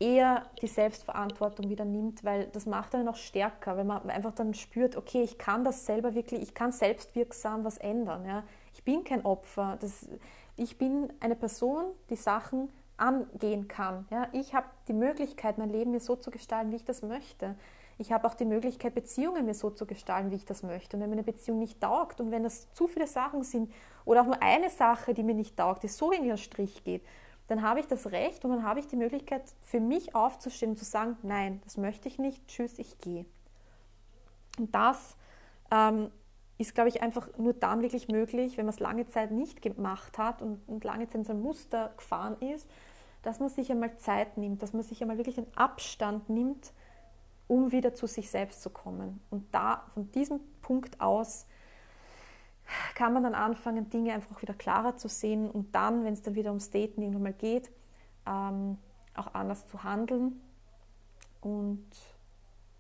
eher 0.01 0.47
die 0.63 0.67
Selbstverantwortung 0.67 1.69
wieder 1.71 1.85
nimmt, 1.85 2.25
weil 2.25 2.47
das 2.49 2.67
macht 2.67 2.95
einen 2.95 3.07
noch 3.07 3.17
stärker, 3.17 3.77
weil 3.77 3.85
man 3.85 4.11
einfach 4.11 4.33
dann 4.33 4.55
spürt, 4.55 4.97
okay, 4.97 5.23
ich 5.23 5.39
kann 5.39 5.65
das 5.65 5.87
selber 5.87 6.15
wirklich, 6.15 6.43
ich 6.43 6.55
kann 6.55 6.73
selbstwirksam 6.73 7.65
was 7.65 7.79
ändern. 7.79 8.25
Ja. 8.25 8.45
Ich 8.89 8.95
bin 8.95 9.05
kein 9.05 9.23
Opfer. 9.27 9.77
Das, 9.83 10.09
ich 10.57 10.79
bin 10.79 11.13
eine 11.21 11.37
Person, 11.37 11.93
die 12.09 12.17
Sachen 12.17 12.71
angehen 12.97 13.69
kann. 13.69 14.07
Ja? 14.11 14.29
Ich 14.33 14.55
habe 14.55 14.67
die 14.89 14.95
Möglichkeit, 14.95 15.59
mein 15.59 15.69
Leben 15.69 15.91
mir 15.91 16.01
so 16.01 16.17
zu 16.17 16.31
gestalten, 16.31 16.73
wie 16.73 16.77
ich 16.77 16.87
das 16.87 17.03
möchte. 17.03 17.55
Ich 17.99 18.13
habe 18.13 18.27
auch 18.27 18.33
die 18.33 18.47
Möglichkeit, 18.47 18.95
Beziehungen 18.95 19.45
mir 19.45 19.53
so 19.53 19.69
zu 19.69 19.85
gestalten, 19.85 20.31
wie 20.31 20.37
ich 20.37 20.47
das 20.47 20.63
möchte. 20.63 20.97
Und 20.97 21.03
wenn 21.03 21.11
mir 21.11 21.17
eine 21.17 21.23
Beziehung 21.23 21.59
nicht 21.59 21.83
taugt 21.83 22.19
und 22.19 22.31
wenn 22.31 22.45
das 22.45 22.73
zu 22.73 22.87
viele 22.87 23.07
Sachen 23.07 23.43
sind 23.43 23.71
oder 24.07 24.23
auch 24.23 24.27
nur 24.27 24.43
eine 24.43 24.71
Sache, 24.71 25.13
die 25.13 25.23
mir 25.23 25.35
nicht 25.35 25.59
taugt, 25.59 25.83
die 25.83 25.89
so 25.89 26.11
in 26.11 26.25
ihren 26.25 26.39
Strich 26.39 26.83
geht, 26.83 27.05
dann 27.49 27.61
habe 27.61 27.81
ich 27.81 27.87
das 27.89 28.11
Recht 28.11 28.43
und 28.47 28.53
dann 28.53 28.63
habe 28.63 28.81
ich 28.81 28.87
die 28.87 28.97
Möglichkeit, 28.97 29.43
für 29.61 29.81
mich 29.81 30.15
aufzustehen 30.15 30.71
und 30.71 30.79
zu 30.79 30.87
sagen, 30.87 31.19
nein, 31.23 31.61
das 31.65 31.77
möchte 31.77 32.09
ich 32.09 32.19
nicht, 32.19 32.49
tschüss, 32.49 32.79
ich 32.79 32.99
gehe. 33.01 33.27
Und 34.59 34.75
das 34.75 35.15
ähm, 35.71 36.11
ist, 36.59 36.75
glaube 36.75 36.89
ich, 36.89 37.03
einfach 37.03 37.29
nur 37.39 37.55
dann 37.55 37.83
wirklich 37.83 38.09
möglich, 38.09 38.59
wenn 38.59 38.67
man 38.67 38.75
es 38.75 38.81
lange 38.81 39.07
Zeit 39.07 39.31
nicht 39.31 39.63
gemacht 39.63 40.19
hat 40.19 40.43
und, 40.43 40.61
und 40.67 40.85
lange 40.85 41.07
Zeit 41.07 41.15
in 41.15 41.25
so 41.25 41.33
ein 41.33 41.41
Muster 41.41 41.93
gefahren 41.97 42.37
ist, 42.41 42.69
dass 43.23 43.41
man 43.41 43.49
sich 43.49 43.71
einmal 43.71 43.97
Zeit 43.99 44.37
nimmt, 44.37 44.63
dass 44.63 44.73
man 44.73 44.83
sich 44.83 45.01
einmal 45.01 45.19
wirklich 45.19 45.39
einen 45.39 45.55
Abstand 45.57 46.29
nimmt, 46.29 46.73
um 47.47 47.73
wieder 47.73 47.95
zu 47.95 48.07
sich 48.07 48.31
selbst 48.31 48.61
zu 48.63 48.71
kommen. 48.71 49.21
Und 49.31 49.47
da, 49.55 49.85
von 49.95 50.11
diesem 50.13 50.41
Punkt 50.61 51.01
aus, 51.01 51.47
kann 52.95 53.13
man 53.13 53.23
dann 53.23 53.35
anfangen, 53.35 53.89
Dinge 53.89 54.13
einfach 54.13 54.43
wieder 54.43 54.55
klarer 54.55 54.97
zu 54.97 55.09
sehen 55.09 55.51
und 55.51 55.75
dann, 55.75 56.05
wenn 56.05 56.13
es 56.13 56.23
dann 56.23 56.35
wieder 56.35 56.51
ums 56.51 56.71
Daten 56.71 57.01
irgendwann 57.01 57.23
mal 57.23 57.33
geht, 57.33 57.71
ähm, 58.27 58.79
auch 59.15 59.33
anders 59.35 59.67
zu 59.67 59.83
handeln 59.85 60.41
und 61.41 61.87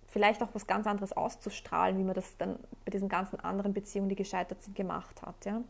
vielleicht 0.09 0.42
auch 0.42 0.49
was 0.55 0.66
ganz 0.66 0.87
anderes 0.87 1.12
auszustrahlen, 1.12 1.99
wie 1.99 2.03
man 2.03 2.14
das 2.14 2.37
dann 2.38 2.59
bei 2.85 2.90
diesen 2.90 3.09
ganzen 3.09 3.38
anderen 3.40 3.75
Beziehungen, 3.75 4.09
die 4.09 4.16
gescheitert 4.16 4.62
sind, 4.62 4.75
gemacht 4.75 5.23
hat. 5.23 5.44
Ja? 5.44 5.62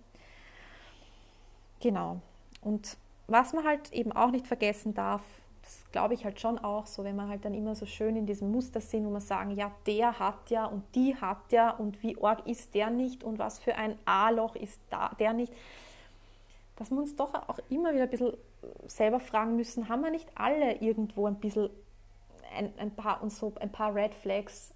Genau. 1.80 2.20
Und 2.62 2.96
was 3.26 3.52
man 3.52 3.64
halt 3.64 3.92
eben 3.92 4.12
auch 4.12 4.30
nicht 4.30 4.46
vergessen 4.46 4.94
darf, 4.94 5.22
das 5.62 5.84
glaube 5.92 6.14
ich 6.14 6.24
halt 6.24 6.40
schon 6.40 6.58
auch 6.58 6.86
so, 6.86 7.04
wenn 7.04 7.16
man 7.16 7.28
halt 7.28 7.44
dann 7.44 7.52
immer 7.52 7.74
so 7.74 7.84
schön 7.84 8.16
in 8.16 8.24
diesem 8.24 8.50
Muster 8.50 8.80
sind, 8.80 9.04
wo 9.04 9.10
man 9.10 9.20
sagen, 9.20 9.50
ja, 9.50 9.70
der 9.86 10.18
hat 10.18 10.48
ja 10.48 10.64
und 10.64 10.82
die 10.94 11.14
hat 11.14 11.52
ja 11.52 11.70
und 11.70 12.02
wie 12.02 12.16
arg 12.22 12.46
ist 12.46 12.74
der 12.74 12.88
nicht 12.88 13.22
und 13.22 13.38
was 13.38 13.58
für 13.58 13.74
ein 13.74 13.98
A-Loch 14.06 14.56
ist 14.56 14.80
da, 14.88 15.10
der 15.18 15.34
nicht, 15.34 15.52
dass 16.76 16.90
wir 16.90 16.98
uns 16.98 17.16
doch 17.16 17.34
auch 17.34 17.58
immer 17.68 17.92
wieder 17.92 18.04
ein 18.04 18.10
bisschen 18.10 18.32
selber 18.86 19.20
fragen 19.20 19.56
müssen, 19.56 19.88
haben 19.88 20.02
wir 20.02 20.10
nicht 20.10 20.30
alle 20.36 20.76
irgendwo 20.76 21.26
ein 21.26 21.38
bisschen 21.38 21.68
ein, 22.56 22.72
ein, 22.78 22.94
paar, 22.94 23.22
und 23.22 23.30
so 23.30 23.54
ein 23.60 23.70
paar 23.70 23.94
Red 23.94 24.14
Flags 24.14 24.74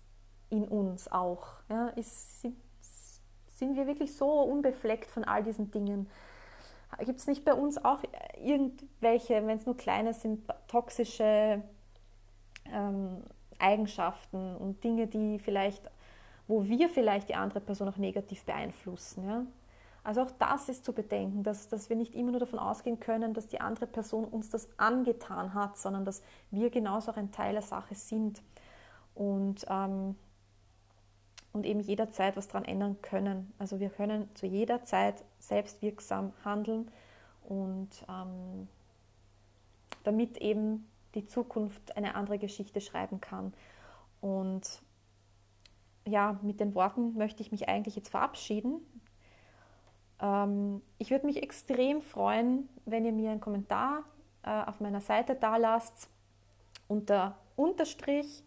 in 0.50 0.66
uns 0.68 1.10
auch. 1.10 1.46
Ja, 1.68 1.88
ist, 1.88 2.42
sind, 2.42 2.56
sind 3.48 3.76
wir 3.76 3.86
wirklich 3.86 4.14
so 4.14 4.28
unbefleckt 4.42 5.10
von 5.10 5.24
all 5.24 5.42
diesen 5.42 5.70
Dingen? 5.70 6.08
Gibt 6.98 7.18
es 7.18 7.26
nicht 7.26 7.44
bei 7.44 7.54
uns 7.54 7.82
auch 7.82 8.00
irgendwelche, 8.38 9.46
wenn 9.46 9.56
es 9.56 9.66
nur 9.66 9.76
kleine 9.76 10.12
sind, 10.12 10.46
toxische 10.68 11.62
ähm, 12.70 13.22
Eigenschaften 13.58 14.56
und 14.56 14.84
Dinge, 14.84 15.06
die 15.06 15.38
vielleicht, 15.38 15.90
wo 16.48 16.66
wir 16.66 16.90
vielleicht 16.90 17.30
die 17.30 17.34
andere 17.34 17.60
Person 17.60 17.88
auch 17.88 17.96
negativ 17.96 18.44
beeinflussen? 18.44 19.26
Ja? 19.26 19.46
Also 20.04 20.22
auch 20.22 20.30
das 20.32 20.68
ist 20.68 20.84
zu 20.84 20.92
bedenken, 20.92 21.44
dass, 21.44 21.68
dass 21.68 21.88
wir 21.88 21.96
nicht 21.96 22.14
immer 22.14 22.32
nur 22.32 22.40
davon 22.40 22.58
ausgehen 22.58 22.98
können, 22.98 23.34
dass 23.34 23.46
die 23.46 23.60
andere 23.60 23.86
Person 23.86 24.24
uns 24.24 24.50
das 24.50 24.68
angetan 24.76 25.54
hat, 25.54 25.78
sondern 25.78 26.04
dass 26.04 26.22
wir 26.50 26.70
genauso 26.70 27.12
auch 27.12 27.16
ein 27.16 27.30
Teil 27.30 27.52
der 27.52 27.62
Sache 27.62 27.94
sind 27.94 28.42
und, 29.14 29.64
ähm, 29.68 30.16
und 31.52 31.66
eben 31.66 31.80
jederzeit 31.80 32.36
was 32.36 32.48
daran 32.48 32.64
ändern 32.64 33.00
können. 33.00 33.52
Also 33.58 33.78
wir 33.78 33.90
können 33.90 34.28
zu 34.34 34.46
jeder 34.46 34.82
Zeit 34.82 35.22
selbstwirksam 35.38 36.32
handeln 36.44 36.90
und 37.44 37.90
ähm, 38.08 38.66
damit 40.02 40.38
eben 40.38 40.88
die 41.14 41.26
Zukunft 41.26 41.96
eine 41.96 42.16
andere 42.16 42.38
Geschichte 42.38 42.80
schreiben 42.80 43.20
kann. 43.20 43.52
Und 44.20 44.82
ja, 46.06 46.40
mit 46.42 46.58
den 46.58 46.74
Worten 46.74 47.14
möchte 47.16 47.42
ich 47.42 47.52
mich 47.52 47.68
eigentlich 47.68 47.96
jetzt 47.96 48.08
verabschieden. 48.08 48.80
Ähm, 50.22 50.80
ich 50.98 51.10
würde 51.10 51.26
mich 51.26 51.42
extrem 51.42 52.00
freuen, 52.00 52.68
wenn 52.86 53.04
ihr 53.04 53.12
mir 53.12 53.32
einen 53.32 53.40
Kommentar 53.40 54.04
äh, 54.44 54.62
auf 54.64 54.80
meiner 54.80 55.00
Seite 55.00 55.34
da 55.34 55.56
lasst 55.56 56.08
unter 56.88 57.36
Unterstrich 57.56 58.44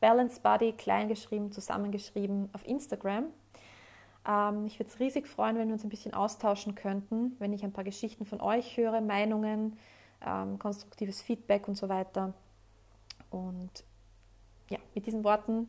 Balance 0.00 0.40
Body 0.40 0.72
kleingeschrieben, 0.72 1.52
zusammengeschrieben 1.52 2.48
auf 2.52 2.66
Instagram. 2.66 3.26
Ähm, 4.26 4.66
ich 4.66 4.78
würde 4.78 4.90
es 4.90 5.00
riesig 5.00 5.26
freuen, 5.26 5.56
wenn 5.56 5.68
wir 5.68 5.74
uns 5.74 5.84
ein 5.84 5.90
bisschen 5.90 6.14
austauschen 6.14 6.74
könnten, 6.74 7.36
wenn 7.38 7.52
ich 7.52 7.64
ein 7.64 7.72
paar 7.72 7.84
Geschichten 7.84 8.24
von 8.24 8.40
euch 8.40 8.76
höre, 8.76 9.00
Meinungen, 9.00 9.78
ähm, 10.24 10.58
konstruktives 10.58 11.22
Feedback 11.22 11.68
und 11.68 11.76
so 11.76 11.88
weiter. 11.88 12.34
Und 13.30 13.84
ja, 14.68 14.78
mit 14.94 15.06
diesen 15.06 15.24
Worten 15.24 15.68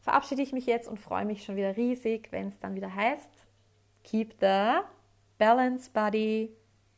verabschiede 0.00 0.42
ich 0.42 0.52
mich 0.52 0.66
jetzt 0.66 0.88
und 0.88 1.00
freue 1.00 1.24
mich 1.24 1.44
schon 1.44 1.56
wieder 1.56 1.76
riesig, 1.76 2.30
wenn 2.30 2.48
es 2.48 2.58
dann 2.58 2.74
wieder 2.74 2.94
heißt, 2.94 3.30
Keep 4.04 4.38
the 4.38 4.84
Balance 5.38 5.88
Body 5.88 6.52